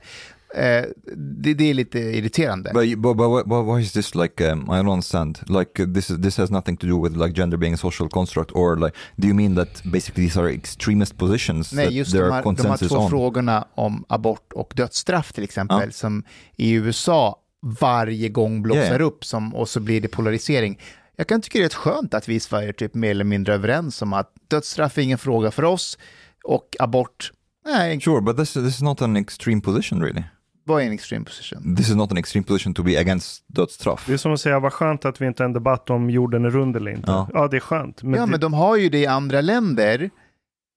[0.54, 0.84] Eh,
[1.16, 2.70] det, det är lite irriterande.
[2.74, 6.10] But, but, but, but why is this like, um, I don't understand, like uh, this,
[6.10, 8.96] is, this has nothing to do with like gender being a social construct or like,
[9.16, 12.88] do you mean that basically these are extremist positions Nej, just de här, de här
[12.88, 13.10] två on?
[13.10, 15.92] frågorna om abort och dödsstraff till exempel, Ja.
[15.92, 16.24] som
[16.56, 17.36] i USA
[17.80, 19.06] varje gång blossar ja.
[19.06, 20.78] upp som, och så blir det polarisering.
[21.16, 23.24] Jag kan tycka det är rätt skönt att vi i Sverige är typ mer eller
[23.24, 25.98] mindre överens om att dödsstraff är ingen fråga för oss
[26.44, 27.32] och abort,
[27.66, 30.22] nej, Sure, but this, this is not an extreme position really.
[30.70, 31.76] Vad är en extreme position?
[31.76, 34.04] This is not an extreme position to be against dödsstraff.
[34.06, 36.44] Det är som att säga, vad skönt att vi inte har en debatt om jorden
[36.44, 37.10] är rund eller inte.
[37.10, 37.48] Ja, Ja.
[37.48, 38.02] det är skönt.
[38.02, 40.10] Men ja, det, men de har ju det i andra länder,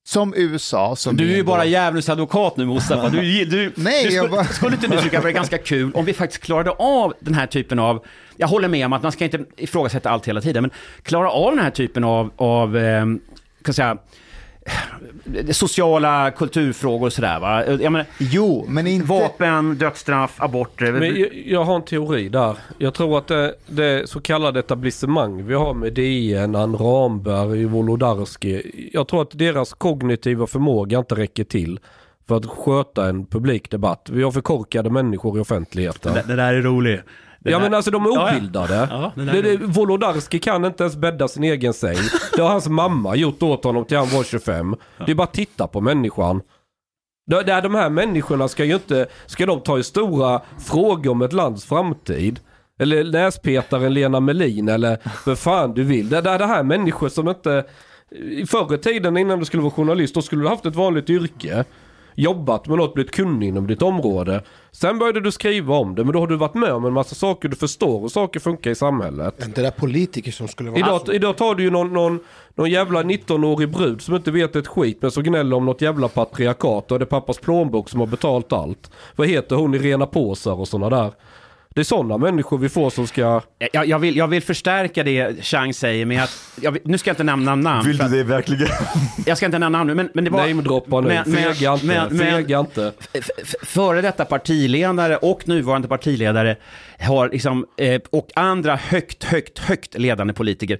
[0.08, 0.96] som USA.
[0.96, 3.10] Som Du är ju ändå- bara djävulens advokat nu Mustafa.
[3.10, 5.58] Du, du, Nej, du jag skulle, bara- skulle inte du tycka att det var ganska
[5.58, 8.06] kul om vi faktiskt klarade av den här typen av,
[8.38, 10.72] jag håller med om att man ska inte ifrågasätta allt hela tiden, men
[11.04, 13.06] klara av den här typen av, av eh,
[13.64, 13.98] kan säga,
[15.52, 17.66] sociala kulturfrågor och sådär va.
[17.66, 19.08] Jag menar, Jo, men inte...
[19.08, 20.92] vapen, dödsstraff, aborter.
[20.92, 22.58] Men jag, jag har en teori där.
[22.78, 28.90] Jag tror att det, det så kallade etablissemang vi har med DN, Ann Ramberg, Wolodarski.
[28.94, 31.80] Jag tror att deras kognitiva förmåga inte räcker till
[32.28, 34.10] för att sköta en publik debatt.
[34.12, 36.14] Vi har för korkade människor i offentligheten.
[36.14, 37.02] det, det där är roligt.
[37.52, 38.38] Ja där- men alltså de är Ja, ja.
[38.38, 38.88] obildade.
[38.92, 41.98] Ja, det där det, Wolodarski kan inte ens bädda sin egen säng.
[42.36, 44.76] Det har hans mamma gjort åt honom till han var 25.
[45.06, 46.42] Det är bara att titta på människan.
[47.28, 51.34] Det, de här människorna ska ju inte, ska de ta i stora frågor om ett
[51.34, 52.40] lands framtid?
[52.80, 56.10] Eller näspetaren Lena Melin eller vad fan du vill.
[56.10, 57.64] Det, det, det här är människor som inte,
[58.48, 61.66] förr i tiden innan du skulle vara journalist, då skulle du haft ett vanligt yrke
[62.16, 64.44] jobbat med något, blivit kunnig inom ditt område.
[64.72, 67.16] Sen började du skriva om det, men då har du varit med om en massa
[67.16, 69.36] saker, du förstår hur saker funkar i samhället.
[69.56, 70.80] Det där politiker som skulle vara...
[70.80, 72.20] Idag, idag tar du ju någon, någon,
[72.56, 76.08] någon jävla 19-årig brud som inte vet ett skit men som gnäller om något jävla
[76.08, 78.92] patriarkat och det är pappas plånbok som har betalt allt.
[79.16, 81.12] Vad heter hon i rena påsar och sådana där.
[81.76, 83.42] Det är sådana människor vi får som ska...
[83.74, 87.14] Jag, jag, vill, jag vill förstärka det Chang säger med att, jag, nu ska jag
[87.14, 87.88] inte nämna namn.
[87.88, 88.68] Vill du det verkligen?
[89.26, 90.48] Jag ska inte nämna namn nu, men, men det var...
[90.48, 92.94] Namedroppa nu, men- fega inte, men- men- fega inte.
[93.64, 96.56] före detta partiledare och nuvarande partiledare
[97.00, 100.80] har liksom, eh, och andra högt, högt, högt ledande politiker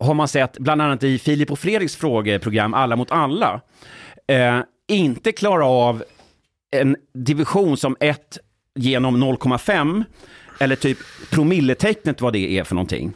[0.00, 3.60] har man sett, bland annat i Filip och Fredriks frågeprogram Alla mot alla,
[4.28, 4.58] eh,
[4.88, 6.04] inte klara av
[6.76, 8.38] en division som 1
[8.80, 10.04] genom 0,5
[10.60, 10.98] eller typ
[11.30, 13.12] promilletecknet vad det är för någonting.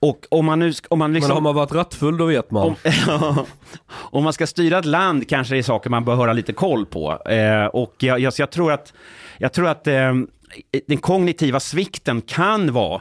[0.00, 1.28] Och om man nu, om man liksom...
[1.28, 2.66] Men har man varit rattfull då vet man.
[2.66, 2.74] Om,
[3.90, 6.86] om man ska styra ett land kanske det är saker man bör höra lite koll
[6.86, 7.22] på.
[7.26, 8.92] Eh, och jag, jag, jag tror att,
[9.38, 10.12] jag tror att eh,
[10.86, 13.00] den kognitiva svikten kan vara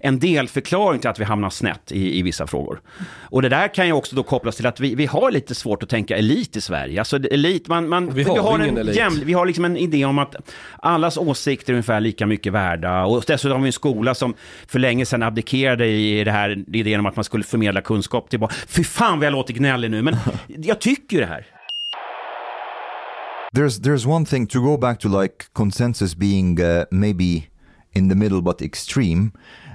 [0.00, 2.80] en delförklaring till att vi hamnar snett i, i vissa frågor.
[3.22, 5.82] Och det där kan ju också då kopplas till att vi, vi har lite svårt
[5.82, 7.00] att tänka elit i Sverige.
[7.00, 8.96] Alltså elit, man, man, Vi har ingen en elit.
[8.96, 10.34] jämn- vi har liksom en idé om att
[10.78, 13.04] allas åsikter är ungefär lika mycket värda.
[13.04, 14.34] Och dessutom har vi en skola som
[14.66, 18.38] för länge sedan abdikerade i det här idén om att man skulle förmedla kunskap till
[18.40, 18.50] barn.
[18.66, 20.16] Fy fan vad jag låter gnällig nu, men
[20.46, 21.46] jag tycker ju det här.
[23.56, 27.48] there's there's one thing to go back to like consensus being uh, maybe
[27.92, 29.30] in the middle but extreme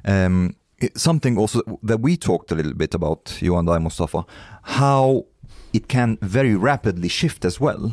[0.06, 0.56] um,
[0.96, 4.26] something also that we talked a little bit about you and i mustafa
[4.64, 5.26] how
[5.72, 7.92] it can very rapidly shift as well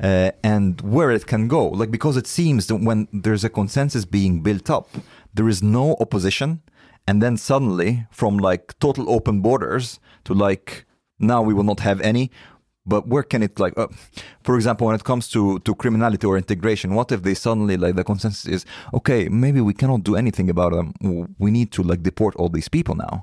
[0.00, 1.68] uh, and where it can go.
[1.68, 4.88] Like because it seems that when there's a consensus being built up
[5.34, 6.62] there is no opposition
[7.06, 10.84] and then suddenly from like total open borders to like
[11.18, 12.30] now we will not have any
[12.88, 13.86] but where can it like uh,
[14.42, 17.92] for example when it comes to to criminality or integration what if they suddenly like
[17.96, 20.92] the consensus is okay maybe we cannot do anything about them
[21.38, 23.20] we need to like deport all these people now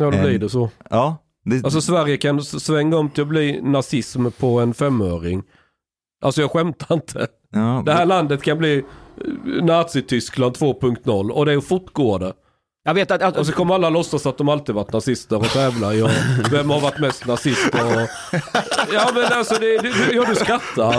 [0.00, 0.70] Ja, då blir det så.
[0.90, 5.42] ja det, Alltså Sverige kan svänga om till att bli nazism på en femöring.
[6.22, 7.26] Alltså jag skämtar inte.
[7.52, 12.32] ja, Det här landet kan bli eh, Nazityskland 2.0 och det är fortgår det.
[12.88, 13.22] Jag vet att...
[13.22, 16.10] att Och så kommer alla låtsas att de alltid varit nazister och tävlar i och
[16.52, 18.08] vem har varit mest nazist och...
[18.92, 20.96] Ja men alltså det, det, ja du skrattar.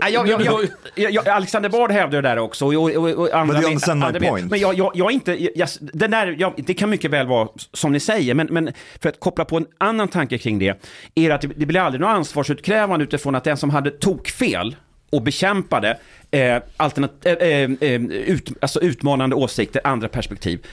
[0.00, 2.66] Jag, jag, jag, jag, jag, Alexander Bard hävdar det där också.
[2.66, 4.50] Och, och, och, och andra But you understand andra point.
[4.50, 5.58] Men jag, jag, jag är inte...
[5.58, 9.08] Jag, den där, jag, det kan mycket väl vara som ni säger, men, men för
[9.08, 10.84] att koppla på en annan tanke kring det,
[11.14, 14.76] är att det, det blir aldrig något ansvarsutkrävande utifrån att den som hade tokfel
[15.10, 15.98] och bekämpade
[16.34, 20.66] eh, alternat, eh, eh, eh, ut, alltså utmanande åsikter, andra perspektiv.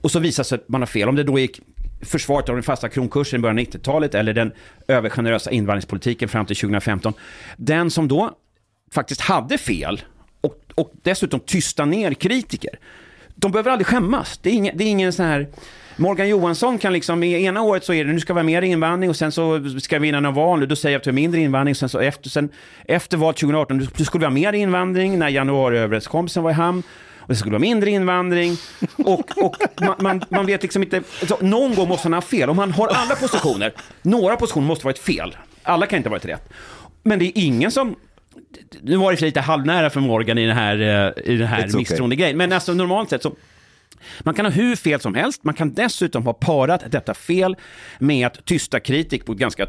[0.00, 1.08] Och så visar sig att man har fel.
[1.08, 1.60] Om det då gick
[2.02, 4.52] försvaret av den fasta kronkursen i början av 90-talet eller den
[4.88, 7.12] övergenerösa invandringspolitiken fram till 2015.
[7.56, 8.30] Den som då
[8.92, 10.02] faktiskt hade fel
[10.40, 12.78] och, och dessutom tysta ner kritiker.
[13.34, 14.38] De behöver aldrig skämmas.
[14.42, 15.48] Det är ingen, det är ingen sån här...
[15.96, 18.62] Morgan Johansson kan liksom, i ena året så är det nu ska vi ha mer
[18.62, 21.14] invandring och sen så ska vi vinna några val då säger jag att vi har
[21.14, 22.48] mindre invandring sen så efter, sen,
[22.84, 26.82] efter valet 2018 då- skulle vi ha mer invandring när januariöverenskommelsen var i hamn
[27.18, 28.56] och det skulle vara mindre invandring
[28.96, 32.50] och, och man, man, man vet liksom inte, så någon gång måste han ha fel.
[32.50, 33.72] Om han har alla positioner,
[34.02, 35.36] några positioner måste varit fel.
[35.62, 36.52] Alla kan inte ha varit rätt.
[37.02, 37.96] Men det är ingen som
[38.82, 41.78] nu var det lite halvnära för Morgan i den här, eh, i den här okay.
[41.78, 42.36] misstroendegrejen.
[42.36, 43.32] Men alltså normalt sett så
[44.20, 47.56] man kan ha hur fel som helst, man kan dessutom ha parat detta fel
[47.98, 49.62] med att tysta kritik på ett ganska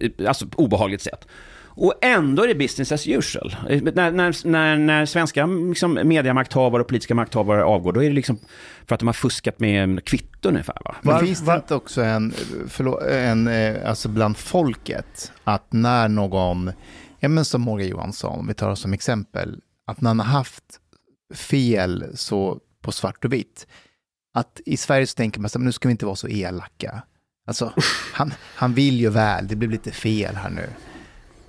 [0.00, 1.26] eh, alltså, obehagligt sätt.
[1.74, 3.56] Och ändå är det business as usual.
[3.68, 8.14] Eh, När, när, när, när svenska liksom, mediamakthavare och politiska makthavare avgår, då är det
[8.14, 8.38] liksom
[8.86, 10.76] för att de har fuskat med kvitton ungefär.
[10.84, 10.94] Va?
[11.02, 12.34] Men Var- finns det var- inte också en,
[12.68, 16.72] förlåt, en, eh, alltså bland folket, att när någon,
[17.20, 20.26] ja men som Morgan Johansson, om vi tar oss som exempel, att när han har
[20.26, 20.64] haft
[21.34, 23.66] fel så på svart och vitt,
[24.34, 26.28] att i Sverige så tänker man så här, men nu ska vi inte vara så
[26.28, 27.02] elaka.
[27.46, 27.72] Alltså,
[28.12, 30.68] han, han vill ju väl, det blev lite fel här nu.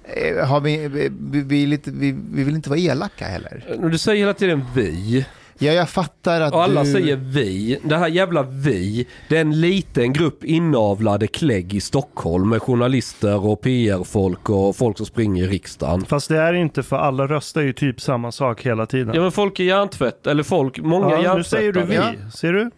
[0.04, 3.90] Eh, har vi, eh, vi, vi, vi, lite, vi, vi vill inte vara elaka heller.
[3.92, 5.26] Du säger hela tiden vi.
[5.64, 6.92] Ja, jag fattar att Och alla du...
[6.92, 7.80] säger vi.
[7.84, 9.08] Det här jävla vi.
[9.30, 14.98] Det är en liten grupp inavlade klägg i Stockholm med journalister och PR-folk och folk
[14.98, 16.06] som springer i riksdagen.
[16.06, 19.14] Fast det är inte för alla röstar ju typ samma sak hela tiden.
[19.16, 21.44] Ja men folk är hjärntvätt, eller folk, många Ja, nu hjärntvättade.
[21.44, 21.96] säger du vi.
[21.96, 22.14] Ja.
[22.36, 22.72] Ser du?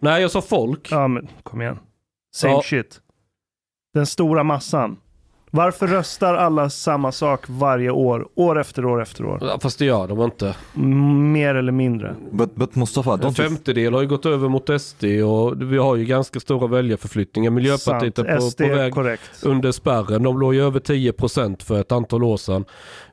[0.00, 0.88] Nej jag sa folk.
[0.90, 1.78] Ja, men kom igen.
[2.34, 2.62] Same Ja.
[2.64, 3.00] shit.
[3.94, 4.96] Den stora massan.
[5.54, 9.38] Varför röstar alla samma sak varje år, år efter år efter år?
[9.40, 10.54] Ja, Fast det gör de inte.
[11.32, 12.16] Mer eller mindre.
[12.32, 16.04] But but Mustafa, En femtedel har ju gått över mot SD och vi har ju
[16.04, 17.50] ganska stora väljarförflyttningar.
[17.50, 18.28] Miljöpartiet Sant.
[18.28, 19.22] är på, SD på väg korrekt.
[19.42, 20.22] under spärren.
[20.22, 22.64] De låg ju över 10% för ett antal år sedan.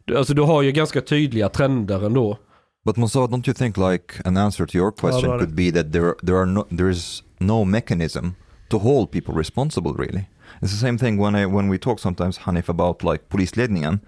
[0.06, 2.38] Du- Alltså du har ju ganska tydliga trender ändå.
[2.86, 5.40] But Mustafa, don't you think like an answer to your question Allora.
[5.40, 8.26] could be that there there are no there is no mechanism
[8.70, 10.24] to hold people responsible really?
[10.62, 14.02] It's the same thing when I when we talk sometimes Hanif about like polisledningen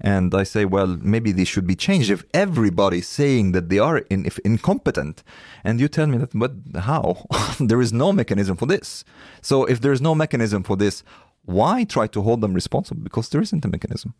[0.00, 3.98] and I say well maybe this should be changed if everybody's saying that they are
[4.10, 5.22] in, if incompetent.
[5.62, 6.52] And you tell me that but
[6.82, 7.26] how?
[7.60, 9.04] There is no mechanism for this.
[9.40, 11.04] So if there is no mechanism for this
[11.46, 13.02] why try to hold them responsible?
[13.02, 14.12] Because there isn't a mechanism.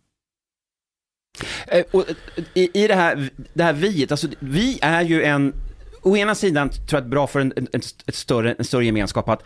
[1.66, 5.55] Eh, och, eh, i, I det här, det här viet, alltså vi är ju en,
[6.02, 9.28] å ena sidan tror jag att bra för en, en, ett större, en större gemenskap
[9.28, 9.42] att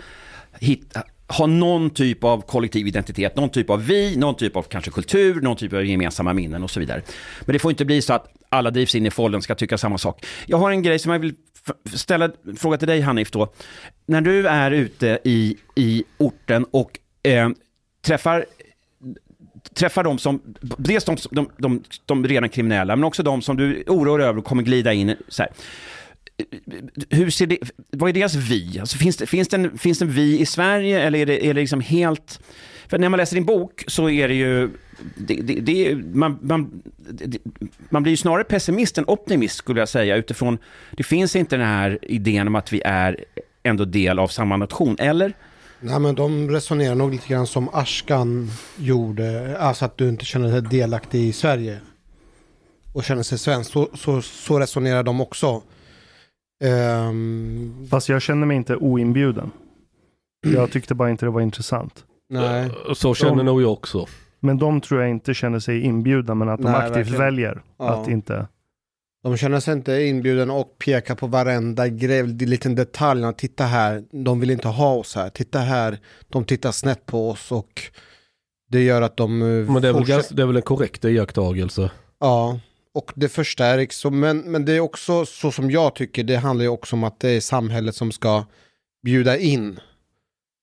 [0.60, 4.90] hitta, ha någon typ av kollektiv identitet, någon typ av vi, någon typ av kanske
[4.90, 7.02] kultur, någon typ av gemensamma minnen och så vidare.
[7.40, 9.98] Men det får inte bli så att alla drivs in i folden ska tycka samma
[9.98, 10.26] sak.
[10.46, 11.34] Jag har en grej som jag vill
[11.94, 13.52] ställa en fråga till dig Hanif då.
[14.06, 17.48] När du är ute i, i orten och eh,
[18.02, 18.44] träffar
[19.74, 23.84] träffar de som, dels de, de, de, de redan kriminella, men också de som du
[23.86, 25.52] oroar över och kommer glida in så här.
[27.10, 27.58] Hur ser det,
[27.90, 28.78] vad är deras vi?
[28.80, 31.46] Alltså finns, det, finns, det en, finns det en vi i Sverige eller är det,
[31.46, 32.40] är det liksom helt...
[32.88, 34.70] För när man läser din bok så är det ju...
[35.16, 37.38] Det, det, det, man, man, det,
[37.90, 40.58] man blir ju snarare pessimist än optimist skulle jag säga utifrån...
[40.90, 43.24] Det finns inte den här idén om att vi är
[43.62, 45.32] ändå del av samma nation, eller?
[45.80, 49.58] Nej men de resonerar nog lite grann som Ashkan gjorde.
[49.58, 51.78] Alltså att du inte känner dig delaktig i Sverige.
[52.92, 53.72] Och känner sig svensk.
[53.72, 55.62] Så, så, så resonerar de också.
[56.64, 59.50] Ehm, Fast jag känner mig inte oinbjuden.
[60.46, 62.04] Jag tyckte bara inte det var intressant.
[62.30, 62.70] nej.
[62.94, 64.06] Så känner De- nog jag också.
[64.40, 67.20] Men de tror jag inte känner sig inbjudna, men att de Nej, aktivt verkligen.
[67.20, 68.02] väljer Ja.
[68.02, 68.46] att inte...
[69.22, 73.24] De känner sig inte inbjuden och pekar på varenda grej, liten detalj.
[73.36, 75.30] Titta här, de vill inte ha oss här.
[75.30, 75.98] Titta här,
[76.28, 77.82] de tittar snett på oss och
[78.70, 79.42] det gör att de...
[79.42, 80.04] eh, Men det är väl,
[80.36, 81.90] det är väl en korrekt iakttagelse.
[82.20, 82.60] Ja,
[82.94, 84.04] och det förstärks.
[84.04, 87.20] Men, men det är också så som jag tycker, det handlar ju också om att
[87.20, 88.44] det är samhället som ska
[89.04, 89.80] bjuda in.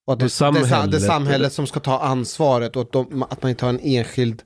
[0.08, 2.82] Och att det, samhället- det, är, sa- det är samhället som ska ta ansvaret och
[2.82, 4.44] att, de, att man inte har en enskild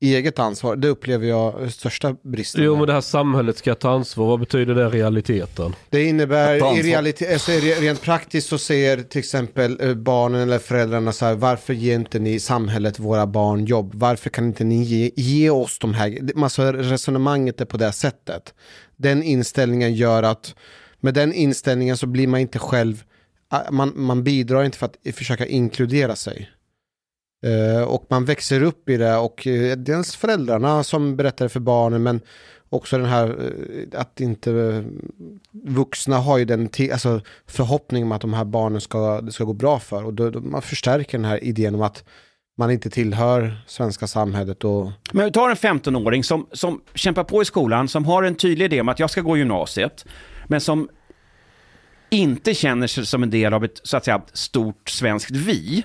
[0.00, 0.76] eget ansvar.
[0.76, 2.64] Det upplever jag största bristen.
[2.64, 5.74] Jo men det här samhället ska ta ansvar, vad betyder det i realiteten?
[5.90, 6.82] Det innebär i ansvar.
[6.82, 11.34] realitet, alltså re- rent praktiskt så säger till exempel eh, barnen eller föräldrarna så här,
[11.34, 13.90] varför ger inte ni samhället våra barn jobb?
[13.94, 18.54] Varför kan inte ni ge, ge oss de här, alltså resonemanget är på det sättet.
[18.96, 20.54] Den inställningen gör att
[21.00, 23.02] med den inställningen så blir man inte själv,
[23.50, 26.50] ah, man, man bidrar inte för att försöka inkludera sig.
[27.44, 29.16] Eh, och man växer upp i det.
[29.16, 32.20] Och eh, dels föräldrarna som berättar för barnen men
[32.68, 34.84] också den här eh, att inte
[35.52, 39.52] vuxna har ju den alltså, förhoppningen om att de här barnen ska, det ska gå
[39.52, 40.04] bra för.
[40.04, 42.04] Och då, då man förstärker den här idén om att
[42.56, 47.42] man inte tillhör svenska samhället och Men vi tar en 15-åring som, som kämpar på
[47.42, 50.04] i skolan, som har en tydlig idé om att jag ska gå gymnasiet,
[50.46, 50.88] men som
[52.14, 55.84] inte känner sig som en del av ett så att säga, stort svenskt vi.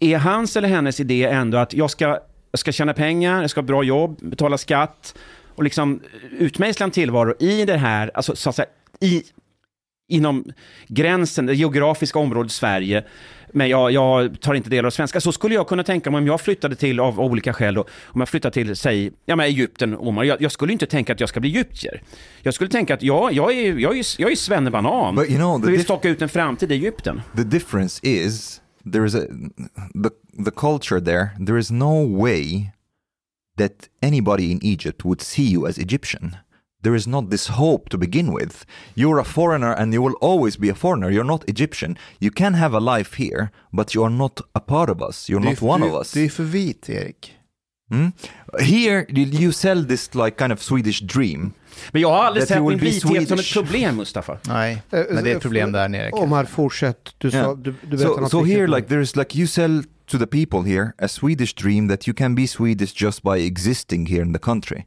[0.00, 2.04] Är hans eller hennes idé ändå att jag ska,
[2.50, 5.14] jag ska tjäna pengar, jag ska ha bra jobb, betala skatt
[5.54, 6.00] och liksom
[6.38, 8.68] utmejsla en tillvaro i det här, alltså så att säga,
[9.00, 9.22] i,
[10.08, 10.52] inom
[10.88, 13.04] gränsen, det geografiska området Sverige,
[13.52, 15.20] men jag, jag tar inte del av svenska.
[15.20, 18.20] Så skulle jag kunna tänka mig om jag flyttade till, av olika skäl, då, om
[18.20, 21.28] jag flyttar till, säg, ja, men Egypten, Omar, jag, jag skulle inte tänka att jag
[21.28, 22.02] ska bli egyptier.
[22.42, 25.14] Jag skulle tänka att ja, jag är, jag är, jag är svennebanan.
[25.14, 27.22] But you know, Jag vill staka ut en framtid i Egypten.
[27.36, 28.60] the difference is
[28.92, 29.20] there is a
[30.02, 30.10] the
[30.44, 32.70] the culture there there is no way
[33.58, 33.72] that
[34.02, 36.36] anybody in Egypt would see you as Egyptian
[36.82, 38.64] there is not this hope to begin with
[38.94, 42.54] you're a foreigner and you will always be a foreigner you're not Egyptian you can
[42.54, 45.82] have a life here but you are not a part of us you're not one
[45.86, 47.34] of us Du är för vit, Erik.
[47.90, 48.12] Mm?
[48.60, 51.52] here you sell this like kind of Swedish dream
[51.92, 53.52] Men jag har aldrig sett you min vithet som ett Swedish.
[53.54, 54.38] problem, Mustafa.
[54.46, 56.10] Nej, Eh, men det är ett problem där nere.
[56.12, 57.14] Omar, fortsätt.
[57.18, 57.56] Du, sa, Yeah.
[57.58, 60.62] du, du berättade so, något so here like there's like you sell to the people
[60.70, 64.38] here a swedish dream that you can be swedish just by existing here in the
[64.38, 64.84] country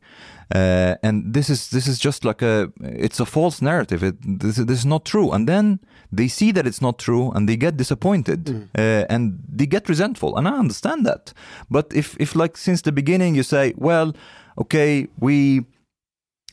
[0.54, 4.04] uh, and this is this is just like a it's a false narrative.
[4.04, 5.32] It, this, this is not true.
[5.32, 5.80] And then
[6.12, 10.38] they see that it's not true and they get disappointed uh, and they get resentful.
[10.38, 11.34] And i understand that.
[11.70, 14.14] But if if like since the beginning you say well
[14.58, 15.66] okay we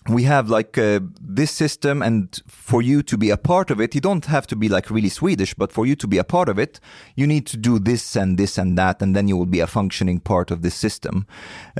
[0.08, 1.00] we have like uh,
[1.36, 4.56] this system and for you to be a part of it you don't have to
[4.56, 6.80] be like really swedish but for you to be a part of it
[7.14, 9.66] you need to do this and this and that and then you will be a
[9.66, 11.24] functioning part of this system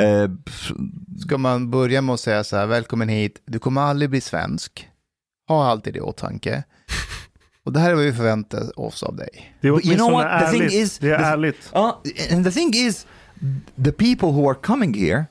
[0.00, 0.28] uh,
[1.18, 4.88] Ska man börja med att säga så här, välkommen hit, du kommer aldrig bli svensk.
[5.48, 6.64] Ha alltid det i åtanke.
[7.64, 9.54] Och det här är vad vi förväntar oss av dig.
[9.60, 10.40] Det är But you know what?
[10.40, 10.74] The thing ärligt.
[10.74, 11.72] is- det är the- ärligt.
[11.76, 11.92] uh,
[12.36, 13.06] and the thing is
[13.84, 15.24] the people who are coming here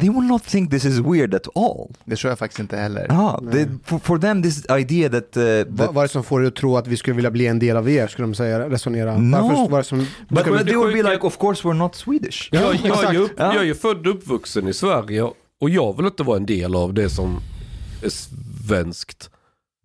[0.00, 3.06] they will not think this is weird at all Det tror jag faktiskt inte heller.
[3.10, 6.24] ah, they, for, for them this idea that, uh, Vad, that vad är det som
[6.24, 8.34] får dig att tro att vi skulle vilja bli en del av er, skulle de
[8.34, 9.18] säga, resonera?
[9.18, 9.36] No.
[9.36, 12.74] Varför, vad som, but, but they will be like of course we're not swedish Jag,
[12.84, 13.52] jag, är ju upp, Ja.
[13.54, 15.22] jag är ju född och uppvuxen i Sverige
[15.60, 17.40] och jag vill inte vara en del av det som
[18.02, 19.30] är svenskt.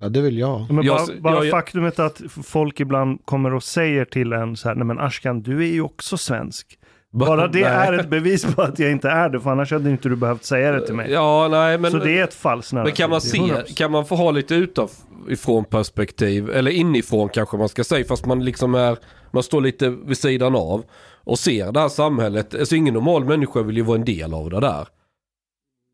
[0.02, 0.66] ja, det vill jag.
[0.74, 4.76] Men bara, bara jag- faktumet att folk ibland kommer och säger till en så här,
[4.76, 6.78] nej men Ashkan, du är ju också svensk.
[7.18, 7.88] Bara det Nej.
[7.88, 10.44] är ett bevis på att jag inte är det, för annars hade inte du behövt
[10.44, 11.12] säga det till mig.
[11.12, 11.92] Ja, nej men...
[11.92, 13.76] så det är ett falskt Men kan man se, 100%.
[13.76, 18.46] kan man få ha lite utifrån perspektiv, eller inifrån kanske man ska säga, fast man
[18.46, 18.98] liksom är,
[19.32, 20.84] man står lite vid sidan av
[21.24, 22.56] och ser det här samhället.
[22.56, 24.88] Alltså ingen normal människa vill ju vara en del av det där.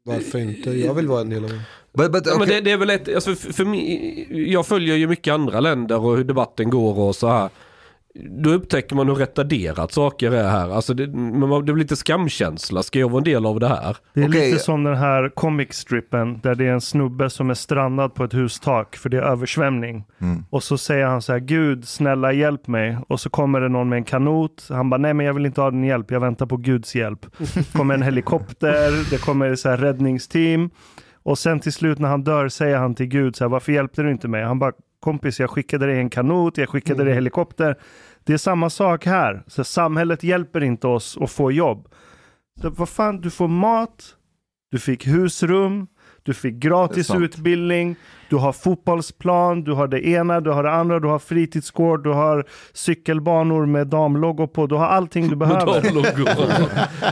[0.06, 0.72] Varför inte?
[0.72, 1.62] Jag vill vara en del av det.
[1.98, 2.56] but, but Ja, men okay.
[2.56, 6.06] det, det är väl ett, alltså för, för mig, jag följer ju mycket andra länder
[6.06, 7.50] och hur debatten går och så här.
[8.16, 10.70] Då upptäcker man hur retarderat saker är här.
[10.70, 12.84] Alltså det, men det blir lite skamkänsla.
[12.84, 13.98] Ska jag vara en del av det här?
[14.14, 14.52] Det är Okej.
[14.52, 18.24] lite som den här comic strippen där det är en snubbe som är strandad på
[18.24, 20.06] ett hustak för det är översvämning.
[20.22, 20.46] Mm.
[20.50, 22.98] Och så säger han så här, Gud snälla hjälp mig.
[23.08, 24.68] Och så kommer det någon med en kanot.
[24.70, 27.26] Han bara, nej men jag vill inte ha din hjälp, jag väntar på Guds hjälp.
[27.74, 30.70] kommer en helikopter, det kommer så här räddningsteam.
[31.24, 34.04] Och sen till slut när han dör säger han till Gud så här, varför hjälpte
[34.04, 34.44] du inte mig?
[34.44, 34.74] Han bara,
[35.04, 37.76] kompis jag skickade dig en kanot, jag skickade dig helikopter.
[38.24, 39.44] Det är samma sak här.
[39.48, 41.88] Så samhället hjälper inte oss att få jobb.
[42.62, 44.16] Så, vad fan, du får mat,
[44.72, 45.88] du fick husrum,
[46.24, 47.96] du fick gratis utbildning,
[48.30, 52.10] du har fotbollsplan, du har det ena, du har det andra, du har fritidsgård, du
[52.10, 55.82] har cykelbanor med damlogo på, du har allting du behöver.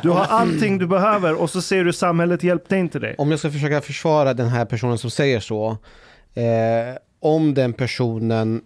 [0.04, 3.16] Du har allting du behöver och så säger du samhället hjälpte inte dig.
[3.18, 5.78] Om jag ska försöka försvara den här personen som säger så.
[6.34, 8.62] Eh, om den personen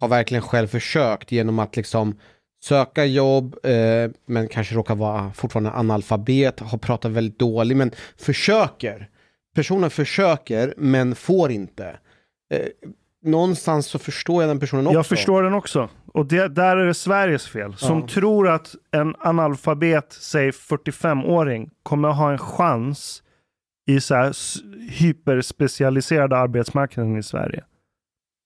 [0.00, 2.18] har verkligen själv försökt genom att liksom
[2.64, 9.08] söka jobb, eh, men kanske råkar vara fortfarande analfabet, har pratat väldigt dåligt, men försöker.
[9.54, 11.98] Personen försöker, men får inte.
[12.54, 12.66] Eh,
[13.24, 14.98] någonstans så förstår jag den personen också.
[14.98, 15.88] Jag förstår den också.
[16.12, 17.76] Och det, där är det Sveriges fel.
[17.76, 18.08] Som Ja.
[18.08, 23.22] tror att en analfabet, säg 45-åring, kommer ha en chans
[23.86, 24.32] i så här
[24.90, 27.64] hyperspecialiserade arbetsmarknaden i Sverige.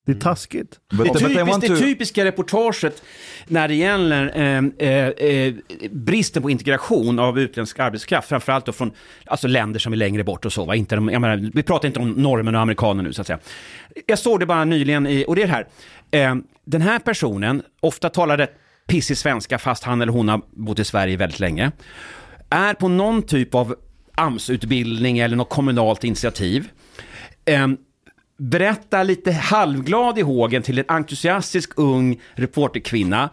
[0.07, 0.81] Det är taskigt.
[0.91, 1.77] But, Det, but I typisk, want det to...
[1.77, 3.03] typiska reportaget
[3.47, 5.55] när det gäller eh, eh, eh,
[5.91, 8.93] bristen på integration av utländsk arbetskraft, framförallt då från
[9.27, 10.65] alltså länder som är längre bort och så.
[10.65, 10.75] Va?
[10.75, 13.39] Inte de, jag menar, vi pratar inte om norrmän och amerikaner nu så att säga.
[14.07, 15.67] Jag såg det bara nyligen, i, och det är det här.
[16.11, 18.55] Eh, den här personen, ofta talar rätt
[18.87, 21.73] pissig svenska fast han eller hon har bott i Sverige väldigt länge,
[22.51, 23.75] är på någon typ av
[24.15, 26.69] AMS-utbildning eller något kommunalt initiativ
[28.43, 33.31] berätta berättar lite halvglad i hågen till en entusiastisk ung reporterkvinna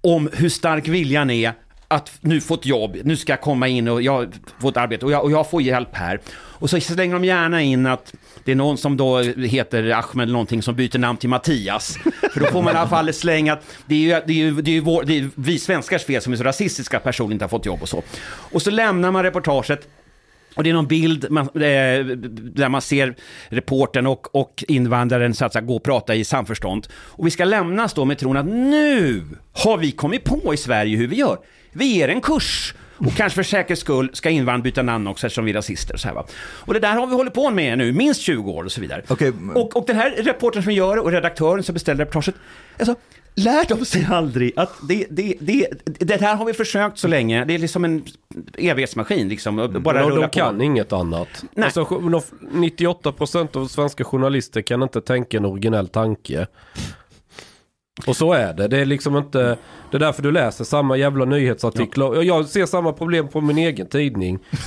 [0.00, 1.52] om hur stark viljan är
[1.88, 5.06] att nu få ett jobb, nu ska jag komma in och jag får ett arbete
[5.06, 6.20] och jag, och jag får hjälp här.
[6.34, 8.14] Och så slänger de gärna in att
[8.44, 11.98] det är någon som då heter Ahmed eller någonting som byter namn till Mattias.
[12.32, 14.62] För då får man i alla fall slänga att det är ju, det är ju,
[14.62, 17.32] det är ju vår, det är vi svenskars fel som är så rasistiska att personen
[17.32, 18.02] inte har fått jobb och så.
[18.26, 19.88] Och så lämnar man reportaget
[20.54, 22.04] och det är någon bild man, eh,
[22.34, 23.14] där man ser
[23.48, 26.86] reporten och, och invandraren så att säga, gå och prata i samförstånd.
[26.94, 30.96] Och vi ska lämnas då med tron att nu har vi kommit på i Sverige
[30.96, 31.38] hur vi gör.
[31.72, 32.74] Vi ger en kurs.
[33.06, 35.94] Och kanske för säkerhets skull ska invandrarna byta namn också eftersom vi är rasister.
[35.94, 36.26] Och, så här, va?
[36.42, 39.02] och det där har vi hållit på med nu, minst 20 år och så vidare.
[39.08, 42.34] Okej, Och, och den här reportern som gör det och redaktören som beställer reportaget,
[42.78, 42.94] alltså,
[43.34, 47.44] lär de sig aldrig att det, det, det, det här har vi försökt så länge,
[47.44, 48.04] det är liksom en
[48.58, 49.56] evighetsmaskin liksom.
[49.56, 50.28] Bara de, rulla de på.
[50.28, 51.28] kan inget annat.
[51.54, 51.64] Nej.
[51.64, 52.22] Alltså, de-
[52.52, 56.46] 98% av svenska journalister kan inte tänka en originell tanke.
[58.06, 58.68] Och så är det.
[58.68, 59.56] Det är liksom inte...
[59.90, 62.06] Det är därför du läser samma jävla nyhetsartiklar.
[62.06, 64.38] Och Jag ser samma problem på min egen tidning.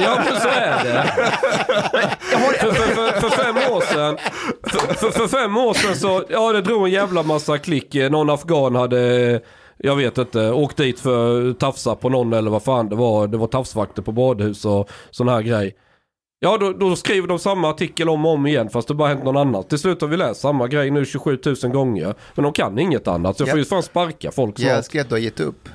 [0.00, 1.12] ja men så är det.
[2.20, 4.16] För, för, för, för fem år sedan.
[4.72, 7.94] För, för, fem år sedan så, ja det drog en jävla massa klick.
[7.94, 9.40] Någon afghan hade,
[9.76, 13.26] jag vet inte, åkt dit för att tafsa på någon eller vad fan det var.
[13.26, 15.74] Det var tafsvakter på badhus och sån här grej.
[16.40, 19.24] Ja, då, då skriver de samma artikel om och om igen fast det bara hänt
[19.24, 19.68] någon annat.
[19.68, 22.14] Till slut har vi läst samma grej nu 27 000 gånger.
[22.34, 23.36] Men de kan inget annat.
[23.36, 24.76] Så jag får ju fan sparka folk Jag snart.
[24.76, 25.68] älskar att du har gett upp.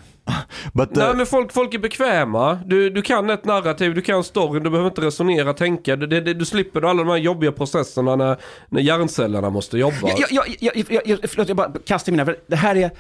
[0.74, 2.60] But Nej uh, men folk, folk är bekväma.
[2.66, 5.96] Du, du kan ett narrativ, du kan storyn, du behöver inte resonera, tänka.
[5.96, 8.38] Det, det, du slipper alla de här jobbiga processerna när,
[8.70, 10.10] när hjärncellerna måste jobba.
[10.18, 12.92] Jag, jag, jag, jag, jag, förlåt, jag bara kastar mina, för det här är,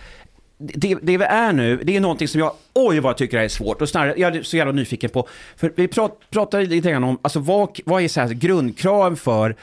[0.58, 3.44] det, det vi är nu, det är någonting som jag, oj vad jag tycker det
[3.44, 6.92] är svårt och snarare, jag är så jävla nyfiken på, för vi prat, pratar lite
[6.92, 9.56] grann om, alltså vad, vad är så här grundkraven för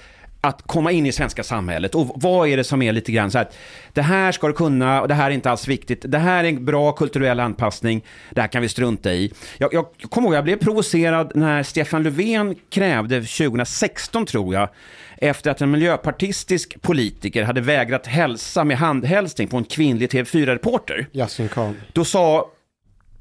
[0.44, 3.38] att komma in i svenska samhället och vad är det som är lite grann så
[3.38, 3.56] att
[3.92, 6.04] det här ska du kunna och det här är inte alls viktigt.
[6.08, 8.04] Det här är en bra kulturell anpassning.
[8.30, 9.32] Det här kan vi strunta i.
[9.58, 14.68] Jag, jag kommer ihåg, jag blev provocerad när Stefan Löfven krävde 2016 tror jag
[15.16, 21.06] efter att en miljöpartistisk politiker hade vägrat hälsa med handhälsning på en kvinnlig TV4-reporter.
[21.12, 21.76] Yasin Khan.
[21.92, 22.50] Då sa,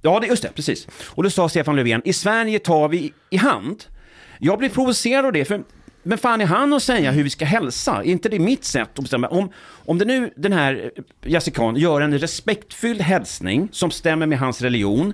[0.02, 0.88] ja det, just det, precis.
[1.06, 3.84] Och då sa Stefan Löfven, i Sverige tar vi i hand.
[4.40, 5.64] Jag blir provocerad av det, för
[6.04, 7.96] men fan är han att säga hur vi ska hälsa?
[7.96, 9.28] Är inte det mitt sätt att bestämma?
[9.28, 9.50] Om,
[9.86, 10.92] om det nu den här
[11.26, 15.14] Yassikan gör en respektfylld hälsning som stämmer med hans religion,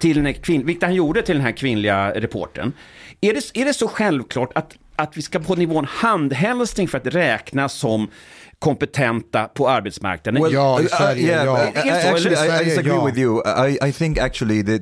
[0.00, 2.72] till den här kvinn, vilket han gjorde till den här kvinnliga reporten.
[3.20, 7.06] Är det, är det så självklart att, att vi ska på nivån handhälsning för att
[7.06, 8.10] räknas som
[8.58, 10.52] kompetenta på arbetsmarknaden?
[10.52, 11.72] Ja, i uh, Sverige, yeah, ja.
[12.02, 12.30] Så, actually?
[12.30, 13.06] I, I Sverige, disagree ja.
[13.06, 13.42] with you.
[13.68, 14.80] I, I think actually that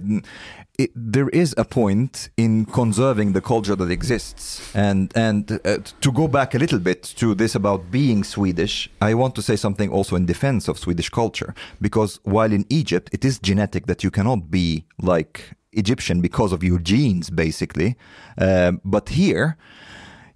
[0.79, 6.13] it, there is a point in conserving the culture that exists, and and uh, to
[6.13, 9.91] go back a little bit to this about being Swedish, I want to say something
[9.91, 14.11] also in defense of Swedish culture, because while in Egypt it is genetic that you
[14.11, 17.97] cannot be like Egyptian because of your genes, basically,
[18.39, 19.57] um, but here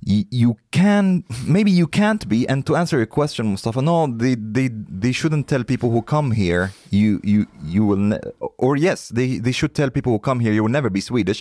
[0.04, 4.68] you can maybe you can't be and to answer your question mustafa no they they
[4.72, 8.18] they shouldn't tell people who come here you you you will ne-
[8.58, 11.40] or yes they they should tell people who come here you will never be swedish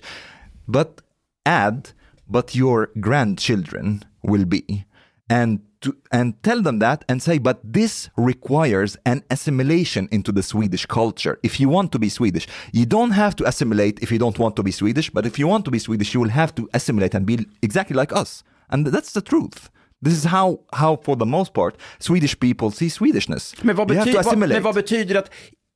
[0.68, 1.02] but
[1.46, 1.92] add
[2.32, 4.86] but your grandchildren will be.
[5.30, 10.44] And to, and tell them that and say but this requires an assimilation into the
[10.44, 11.40] swedish culture.
[11.42, 14.56] If you want to be swedish you don't have to assimilate if you don't want
[14.58, 17.16] to be swedish but if you want to be swedish you will have to assimilate
[17.16, 19.70] and be exactly like us and that's the truth
[20.06, 24.24] this is how how for the most part swedish people see swedishness Men vad, betyder,
[24.24, 25.32] vad, men vad betyder det att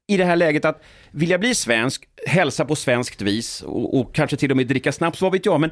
[0.07, 4.37] i det här läget att vilja bli svensk, hälsa på svenskt vis och, och kanske
[4.37, 5.71] till och med dricka snaps, vad vet jag, men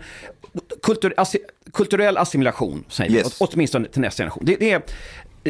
[0.84, 1.40] kultur, assi,
[1.74, 3.42] kulturell assimilation, säger vi, Yes.
[3.42, 4.44] åt- åtminstone till nästa generation.
[4.46, 4.82] Det, det, är,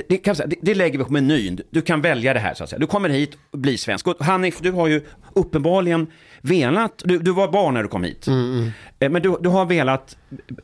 [0.09, 1.61] det, kan det, det lägger vi på menyn.
[1.69, 2.79] Du kan välja det här, så att säga.
[2.79, 4.07] Du kommer hit och blir svensk.
[4.07, 5.01] Och Hanif, du har ju
[5.33, 6.07] uppenbarligen
[6.43, 8.27] velat, du, du var barn när du kom hit,
[8.99, 10.17] Eh, men du, du har velat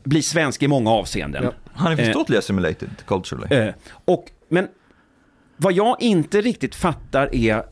[0.04, 1.44] bli svensk i många avseenden.
[1.44, 1.52] Ja.
[1.74, 3.74] Hanif is Eh, totally assimilated culturally Eh,
[4.04, 4.68] och, men
[5.56, 7.62] vad jag inte riktigt fattar är...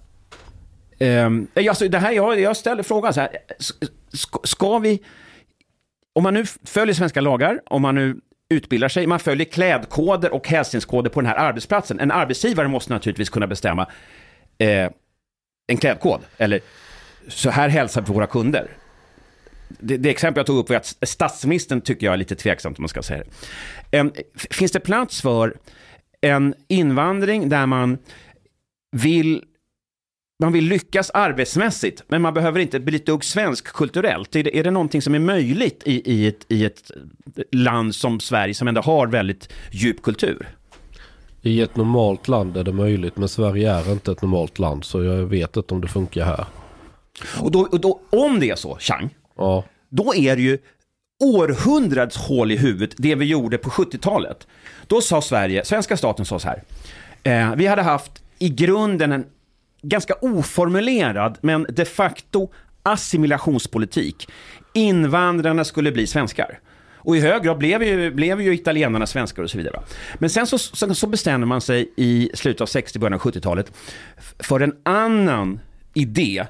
[0.98, 3.30] ehm, alltså det här, jag, jag ställer frågan så här.
[4.12, 5.02] Ska, ska vi...
[6.12, 8.16] Om man nu följer svenska lagar, om man nu
[8.51, 12.01] utbildar sig, man följer klädkoder och hälsningskoder på den här arbetsplatsen.
[12.01, 13.86] En arbetsgivare måste naturligtvis kunna bestämma
[14.59, 14.90] eh,
[15.66, 16.20] en klädkod.
[16.39, 16.60] Eller
[17.28, 18.70] så här hälsar vi våra kunder.
[19.68, 22.82] Det, det exempel jag tog upp var att statsministern tycker jag är lite tveksamt om
[22.82, 23.24] man ska säga
[23.90, 23.98] det.
[23.98, 25.56] Em, Finns det plats för
[26.20, 27.98] en invandring där man
[28.96, 29.44] vill
[30.42, 34.36] man vill lyckas arbetsmässigt, men man behöver inte bli ett dugg svensk kulturellt.
[34.36, 36.90] Är det, är det någonting som är möjligt i, i, ett, i ett
[37.52, 40.48] land som Sverige, som ändå har väldigt djup kultur?
[41.42, 45.05] I ett normalt land är det möjligt, men Sverige är inte ett normalt land, så
[45.05, 46.44] jag vet inte om det funkar här.
[47.40, 50.58] Och, då, och då, om det är så, Chang, Ja, då är det ju
[51.20, 54.46] århundrads hål i huvudet, det vi gjorde på 70-talet.
[54.86, 56.62] Då sa Sverige, svenska staten sa så här,
[57.22, 59.26] eh, vi hade haft i grunden en
[59.82, 62.48] ganska oformulerad, men de facto
[62.82, 64.28] assimilationspolitik.
[64.74, 66.60] Invandrarna skulle bli svenskar.
[66.94, 69.82] Och i hög grad blev ju, blev ju italienarna svenskar och så vidare.
[70.18, 73.72] Men sen så, sen så bestämde man sig i slutet av 60 början av 70-talet
[74.38, 75.60] för en annan
[75.94, 76.46] idé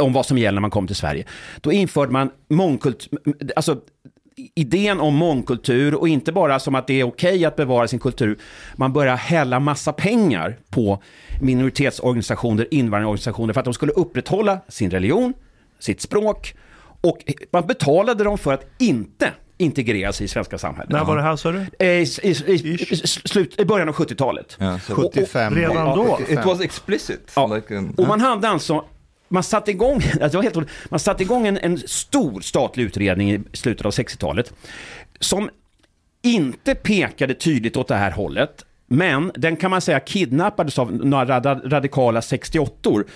[0.00, 1.24] om vad som gäller när man kom till Sverige.
[1.60, 3.18] Då införde man mångkultur,
[3.56, 3.76] alltså
[4.54, 8.38] idén om mångkultur och inte bara som att det är okej att bevara sin kultur.
[8.76, 11.02] Man börjar hälla massa pengar på
[11.40, 15.32] minoritetsorganisationer, invandrarorganisationer för att de skulle upprätthålla sin religion,
[15.78, 16.54] sitt språk
[17.00, 17.18] och
[17.52, 20.90] man betalade dem för att inte integrera sig i svenska samhället.
[20.92, 21.66] När var det här sa du?
[21.78, 24.56] Eh, I, i, i, slut, i början av 70-talet.
[24.60, 25.54] Yeah, so- Och- och- 75.
[25.54, 26.18] Redan då?
[26.28, 27.46] it was explicit Ja.
[27.54, 28.84] like, um, Och man hade alltså,
[29.30, 30.56] man satte igång, alltså var helt,
[30.88, 34.52] man satte igång en, en stor statlig utredning i slutet av 60-talet
[35.20, 35.50] som
[36.22, 38.64] inte pekade tydligt åt det här hållet.
[38.86, 43.06] Men den kan man säga kidnappades av några rad- radikala 68or.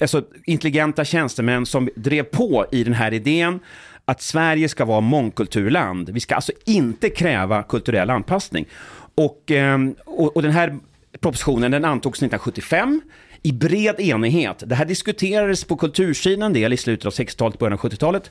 [0.00, 3.60] Alltså intelligenta tjänstemän som drev på i den här idén
[4.04, 6.10] att Sverige ska vara mångkulturland.
[6.10, 8.66] Vi ska alltså inte kräva kulturell anpassning.
[9.14, 10.78] Och, ehm, och, och den här
[11.20, 13.00] propositionen den antogs 1975
[13.42, 14.62] i bred enighet.
[14.66, 18.30] Det här diskuterades på kultursidan en del i slutet av 60-talet, början av 70-talet.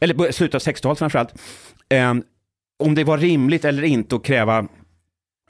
[0.00, 1.34] Eller slutet av 60-talet framförallt.
[1.88, 2.14] Eh,
[2.78, 4.68] om det var rimligt eller inte att kräva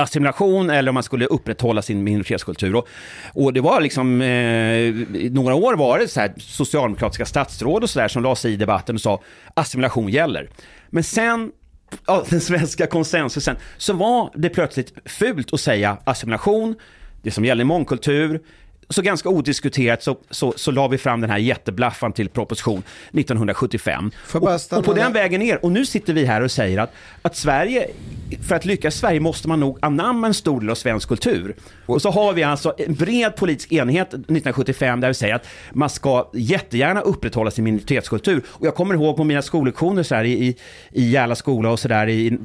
[0.02, 2.74] assimilation eller om man skulle upprätthålla sin minoritetskultur.
[2.74, 2.88] Och,
[3.34, 7.90] och det var liksom, eh, i några år var det så här socialdemokratiska statsråd och
[7.90, 9.22] så där som la sig i debatten och sa
[9.54, 10.50] assimilation gäller.
[10.90, 11.52] Men sen,
[12.06, 16.74] ja, den svenska konsensusen, så var det plötsligt fult att säga assimilation,
[17.22, 18.40] det som gäller mångkultur,
[18.92, 22.82] så ganska odiskuterat så, så, så la vi fram den här jätteblaffan till proposition
[23.12, 24.10] 1975.
[24.26, 25.20] Får jag bara Och, och på den där?
[25.22, 25.64] vägen ner.
[25.64, 26.92] Och nu sitter vi här och säger att,
[27.22, 27.90] att Sverige,
[28.48, 31.54] för att lyckas Sverige måste man nog anamma en stor del av svensk kultur.
[31.86, 35.90] Och så har vi alltså en bred politisk enighet 1975 där vi säger att man
[35.90, 38.42] ska jättegärna upprätthålla sin minoritetskultur.
[38.48, 40.56] Och jag kommer ihåg på mina skollektioner så här i, i,
[40.92, 42.38] i Järla skola och sådär i,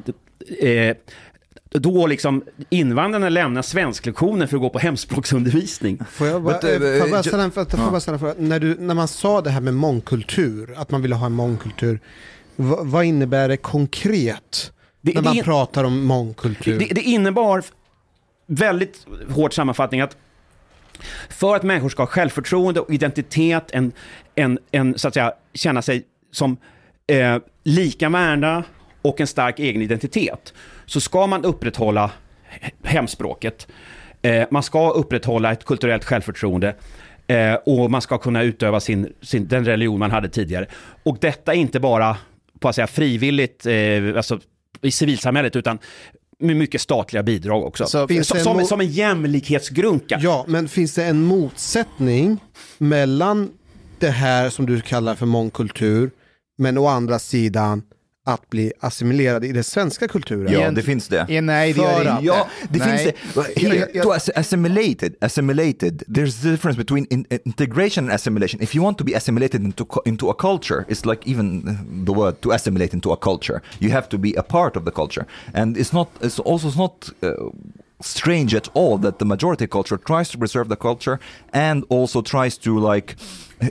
[0.59, 0.95] eh,
[1.79, 5.99] då liksom invandrarna lämnar svensklektionen för att gå på hemspråksundervisning.
[6.11, 7.51] Får jag bara, But, uh, får jag bara ju- ställa en,
[8.19, 8.33] fråga?
[8.37, 11.99] När, du, när man sa det här med mångkultur, att man ville ha en mångkultur,
[12.55, 14.71] vad, vad innebär det konkret?
[15.01, 16.79] Det- när man det- pratar om mångkultur?
[16.79, 17.63] Det, det innebar,
[18.47, 20.17] väldigt hård sammanfattning, att
[21.29, 23.91] för att människor ska ha självförtroende och identitet, en,
[24.35, 26.57] en, en, så att säga, känna sig som
[27.07, 28.63] eh, lika värda
[29.01, 30.53] och en stark egen identitet,
[30.87, 32.11] så ska man upprätthålla
[32.61, 33.67] he- hemspråket.
[34.21, 36.75] Eh, man ska upprätthålla ett kulturellt självförtroende
[37.27, 40.67] eh, och man ska kunna utöva sin, sin, den religion man hade tidigare.
[41.03, 42.17] Och detta är inte bara
[42.59, 43.73] på att säga frivilligt, eh,
[44.15, 44.39] alltså
[44.81, 45.79] i civilsamhället, utan
[46.39, 47.85] med mycket statliga bidrag också.
[47.85, 50.19] Så- som, en som, som en jämlikhetsgrunka.
[50.21, 52.37] Ja, men finns det en motsättning
[52.77, 53.49] mellan
[53.99, 56.11] det här som du kallar för mångkultur,
[56.57, 57.81] men å andra sidan
[58.27, 60.53] att bli assimilerad i den svenska kulturen?
[60.53, 61.25] Ja, det finns det.
[61.29, 62.25] Ja, nej, det gör det inte.
[62.25, 62.97] Ja, det Nej.
[62.97, 63.61] finns det.
[63.61, 66.03] Here, to ass- assimilated, assimilated.
[66.07, 68.61] There's a difference between in, integration and assimilation.
[68.61, 71.61] If you want to be assimilated into into a culture, it's like even
[72.05, 73.61] the word to assimilate into a culture.
[73.79, 76.07] You have to be a part of the culture, and it's not.
[76.21, 77.09] It's also not.
[77.23, 77.29] Uh,
[77.99, 81.17] strange at all that the majority culture tries to preserve the culture
[81.51, 83.15] and also tries to like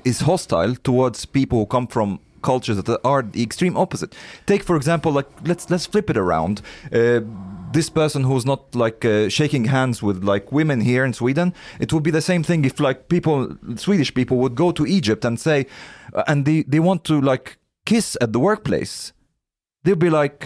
[0.04, 2.18] is hostile towards people who come from
[2.52, 4.10] cultures that are the extreme opposite.
[4.46, 6.62] Take for example, like let's let's flip it around.
[6.92, 7.20] Uh,
[7.72, 11.92] this person who's not like uh, shaking hands with like women here in Sweden, it
[11.92, 15.38] would be the same thing if like people, Swedish people, would go to Egypt and
[15.38, 15.66] say,
[16.14, 19.12] uh, and they they want to like kiss at the workplace.
[19.82, 20.40] They'll be like,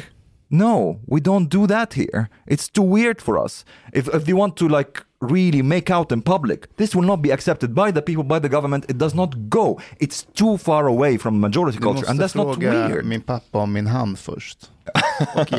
[0.50, 2.28] no, we don't do that here.
[2.46, 3.64] It's too weird for us.
[3.92, 7.32] If if they want to like really make out in public, this will not be
[7.32, 8.90] accepted by the people, by the government.
[8.90, 9.80] It does not go.
[9.98, 13.04] It's too far away from majority Du culture, and måste that's not fråga weird.
[13.04, 14.70] min pappa om min hand först.
[15.36, 15.52] Och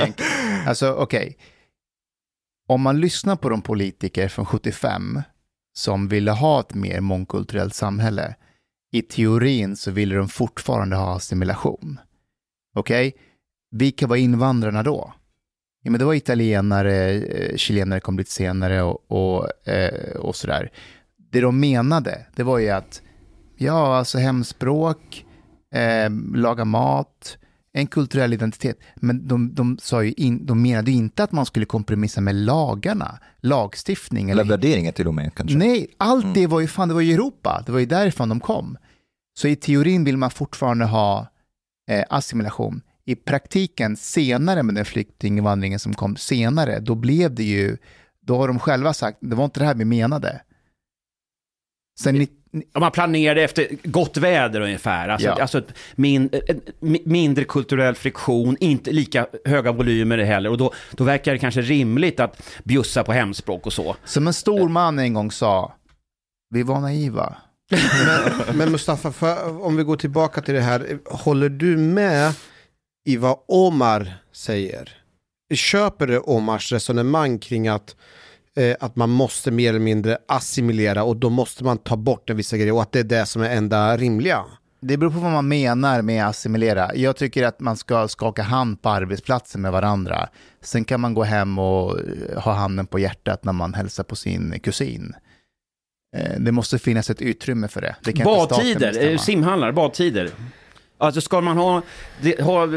[0.67, 1.37] alltså okej.
[2.67, 5.21] Om man lyssnar på de politiker från 75
[5.73, 8.35] som ville ha ett mer mångkulturellt samhälle,
[8.91, 11.99] i teorin så ville de fortfarande ha assimilation.
[12.75, 13.13] Okej?
[13.71, 15.13] Vilka var invandrarna då?
[15.83, 20.71] Ja, men det var italienare, eh, chilenare kom lite senare och, och, eh, och sådär.
[21.31, 23.01] Det de menade, det var ju att,
[23.57, 25.25] ja, alltså hemspråk,
[25.75, 27.37] eh, laga mat,
[27.73, 28.79] en kulturell identitet.
[28.95, 32.35] Men de, de, sa ju in, de menade ju inte att man skulle kompromissa med
[32.35, 34.29] lagarna, lagstiftning.
[34.29, 35.57] Eller Eller, värderingar till och med kanske.
[35.57, 37.63] nej, allt det var ju fan, det var ju Europa.
[37.65, 38.77] Det var ju därifrån de kom.
[39.39, 41.27] Så i teorin vill man fortfarande ha
[41.91, 42.81] eh, assimilation.
[43.05, 47.77] I praktiken senare med den flyktinginvandringen som kom senare, då blev det ju,
[48.25, 50.41] då har de själva sagt, det var inte det här vi menade.
[51.99, 52.27] Sen ni,
[52.73, 55.09] Om man planerade efter gott väder ungefär.
[55.09, 55.41] Alltså, Ja.
[55.41, 55.61] alltså
[55.95, 60.49] min, en mi- mindre kulturell friktion, inte lika höga volymer heller.
[60.49, 63.95] Och då, då verkar det kanske rimligt att bjussa på hemspråk och så.
[64.05, 65.75] som en stor man en gång sa,
[66.49, 67.35] vi var naiva.
[68.47, 72.33] Men, men Mustafa, för, om vi går tillbaka till det här, håller du med
[73.05, 74.97] i vad Omar säger?
[75.53, 77.95] Köper du Omars resonemang kring att,
[78.55, 82.37] eh, att man måste mer eller mindre assimilera och då måste man ta bort en
[82.37, 84.45] vissa grejer och att det är det som är enda rimliga?
[84.81, 86.95] Det beror på vad man menar med assimilera.
[86.95, 90.29] Jag tycker att man ska skaka hand på arbetsplatsen med varandra.
[90.61, 94.15] Sen kan man gå hem och eh, ha handen på hjärtat när man hälsar på
[94.15, 95.13] sin kusin.
[96.17, 97.95] Eh, Det måste finnas ett utrymme för det.
[98.03, 100.29] det Badtider, eh, simhallar, badtider.
[101.01, 101.81] Alltså ska man ha,
[102.39, 102.67] ha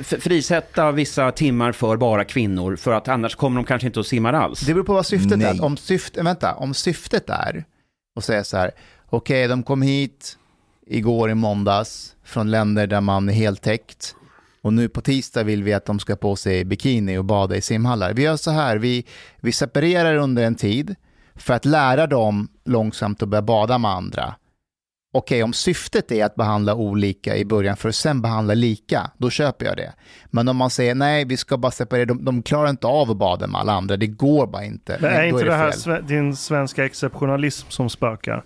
[0.00, 4.32] frisätta vissa timmar för bara kvinnor för att annars kommer de kanske inte att simma
[4.32, 4.60] alls.
[4.60, 5.46] Det beror på vad syftet Nej.
[5.46, 5.64] är.
[5.64, 7.64] Om, syfte, vänta, om syftet är
[8.16, 8.70] att säga så här,
[9.06, 10.38] okej, de kom hit
[10.86, 14.14] igår i måndags från länder där man är heltäckt
[14.62, 17.60] och nu på tisdag vill vi att de ska på sig bikini och bada i
[17.60, 18.12] simhallar.
[18.12, 19.04] Vi gör så här, vi,
[19.40, 20.94] vi separerar under en tid
[21.34, 24.34] för att lära dem långsamt att börja bada med andra.
[25.12, 29.30] Okej, om syftet är att behandla olika i början för att sen behandla lika, då
[29.30, 29.92] köper jag det.
[30.30, 33.16] Men om man säger nej, vi ska bara separera, de, de klarar inte av att
[33.16, 34.98] bada med alla andra, det går bara inte.
[35.00, 35.80] Men är Nej, inte det här fel.
[35.80, 38.42] sve- din svenska exceptionalism som spökar?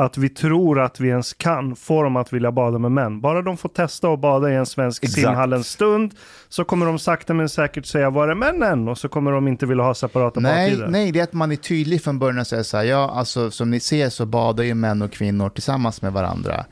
[0.00, 3.20] Att vi tror att vi ens kan få dem att vilja bada med män.
[3.20, 5.20] Bara de får testa att bada i en svensk Exakt.
[5.20, 6.14] simhall en stund
[6.48, 8.88] så kommer de sakta men säkert säga var är männen?
[8.88, 10.88] Och så kommer de inte vilja ha separata Nej, badtider.
[10.88, 13.50] nej, det är att man är tydlig från början och säger så här, ja, alltså
[13.50, 16.64] som ni ser så badar ju män och kvinnor tillsammans med varandra.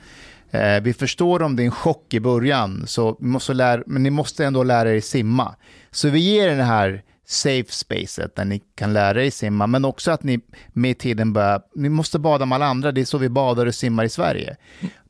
[0.50, 4.10] Eh, vi förstår om det är en chock i början, så måste lära, men ni
[4.10, 5.54] måste ändå lära er simma.
[5.90, 9.84] Så vi ger er det här safe spacet där ni kan lära er simma, men
[9.84, 10.40] också att ni
[10.72, 13.74] med tiden börjar, ni måste bada med alla andra, det är så vi badar och
[13.74, 14.56] simmar i Sverige.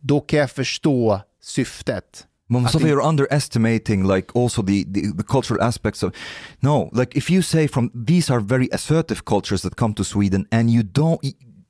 [0.00, 2.24] Då kan jag förstå syftet.
[2.50, 6.12] Mustafa, think- you're underestimating like also the, the, the cultural aspects of
[6.60, 10.46] no like if you say from these are very assertive cultures that come to Sweden
[10.50, 11.20] and you don't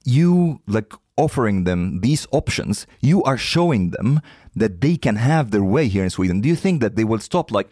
[0.05, 4.21] you like offering them these options you are showing them
[4.61, 7.21] that they can have their way here in Sweden do you think that they will
[7.21, 7.69] stop like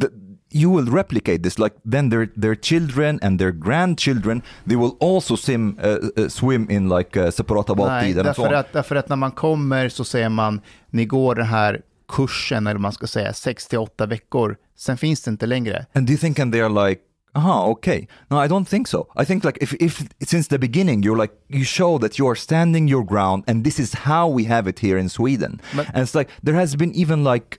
[0.00, 0.10] the,
[0.54, 5.36] you will replicate this like then their their children and their grandchildren they will also
[5.36, 5.86] sim uh,
[6.22, 10.04] uh, swim in like uh, separata badtider därför att, därför att när man kommer så
[10.04, 10.60] säger man,
[10.90, 15.46] ni går den här kursen, eller man ska säga, 6-8 veckor, sen finns det inte
[15.46, 15.86] längre.
[15.92, 17.02] And do you think and they're like,
[17.32, 18.06] aha, okay.
[18.28, 19.06] No, I don't think so.
[19.22, 22.36] I think like if, if since the beginning you're like you show that you are
[22.36, 25.60] standing your ground and this is how we have it here in Sweden.
[25.76, 27.58] But- and it's like there has been even like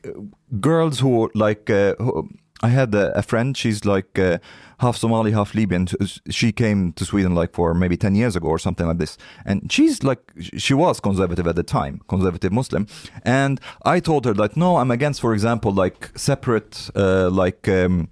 [0.62, 2.30] girls who like uh, who,
[2.66, 3.58] I had a, a friend.
[3.58, 4.38] She's like uh,
[4.84, 5.88] half Somali, half Libyan.
[6.30, 9.58] She came to Sweden like for maybe ten years ago or something like this, and
[9.72, 10.24] she's like
[10.66, 12.88] she was conservative at the time, conservative Muslim.
[13.24, 13.60] And
[13.94, 17.68] I told her like, no, I'm against, for example, like separate uh, like.
[17.68, 18.10] Um,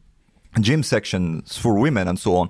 [0.61, 2.47] gym sections for women and so on.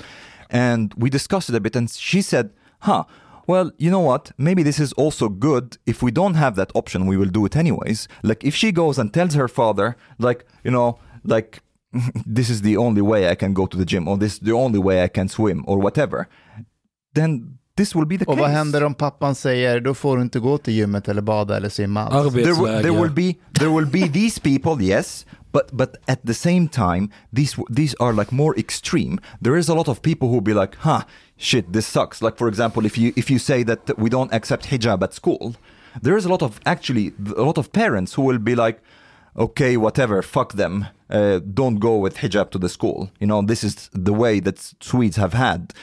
[0.50, 3.04] And we discussed it a bit, and she said, huh,
[3.48, 4.34] well, you know what?
[4.38, 5.78] Maybe this is also good.
[5.86, 8.08] If we don't have that option, we will do it anyways.
[8.22, 11.62] Like, if she goes and tells her father, like, you know, like,
[12.36, 14.54] this is the only way I can go to the gym, or this is the
[14.54, 16.28] only way I can swim, or whatever,
[17.16, 18.42] then this will be the Och case.
[18.42, 21.70] vad händer om pappan säger, då får du inte gå till gymmet eller bada eller
[21.70, 22.34] simma alls?
[22.34, 26.34] there, will, there will be there will be these people yes but but at the
[26.34, 30.42] same time these these are like more extreme there is a lot of people who
[30.42, 31.02] be like huh
[31.38, 34.66] shit this sucks like for example if you if you say that we don't accept
[34.70, 35.54] hijab at school
[36.02, 38.82] there is a lot of actually a lot of parents who will be like
[39.36, 43.64] okay whatever fuck them uh, don't go with hijab to the school you know this
[43.64, 45.74] is the way that swedes have had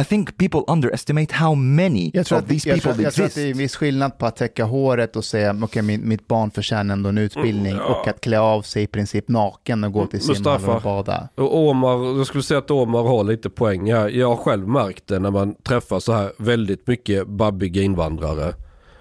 [0.00, 3.14] i think people underestimate how many Jag tror, of att, these jag, people tror, jag
[3.14, 5.82] tror att exist det är en viss skillnad på att täcka håret och säga okej
[5.82, 9.28] min, mitt barn förtjänar ändå en utbildning Mm, och att klä av sig i princip
[9.28, 10.76] naken och gå till simhallen Mustafa.
[10.76, 11.28] och bada.
[11.34, 14.08] Och Omar, jag skulle säga att Omar har lite poäng här.
[14.08, 18.54] Jag har själv märkt det när man träffar så här väldigt mycket babbiga invandrare.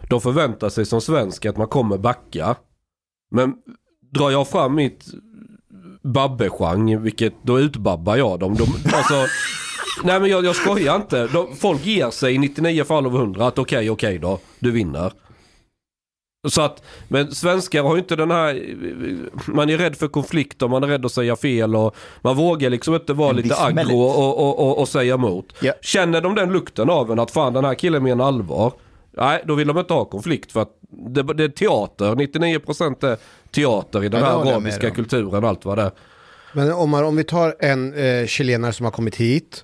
[0.09, 2.55] De förväntar sig som svensk att man kommer backa.
[3.31, 3.53] Men
[4.15, 5.05] drar jag fram mitt
[6.01, 8.55] babbechang, vilket då utbabbar jag dem.
[8.55, 8.63] De,
[8.93, 9.25] alltså,
[10.03, 11.27] nej men jag, jag skojar inte.
[11.27, 15.11] De, folk ger sig i 99 fall av 100 att okej, okej då, du vinner.
[16.47, 18.75] Så att, men svenskar har ju inte den här,
[19.47, 22.93] man är rädd för konflikter, man är rädd att säga fel och man vågar liksom
[22.93, 25.53] inte vara lite aggro och, och, och, och säga emot.
[25.61, 25.73] Ja.
[25.81, 28.73] Känner de den lukten av en att fan den här killen menar allvar,
[29.11, 33.17] nej då vill de inte ha konflikt för att det, det är teater, 99% är
[33.55, 35.91] teater i den Ja, här arabiska kulturen allt vad det är.
[36.53, 39.63] Men Omar, om vi tar en eh, chilenare som har kommit hit,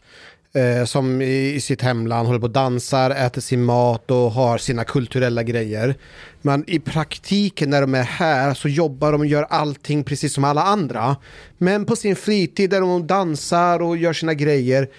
[0.53, 4.57] eh, som i, i sitt hemland håller på och dansar, äter sin mat och har
[4.57, 5.95] sina kulturella grejer.
[6.41, 10.43] Men i praktiken när de är här så jobbar de och gör allting precis som
[10.43, 11.15] alla andra.
[11.57, 14.89] Men på sin fritid där de dansar och gör sina grejer,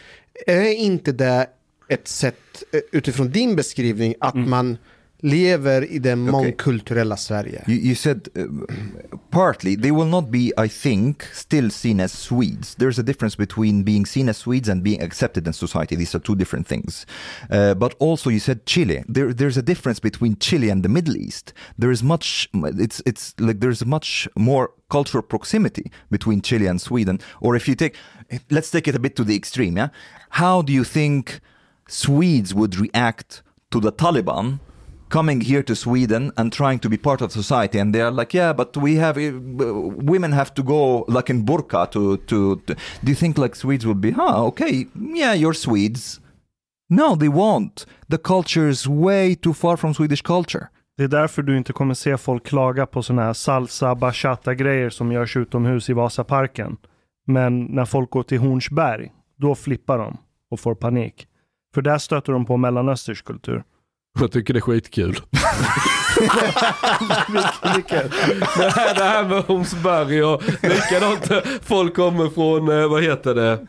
[0.46, 1.46] är inte det
[1.88, 4.76] ett sätt eh, utifrån din beskrivning att man
[5.22, 7.64] lever i det mångkulturella Sverige?
[7.66, 8.44] You, you said uh,
[9.30, 12.74] partly they will not be, I think, still seen as Swedes.
[12.74, 15.96] There's a difference between being seen as Swedes and being accepted in society.
[15.96, 17.06] These are two different things.
[17.50, 19.04] Uh, but also, you said Chile.
[19.08, 21.52] There, there's a difference between Chile and the Middle East.
[21.78, 22.48] There is much.
[22.54, 27.20] It's it's like there's much more cultural proximity between Chile and Sweden.
[27.40, 27.96] Or if you take,
[28.50, 29.76] let's take it a bit to the extreme.
[29.76, 29.88] Yeah,
[30.30, 31.40] how do you think
[31.88, 34.58] Swedes would react to the Taliban?
[35.12, 38.32] Coming here to Sweden and trying to be part of society, and they are like,
[38.38, 39.32] yeah, but we have uh,
[40.12, 42.74] women have to go like in burqa to, to to.
[43.04, 44.46] Do you think like Swedes will be, huh?
[44.46, 46.20] Okay, yeah, you're Swedes.
[46.90, 47.86] No, they won't.
[48.08, 50.68] The culture is way too far from Swedish culture.
[50.96, 55.12] Det är därför du inte kommer se folk klaga på sådana här salsa, bachata-grejer som
[55.12, 56.76] görs utomhus i Vasaparken.
[57.26, 60.18] Men när folk går till Hornsberg, då flippar de.
[60.52, 61.26] och får panik.
[61.74, 63.64] För där stöter de på mellanösters kultur.
[64.20, 65.20] Jag tycker det är skitkul.
[68.56, 71.30] det, här, det här med Holmsberg och likadant
[71.62, 73.66] folk kommer från, eh, vad heter det?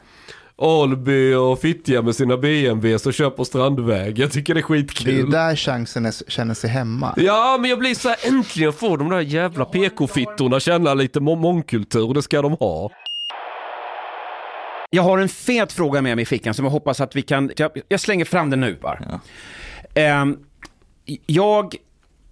[0.62, 4.20] Alby och Fittja med sina BMWs och kör på Strandväg.
[4.20, 5.32] Jag tycker det är Det är skitkul.
[5.32, 7.14] där chansen är, känner sig hemma.
[7.18, 11.36] Ja, men jag blir så här, äntligen får de där jävla PK-fittorna känna lite må-
[11.36, 12.90] mångkultur, det ska de ha.
[14.90, 17.52] Jag har en fet fråga med mig i fickan som jag hoppas att vi kan...
[17.58, 18.98] Jag, jag slänger fram den nu bara.
[18.98, 19.20] Ehm,
[21.26, 21.76] jag...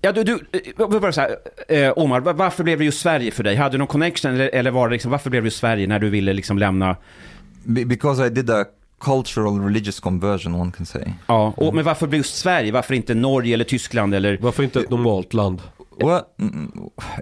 [0.04, 0.34] Ja, du, du,
[0.78, 1.36] eh, var så här,
[1.68, 3.56] eh, Omar, va- varför blev det just Sverige för dig?
[3.56, 6.00] Hade du någon connection eller, eller var det liksom, varför blev det just Sverige när
[6.00, 6.96] du ville liksom lämna?
[7.64, 8.66] Be- because I did a
[9.02, 11.04] cultural religious conversion, one can say.
[11.28, 12.72] Ja, och, men varför blev just Sverige?
[12.72, 14.38] Varför inte Norge eller Tyskland eller?
[14.42, 15.62] Varför inte ett normalt land?
[15.98, 16.72] Well, mm,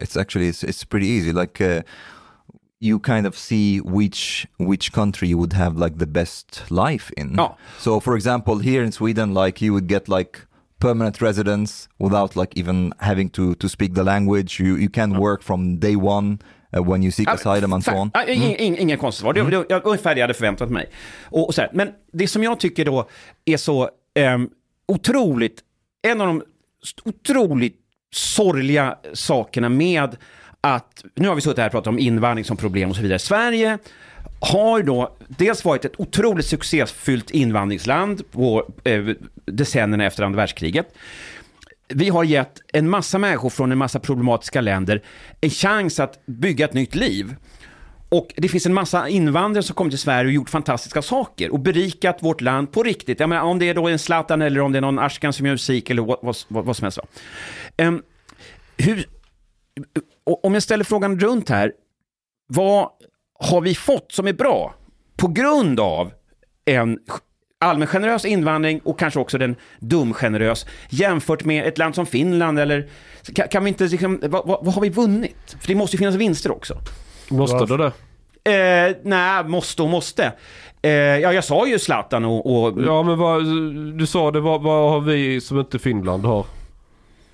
[0.01, 1.33] it's actually it's, it's pretty easy.
[1.33, 1.81] Like uh,
[2.79, 7.39] you kind of see which which country you would have like the best life in.
[7.39, 7.55] Oh.
[7.79, 10.39] So, for example, here in Sweden, like you would get like
[10.79, 14.59] permanent residence without like even having to to speak the language.
[14.59, 16.39] You you can work from day one
[16.73, 18.11] uh, when you seek Ja, asylum and so on.
[18.13, 19.33] ja, ing, ing, Inga konstigt svar.
[19.33, 20.89] Det, det, jag, ungefär det jag hade förväntat mig.
[21.31, 23.09] Och, och så här, men det som jag tycker då
[23.45, 24.49] är så ehm,
[24.87, 25.63] otroligt,
[26.01, 26.43] en av de
[27.05, 27.75] otroligt
[28.11, 30.17] sorgliga sakerna med
[30.61, 33.19] att, nu har vi suttit här och pratat om invandring som problem och så vidare.
[33.19, 33.77] Sverige
[34.39, 39.05] har då dels varit ett otroligt succéfyllt invandringsland på eh,
[39.45, 40.93] decennierna efter andra världskriget.
[41.87, 45.03] Vi har gett en massa människor från en massa problematiska länder
[45.41, 47.35] en chans att bygga ett nytt liv.
[48.09, 51.59] Och det finns en massa invandrare som kommit till Sverige och gjort fantastiska saker och
[51.59, 53.19] berikat vårt land på riktigt.
[53.19, 55.45] Jag menar, om det är då en Zlatan eller om det är någon Ashkan som
[55.45, 56.17] gör musik eller vad,
[56.47, 56.99] vad, vad, som helst.
[57.77, 58.03] Um,
[58.77, 59.05] hur,
[60.29, 61.71] och om jag ställer frågan runt här,
[62.47, 62.89] vad
[63.39, 64.73] har vi fått som är bra
[65.17, 66.11] på grund av
[66.65, 66.99] en
[67.59, 72.89] allmän generös invandring och kanske också den dumgenerös jämfört med ett land som Finland eller
[73.33, 75.55] kan, kan vi inte liksom, vad, vad, vad har vi vunnit?
[75.59, 76.77] För det måste ju finnas vinster också.
[77.29, 77.91] Måste det det?
[78.43, 80.33] Eh, nej, måste och måste.
[80.81, 82.45] Eh, ja, jag sa ju Zlatan och...
[82.45, 83.45] och Ja men vad,
[83.97, 86.45] du sa det, vad, vad har vi som inte Finland har?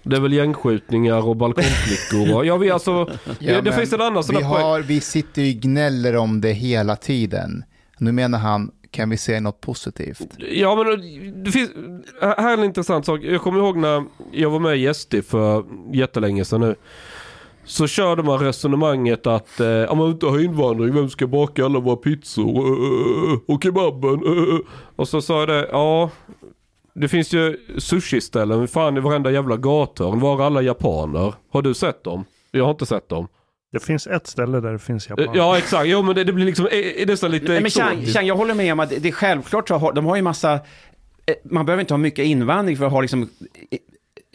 [0.05, 3.05] Det är väl gängskjutningar och balkongflickor och, ja vi alltså,
[3.39, 6.95] det, det finns en annan sån vi, har, vi sitter ju gnäller om det hela
[6.95, 7.63] tiden.
[7.97, 10.27] Nu menar han, kan vi se något positivt?
[10.37, 11.71] Ja men det finns,
[12.21, 13.19] här är en intressant sak.
[13.23, 16.75] Jag kommer ihåg när jag var med i SD för jättelänge sedan nu.
[17.65, 21.79] Så körde man resonemanget att eh, om man inte har invandring, vem ska baka alla
[21.79, 24.13] våra pizzor Eh, och kebaben?
[24.13, 24.59] Eh.
[24.95, 26.09] Och så sa jag det, ja
[26.95, 30.19] det finns ju sushi-ställen fan i varenda jävla gathörn.
[30.19, 31.33] Var är alla japaner?
[31.51, 32.25] Har du sett dem?
[32.51, 33.27] Jag har inte sett dem.
[33.71, 35.31] Det finns ett ställe där det finns Eh, japaner.
[35.39, 38.05] Ja exakt, jo men det, det blir liksom eh, eh, nästan lite Nej, men Chang.
[38.05, 40.53] Chang, jag håller med om att det är självklart så har de har ju massa...
[40.53, 40.59] eh,
[41.43, 43.77] Man behöver inte ha mycket invandring för att ha liksom eh,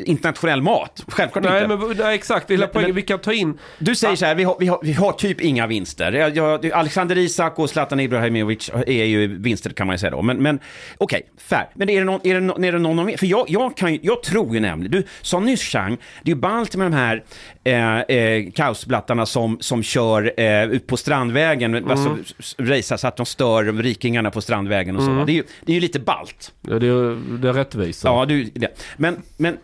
[0.06, 1.04] internationell mat.
[1.08, 1.76] Självklart Nej inte.
[1.76, 4.44] men nej, exakt, hela Men- poängen, vi kan ta in Du säger så här, vi
[4.44, 6.12] har, vi, har, vi har typ inga vinster.
[6.12, 10.22] Jag, jag, Alexander Isak och Zlatan Ibrahimovic är ju vinster kan man ju säga då.
[10.22, 10.58] Men, men
[10.98, 11.66] okej, fair.
[11.74, 13.76] Men är det någon, är det, nå- är det någon av er- För jag, jag,
[13.76, 16.96] kan, jag tror ju nämligen, du sa nyss Chang, det är ju ballt med de
[16.96, 17.24] här
[17.64, 23.16] eh, eh, kaosblattarna som, som kör eh, ut på Strandvägen, alltså s- racear så att
[23.16, 25.10] de stör rikingarna på Strandvägen och så.
[25.10, 25.24] va?
[25.24, 26.52] Det, är ju, det är ju lite ballt.
[26.60, 28.08] Ja, det, är, det är rättvisa.
[28.08, 28.78] Ja, du, det.
[28.96, 29.56] Men, men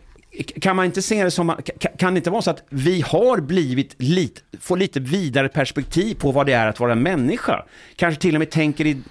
[0.42, 1.56] kan man inte se det som,
[1.98, 6.32] kan, det inte vara så att vi har blivit lite, får lite vidare perspektiv på
[6.32, 7.64] vad det är att vara människa?
[7.96, 9.02] Kanske till och med tänker i,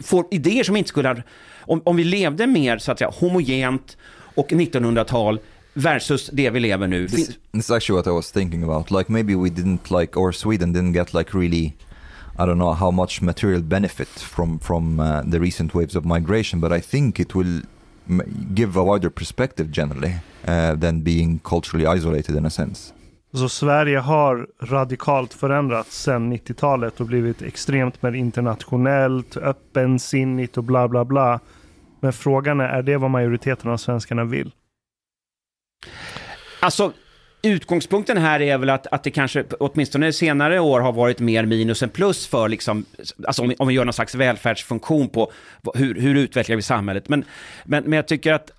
[0.00, 1.16] får idéer som inte skulle ha,
[1.60, 3.96] om, om vi levde mer så att säga homogent
[4.34, 5.40] och 1900-tal
[5.74, 7.08] versus det vi lever nu.
[7.08, 8.90] This, this is actually what I was thinking about.
[8.90, 11.74] Like maybe we didn't like, or Sweden didn't get like really,
[12.38, 16.60] I don't know how much material benefit from from uh, the recent waves of migration,
[16.60, 17.62] but I think it will
[18.54, 20.14] give a wider perspective generally
[20.48, 22.92] uh, than being culturally isolated in a sense.
[23.32, 30.88] Så Sverige har radikalt förändrats sedan 90-talet och blivit extremt mer internationellt, öppensinnigt och bla
[30.88, 31.40] bla bla.
[32.00, 34.52] Men frågan är, är det vad majoriteten av svenskarna vill?
[36.60, 36.92] Alltså,
[37.42, 41.82] utgångspunkten här är väl att, att det kanske åtminstone senare år har varit mer minus
[41.82, 42.84] än plus för liksom,
[43.26, 45.32] alltså om vi, om vi gör någon slags välfärdsfunktion på
[45.74, 47.08] hur, hur utvecklar vi samhället.
[47.08, 47.24] Men,
[47.64, 48.50] men, men jag tycker att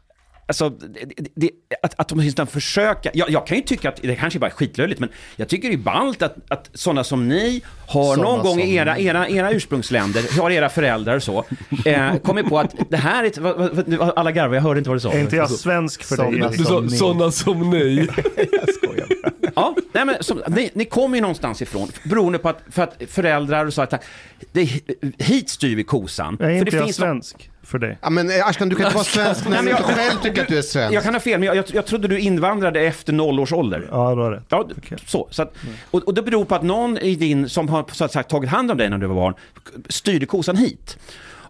[0.51, 1.49] Alltså, det, det,
[1.83, 4.51] att, att de åtminstone försöka, jag, jag kan ju tycka att det kanske bara är
[4.51, 8.41] skitlöjligt, men jag tycker det är ballt att, att sådana som ni har Såna någon
[8.43, 11.45] gång som i era, era, era ursprungsländer, har era föräldrar och så,
[11.85, 14.77] eh, kommit på att det här är, ett, vad, vad, vad, alla garvar, jag hörde
[14.77, 15.11] inte vad du sa.
[15.11, 16.25] Är inte jag svensk för dig?
[16.25, 16.57] Sådana Erik?
[16.57, 16.97] Du sa Som ni.
[16.97, 17.95] sådana som ni.
[18.51, 19.51] Jag skojar bara.
[19.55, 23.01] Ja, nej men som, ni, ni kommer ju någonstans ifrån, beroende på att, för att
[23.07, 24.03] föräldrar och så att
[24.51, 24.69] det,
[25.17, 26.33] hit styr vi kosan.
[26.33, 27.50] Är för inte det jag finns svensk?
[27.71, 27.97] För dig?
[28.01, 29.97] Ja, men eh, Ashkan, du kan inte vara svensk när Nej, du men inte jag-
[29.99, 30.95] själv tycker att du är svensk.
[30.95, 33.87] Jag kan ha fel, men jag, jag, jag trodde du invandrade efter noll års ålder.
[33.91, 34.43] Ja, du har rätt.
[34.49, 34.67] Ja,
[35.05, 35.27] så.
[35.31, 35.53] så att,
[35.91, 38.49] och, och det beror på att någon i din, som har så att sagt, tagit
[38.49, 39.33] hand om dig när du var barn,
[39.89, 40.97] styrde kosan hit.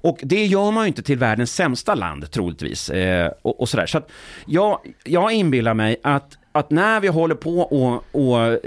[0.03, 2.89] Och det gör man ju inte till världens sämsta land, troligtvis.
[2.89, 3.85] Eh, och, och sådär.
[3.85, 4.09] Så att
[4.45, 8.57] jag, jag inbillar mig att, att när vi håller på och, och eh,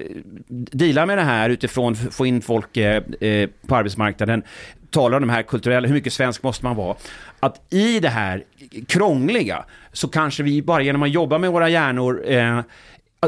[0.49, 4.43] dealar med det här utifrån f- få in folk eh, eh, på arbetsmarknaden,
[4.95, 6.97] talar om de här kulturella, hur mycket svensk måste man vara?
[7.41, 8.45] Att i det här
[8.89, 12.61] krångliga så kanske vi bara genom att jobba med våra hjärnor eh,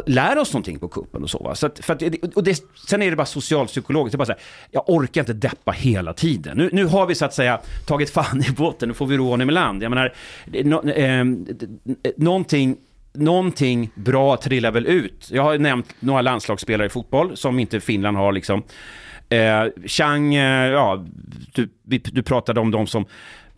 [0.06, 1.38] lär oss någonting på kuppen och så.
[1.38, 1.54] Va?
[1.54, 2.02] så att, för att,
[2.36, 4.12] och det, sen är det bara socialpsykologiskt.
[4.12, 4.40] Det är bara så här,
[4.70, 6.56] jag orkar inte deppa hela tiden.
[6.56, 9.28] Nu, nu har vi så att säga tagit fan i båten, nu får vi ro
[9.28, 9.82] honom i land.
[9.82, 10.14] Jag menar,
[10.46, 11.24] no, eh,
[12.16, 12.76] någonting,
[13.12, 15.28] någonting bra trillar väl ut.
[15.32, 18.62] Jag har nämnt några landslagsspelare i fotboll som inte Finland har liksom.
[19.28, 21.04] Eh, Chang, eh, ja,
[21.54, 23.04] du, du pratade om de som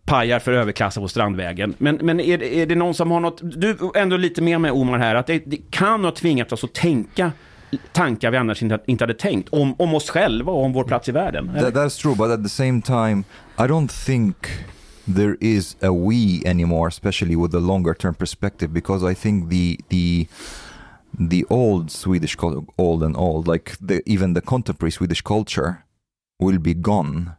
[0.05, 1.74] pajar för överklassen på Strandvägen.
[1.78, 4.61] Men, men är, det- är det någon som har något, du är ändå lite med
[4.61, 7.32] mig Omar här, att det, det kan ha tvingat oss att tänka
[7.93, 11.09] tankar vi annars inte, inte hade tänkt om, om oss själva och om vår plats
[11.09, 11.51] i världen.
[11.61, 13.24] That, that's true, but at the same time,
[13.59, 14.36] I don't think
[15.16, 19.77] there is a we anymore, especially with the longer term perspective, because I think the
[19.89, 20.27] the
[21.18, 22.36] the old Swedish
[22.76, 25.85] old and old, like the, even the contemporary Swedish culture,
[26.39, 27.36] will be gone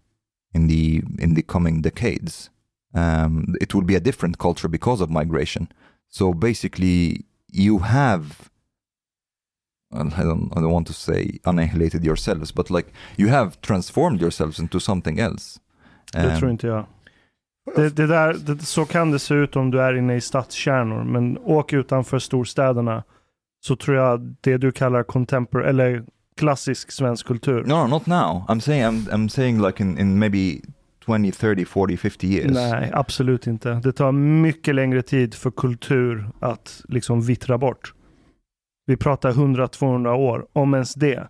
[0.54, 2.50] in the in the coming decades.
[2.94, 5.68] Um, it will be a different culture because of migration.
[6.10, 8.50] So basically, you have
[9.92, 14.60] I don't I don't want to say annihilated yourselves, but like you have transformed yourselves
[14.60, 15.60] into something else.
[16.14, 16.86] Det Um, tror inte jag.
[17.76, 21.04] Det, det där, det, så kan det se ut om du är inne i stadskärnor,
[21.04, 23.04] men åk utanför storstäderna
[23.62, 26.04] så tror jag det du kallar contemporary, eller
[26.38, 27.64] klassisk svensk kultur.
[27.64, 28.46] No, no, not now.
[28.48, 30.62] I'm saying I'm I'm saying like in, in maybe
[31.06, 32.52] 20, 30, 40, 50 years.
[32.52, 33.74] Nej, absolut inte.
[33.74, 37.94] Det tar mycket längre tid för kultur att liksom vittra bort.
[38.86, 41.28] Vi pratar 100-200 år, om ens det.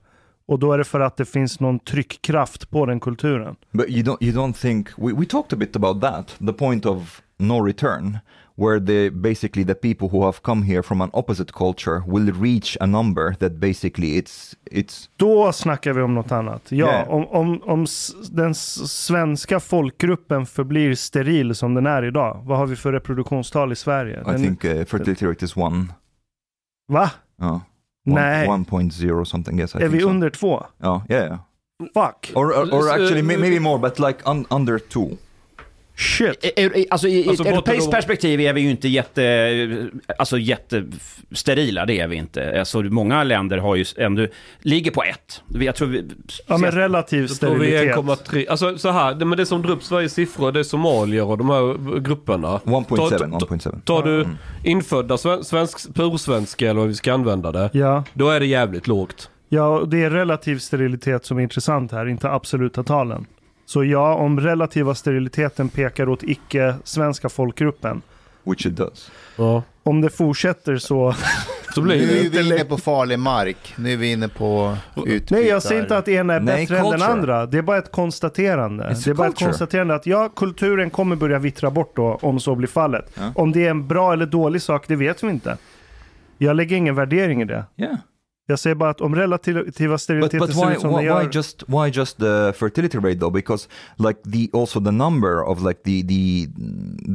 [0.48, 3.56] Och då är det för att det finns någon tryckkraft på den kulturen.
[3.72, 6.86] But you don't you don't think we, we talked a bit about that, the point
[6.86, 8.18] of no return,
[8.60, 12.78] where the basically the people who have come here from an opposite culture will reach
[12.82, 16.62] a number that basically it's it's Då snackar vi om något annat.
[16.72, 17.10] Ja, Yeah.
[17.10, 17.86] om, om, om
[18.32, 22.42] den svenska folkgruppen förblir steril som den är idag.
[22.46, 24.20] Vad har vi för reproduktionstal i Sverige?
[24.22, 25.86] I Den, think uh, fertility rate is one.
[26.88, 27.12] Va?
[27.42, 27.62] Uh, one
[28.06, 28.48] Nej.
[28.48, 29.60] 1.0 something.
[29.60, 30.10] Yes, I är think vi so.
[30.10, 30.66] under två?
[30.84, 31.40] Oh, yeah, yeah.
[31.94, 32.32] Fuck.
[32.36, 35.18] Or, or, or actually, may, maybe more, but like un, under two.
[36.00, 36.46] Shit.
[36.90, 39.90] Alltså i Alltså, ett europeiskt perspektiv är vi ju inte jätte,
[40.20, 42.60] alltså jättesterila, det är vi inte.
[42.60, 44.28] Alltså många länder har ju ändå,
[44.62, 45.42] ligger på ett.
[45.48, 46.04] Vi- Jag tror vi,
[46.48, 47.96] Ja, men relativ sterilitet.
[47.96, 48.46] 1,3.
[48.50, 51.38] Alltså så här, det, men det som drar upp Sveriges siffror det är somalier och
[51.38, 52.60] de här grupperna.
[52.64, 53.82] 1.7, Ta- ta- 1.7.
[53.82, 54.28] Tar du
[54.64, 57.70] infödda sven, svensk, pursvenska eller vad vi ska använda det.
[57.74, 59.30] Ja, Då är det jävligt lågt.
[59.50, 63.26] ja, och det är relativ sterilitet som är intressant här, inte absoluta talen.
[63.70, 68.02] Så ja, om relativa steriliteten pekar åt icke-svenska folkgruppen,
[68.44, 69.12] Which it does.
[69.38, 69.64] Ja.
[69.84, 71.16] om det fortsätter så...
[71.76, 72.38] Så Nu blir det.
[72.40, 73.74] är vi inne på farlig mark.
[73.78, 75.36] Nu är vi inne på utbytar.
[75.36, 77.12] Nej, jag säger inte att ena är Nej, bättre än den culture.
[77.12, 77.46] andra.
[77.46, 78.84] Det är bara ett konstaterande.
[78.84, 79.50] It's det är bara ett culture.
[79.50, 83.12] konstaterande att ja, kulturen kommer börja vittra bort då, om så blir fallet.
[83.18, 83.32] Ja.
[83.36, 85.58] Om det är en bra eller dålig sak, det vet vi inte.
[86.38, 87.66] Jag lägger ingen värdering i det.
[87.78, 87.96] Yeah.
[88.50, 91.06] Jag säger bara att om relativa But, steriliteter but ser why, ut som why, de
[91.06, 91.22] gör...
[91.24, 93.34] why just why just the fertility rate though?
[93.34, 93.68] Because
[93.98, 96.48] like the also the number of like the the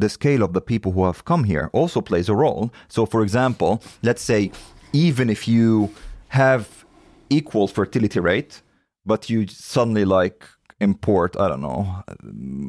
[0.01, 2.71] the scale of the people who have come here also plays a role.
[2.89, 4.51] So for example, let's say
[4.93, 5.89] even if you
[6.29, 6.65] have
[7.31, 8.63] equal fertility rate,
[9.05, 10.47] but you suddenly like
[10.81, 12.03] import, I don't know,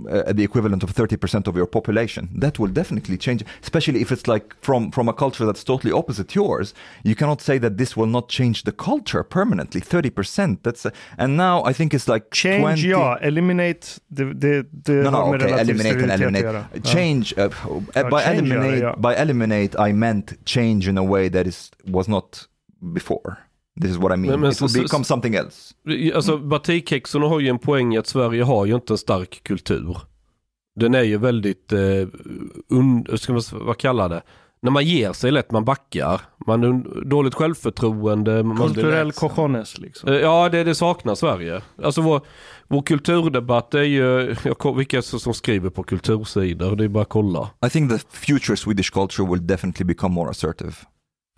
[0.09, 4.27] uh, the equivalent of 30% of your population, that will definitely change, especially if it's
[4.27, 6.73] like from, from a culture that's totally opposite yours.
[7.03, 10.59] You cannot say that this will not change the culture permanently, 30%.
[10.63, 15.03] That's, a, and now I think it's like Change 20, ja, eliminate, det, det, det
[15.03, 16.83] No, no, okay, eliminate and eliminate.
[16.83, 17.49] Change, uh,
[17.95, 18.95] uh, by, change, eliminate yeah, yeah.
[18.95, 22.47] by eliminate, I meant change in a way that is was not
[22.93, 23.37] before.
[23.81, 24.21] This is what I mean.
[24.31, 25.73] Men- men it will become something else.
[26.15, 29.97] Alltså batikhäxorna har ju en poäng att Sverige har ju inte en stark kultur.
[30.79, 31.79] Den är ju väldigt, eh,
[32.69, 34.21] un, ska man, vad kallar det?
[34.61, 36.21] När man ger sig lätt, man backar.
[36.47, 38.43] Man har dåligt självförtroende.
[38.57, 40.09] Kulturell cojones liksom.
[40.09, 41.61] Eh, Ja, det, det saknar Sverige.
[41.83, 42.21] Alltså vår,
[42.67, 47.09] vår kulturdebatt är ju, jag, vilka som som skriver på kultursidor, det är bara att
[47.09, 47.49] kolla.
[47.65, 50.73] I think the future Swedish culture will definitely become more assertive.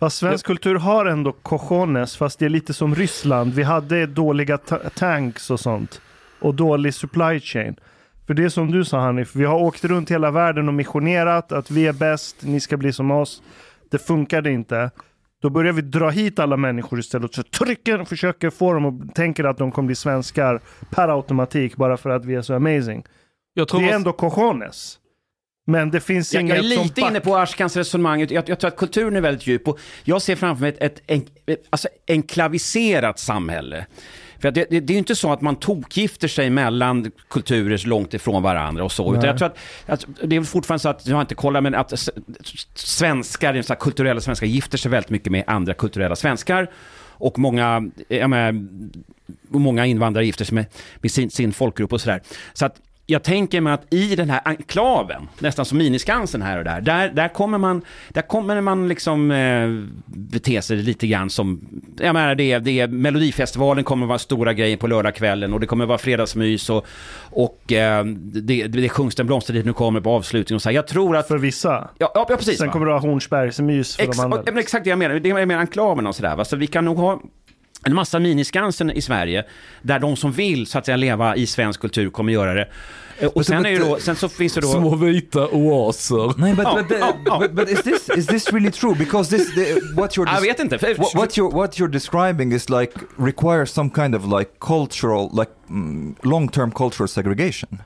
[0.00, 3.52] Fast svensk kultur har ändå cojones, fast det är lite som Ryssland.
[3.54, 6.00] Vi hade dåliga ta- tanks och sånt.
[6.40, 7.76] Och dålig supply chain.
[8.26, 11.52] För det är som du sa Hanif, vi har åkt runt hela världen och missionerat
[11.52, 13.42] att vi är bäst, ni ska bli som oss.
[13.90, 14.90] Det funkade inte.
[15.42, 17.34] Då börjar vi dra hit alla människor istället.
[17.34, 20.60] Så trycker och försöker få dem och tänker att de kommer bli svenskar
[20.90, 23.04] per automatik bara för att vi är så amazing.
[23.54, 24.98] Det är ändå cojones.
[25.68, 28.20] Men det finns Jag, inget jag är lite inne på Ashkans resonemang.
[28.20, 29.68] Jag, jag tror att kulturen är väldigt djup.
[29.68, 33.86] Och jag ser framför mig ett, ett, en, ett alltså enklaviserat samhälle.
[34.38, 38.14] För det, det, det är ju inte så att man tokgifter sig mellan kulturer långt
[38.14, 39.14] ifrån varandra och så.
[39.14, 41.74] Utan jag tror att, att det är fortfarande så att, jag har inte kollat, men
[41.74, 42.08] att
[42.74, 46.70] svenskar, så kulturella svenskar gifter sig väldigt mycket med andra kulturella svenskar.
[47.20, 48.66] Och många, menar,
[49.48, 50.66] många invandrare gifter sig med,
[51.00, 52.22] med sin, sin folkgrupp och sådär.
[52.52, 52.76] Så att
[53.10, 57.08] jag tänker mig att i den här enklaven, nästan som miniskansen här och där, där,
[57.08, 59.68] där kommer man, där kommer man liksom eh,
[60.06, 61.60] bete sig lite grann som,
[62.00, 65.66] jag menar det, är- det är, Melodifestivalen kommer vara stora grejer på lördagskvällen och det
[65.66, 66.86] kommer vara fredagsmys och,
[67.30, 70.76] och eh, det, det sjungs den blomstertid nu kommer på avslutning och så här.
[70.76, 71.90] Jag tror att, för vissa.
[71.98, 72.58] ja, ja precis.
[72.58, 72.72] Sen va?
[72.72, 74.60] kommer du ha Hornsbergsmys för Ex de andra.
[74.60, 75.14] exakt det jag menar.
[75.14, 76.36] Det är med enklaven och sådär.
[76.36, 76.44] va.
[76.44, 77.20] Så vi kan nog ha
[77.86, 79.44] en massa miniskansen i Sverige
[79.82, 82.68] där de som vill så att säga leva i svensk kultur kommer göra det.
[83.18, 84.68] Eh, Och sen, är det då, sen så finns det då...
[84.68, 86.16] Små vita oaser.
[86.38, 88.94] No, but but, oh, but but is this is this really true?
[88.94, 90.94] Because this the, what you're Jag vet inte.
[90.98, 95.50] what, what you're what you're describing is like requires some kind of like cultural like
[95.70, 97.82] mm, long-term cultural segregation.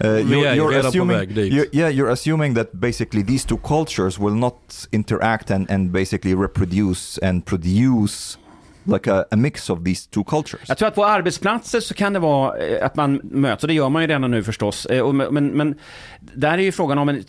[0.00, 4.88] Uh, redan på assuming, you're- yeah, you're assuming that basically these two cultures will not
[4.92, 8.38] interact and, and basically reproduce and produce
[8.88, 10.62] like a, a mix of these two cultures.
[10.68, 13.74] Jag tror att på arbetsplatser så kan det vara eh, att man möts, och det
[13.74, 14.86] gör man ju redan nu förstås.
[14.86, 15.74] Eh, Men, men
[16.20, 17.24] där är ju frågan om en,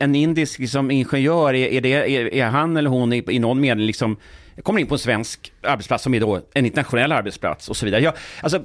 [0.00, 3.60] en, indisk liksom, ingenjör, är, är, det, är, är han eller hon i, i någon
[3.60, 4.16] mening liksom
[4.62, 8.00] kommer in på en svensk arbetsplats som är då en internationell arbetsplats och så vidare.
[8.02, 8.62] Jag, alltså,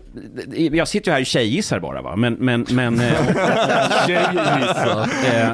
[0.71, 2.33] jag sitter ju här och tjejgissar bara va, men...
[2.33, 3.11] men, men eh,
[4.07, 5.09] Tjejgissar.
[5.25, 5.49] eh,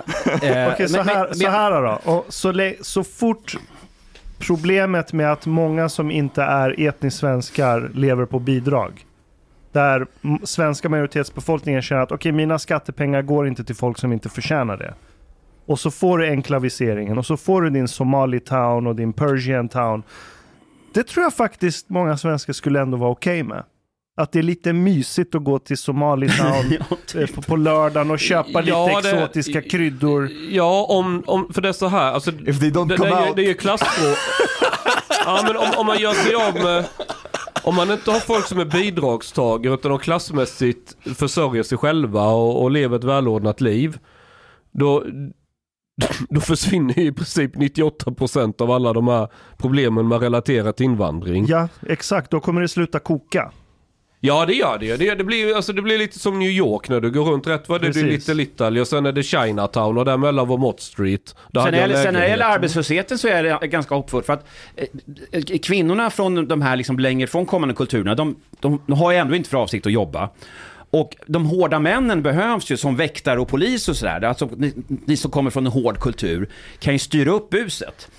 [0.66, 2.00] eh, Okej, så här, men- så här då.
[2.12, 3.58] Och så, så fort
[4.48, 9.06] problemet med att många som inte är etniskt svenskar lever på bidrag.
[9.72, 10.08] Där
[10.44, 14.94] svenska majoritetsbefolkningen känner att okej, mina skattepengar går inte till folk som inte förtjänar det.
[15.66, 19.70] Och så får du enklaviseringen och så får du din Somali town och din Persian
[19.70, 20.04] town.
[20.94, 23.64] Det tror jag faktiskt många svenskar skulle ändå vara okej med.
[24.16, 26.78] Att det är lite mysigt att gå till Somali town
[27.22, 30.30] eh, på, på lördagen och köpa lite Ja, det- exotiska kryddor.
[30.52, 32.12] Ja, om, om, för det är så här.
[32.12, 33.36] Alltså, If they don't det, come det, är, ju- out.
[33.36, 34.16] det är ju klassfråga.
[35.26, 36.86] ja, men om, om man gör sig av med...
[37.64, 42.64] Om man inte har folk som är bidragstagare utan de klassmässigt försörjer sig själva och,
[42.64, 43.98] och lever ett välordnat liv.
[44.72, 45.04] Då,
[46.30, 49.28] då försvinner ju i princip 98% av alla de här
[49.58, 51.46] problemen med relaterat invandring.
[51.48, 52.32] Ja, exakt.
[52.32, 53.52] Då kommer det sluta koka.
[54.26, 54.98] Ja det gör det ju.
[54.98, 57.70] det, det, blir, alltså, det blir lite som New York när du går runt rätt
[57.70, 58.04] vad det är.
[58.04, 61.36] Little Italy och sen är det Chinatown och däremellan var Mott Street.
[61.52, 62.56] Där Sen gäller- sen när det gäller lägenhet.
[62.56, 64.26] arbetslösheten så är det ganska hoppfullt.
[64.26, 64.46] För att
[65.32, 69.36] eh, kvinnorna från de här liksom längre från kommande kulturerna, de, de har ju ändå
[69.36, 70.30] inte för avsikt att jobba.
[70.90, 74.22] Och de hårda männen behövs ju som väktare och polis och sådär.
[74.22, 78.10] Alltså, ni, ni som kommer från en hård kultur kan ju styra upp buset.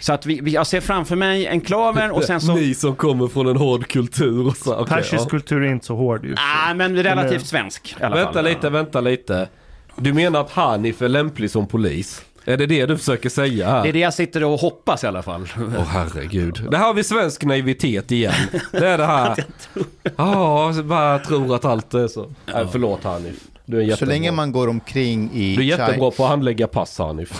[0.00, 2.54] Så att vi, vi, jag ser framför mig enklaven och sen så...
[2.54, 4.80] Ni som kommer från en hård kultur och så.
[4.80, 5.28] Okay, Persisk ja.
[5.28, 6.34] kultur är inte så hård ju.
[6.38, 8.44] Ah, men relativt svensk i alla Vänta fall.
[8.44, 9.48] lite, vänta lite.
[9.96, 12.22] Du menar att Hanif är lämplig som polis?
[12.44, 13.82] Är det det du försöker säga här?
[13.82, 15.48] Det är det jag sitter och hoppas i alla fall.
[15.78, 16.66] Åh herregud.
[16.70, 18.32] Det här har vi svensk naivitet igen.
[18.72, 19.44] Det är det här.
[20.16, 22.30] Ja, så bara tror att allt är så.
[22.54, 23.34] Nej, förlåt Hanif.
[23.64, 24.12] Du är Så jättebra.
[24.14, 27.32] länge man går omkring i Du är jättebra på att handlägga pass Hanif.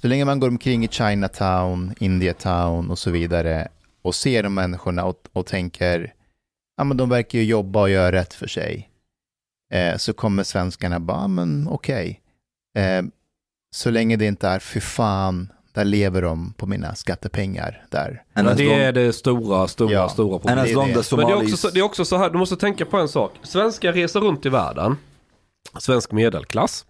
[0.00, 3.68] Så länge man går omkring i Chinatown, Indiatown och så vidare
[4.02, 6.14] och ser de människorna och, och tänker,
[6.76, 8.88] ja men de verkar ju jobba och göra rätt för sig.
[9.72, 12.20] Eh, så kommer svenskarna bara, ja men okej.
[12.78, 13.02] Eh,
[13.76, 18.22] så länge det inte är, fy fan, där lever de på mina skattepengar där.
[18.32, 20.08] And as Det är det stora, stora, Ja.
[20.08, 20.64] stora and problemet.
[20.64, 21.16] det är det.
[21.16, 23.08] Men det är, också så, det är också så här, du måste tänka på en
[23.08, 23.32] sak.
[23.42, 24.96] Svenskar reser runt i världen.
[25.78, 26.86] Svensk medelklass.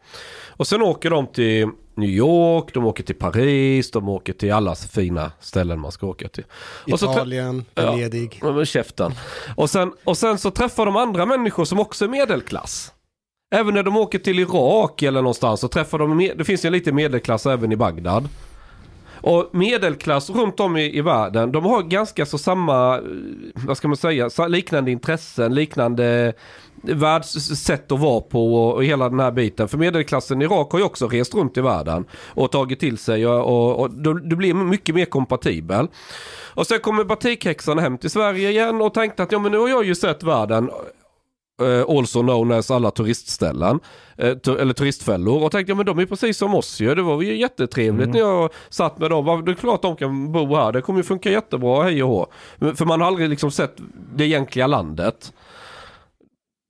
[0.48, 1.68] Och sen åker de till
[1.98, 6.28] New York, de åker till Paris, de åker till alla fina ställen man ska åka
[6.28, 6.44] till.
[6.86, 7.64] Italien.
[7.74, 8.38] Venedig.
[8.42, 9.12] Ja, men käften.
[9.56, 12.92] Och sen, och sen så träffar de andra människor som också är medelklass.
[13.54, 16.92] Även när de åker till Irak eller någonstans så träffar de, det finns ju lite
[16.92, 18.28] medelklass även i Bagdad.
[19.20, 23.02] Och medelklass runt om i, i världen, de har ganska så samma, eh,
[23.54, 26.32] vad ska man säga, liknande intressen, liknande
[26.82, 29.68] världssätt att vara på och, hela den här biten.
[29.68, 33.26] För medelklassen i Irak har ju också rest runt i världen och tagit till sig
[33.26, 33.90] och, och,
[34.20, 35.88] det blir mycket mer kompatibel.
[36.54, 39.68] Och sen kommer batikhäxan hem till Sverige igen och tänkte att ja men nu har
[39.68, 40.70] jag ju sett världen.
[41.62, 43.80] eh, also known as alla turistställen,
[44.16, 46.94] eh, eller turistfällor och tänkte ja men de är precis som oss ju.
[46.94, 49.44] Det var ju jättetrevligt när jag satt med dem.
[49.44, 52.26] Det är klart de kan bo här, det kommer ju funka jättebra, hej och hå.
[52.74, 53.76] För man har aldrig liksom sett
[54.14, 55.32] det egentliga landet.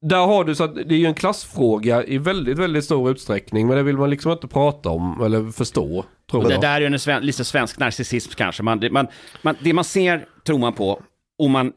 [0.00, 3.66] Där har du så att det är ju en klassfråga i väldigt, väldigt stor utsträckning
[3.66, 6.04] men det vill man liksom inte prata om eller förstå.
[6.30, 6.62] Tror Och det jag.
[6.62, 8.62] där är ju en sven, lite svensk narcissism kanske.
[8.62, 9.06] Man, det, man,
[9.42, 11.02] man, det man ser tror man på,
[11.38, 11.72] och man,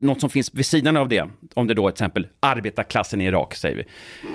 [0.00, 1.24] något som finns vid sidan av det,
[1.54, 3.84] om det då är till exempel arbetarklassen i Irak, säger vi.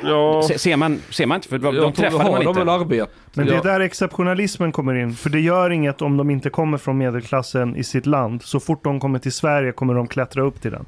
[0.04, 2.62] Ja, Se, ser, man, ser man inte, för de, de har man inte.
[2.62, 3.12] en arbete.
[3.34, 5.14] Men det är där exceptionalismen kommer in.
[5.14, 8.42] För det gör inget om de inte kommer från medelklassen i sitt land.
[8.42, 10.86] Så fort de kommer till Sverige kommer de klättra upp till den.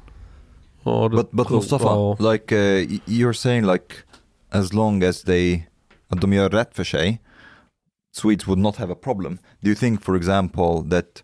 [0.84, 2.16] Det But but Mustafa, ja.
[2.18, 3.94] like uh, you're saying, like
[4.50, 5.66] as long as they
[6.08, 7.20] att de gör rätt för sig,
[8.12, 9.38] Swedes would not have a problem.
[9.60, 11.22] Do you think, for example, that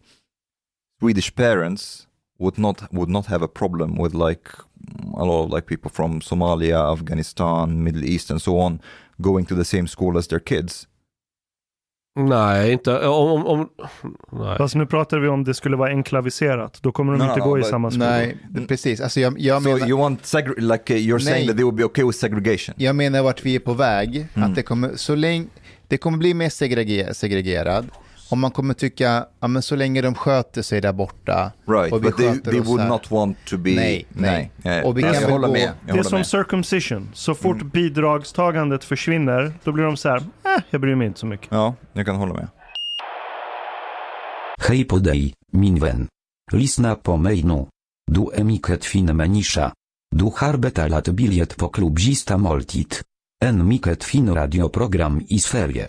[1.01, 2.07] Swedish parents
[2.39, 4.51] would not would not have a problem with like
[5.15, 8.81] a lot of like people from Somalia, Afghanistan, Middle East, and so on
[9.21, 10.87] going to the same school as their kids?
[12.17, 13.31] Nej, inte om...
[13.31, 13.69] om, om
[14.33, 14.59] nej.
[14.59, 16.79] Fast nu pratar vi om det skulle vara enklaviserat.
[16.83, 18.11] Då kommer de No, inte no, gå i samma skola.
[18.11, 18.37] Nej,
[18.69, 19.01] precis.
[19.01, 21.47] Alltså jag, jag, so menar, you want like uh, you're saying Nej.
[21.47, 22.75] that they would be okay with segregation?
[22.79, 24.27] jag menar vart vi är på väg.
[24.35, 24.51] Mm.
[24.51, 25.47] Att det kommer, så länge,
[25.89, 27.87] det kommer bli mer segreger, segregerad.
[28.31, 31.53] Om man kommer tycka, ja men så länge de sköter sig där borta.
[31.69, 33.71] Right, och vi but they, they would not want to be...
[33.75, 34.51] Nej, nej.
[34.57, 34.83] nej.
[34.85, 35.73] Och vi jag kan väl håller gå- med.
[35.87, 36.27] Jag Det är som med.
[36.27, 37.11] circumcision.
[37.15, 37.69] Så fort Mm.
[37.69, 41.49] bidragstagandet försvinner, då blir de så här, eh, jag bryr mig inte så mycket.
[41.51, 42.49] Ja, jag kan hålla med.
[44.69, 46.09] Hej podej, min vän.
[46.53, 47.67] Lisna po mejnu.
[48.13, 49.73] Du emiket fin menisza.
[50.17, 53.03] Du harbeta lat biliet po klubzista moltit.
[53.45, 55.89] En miket fin radioprogram i sferie.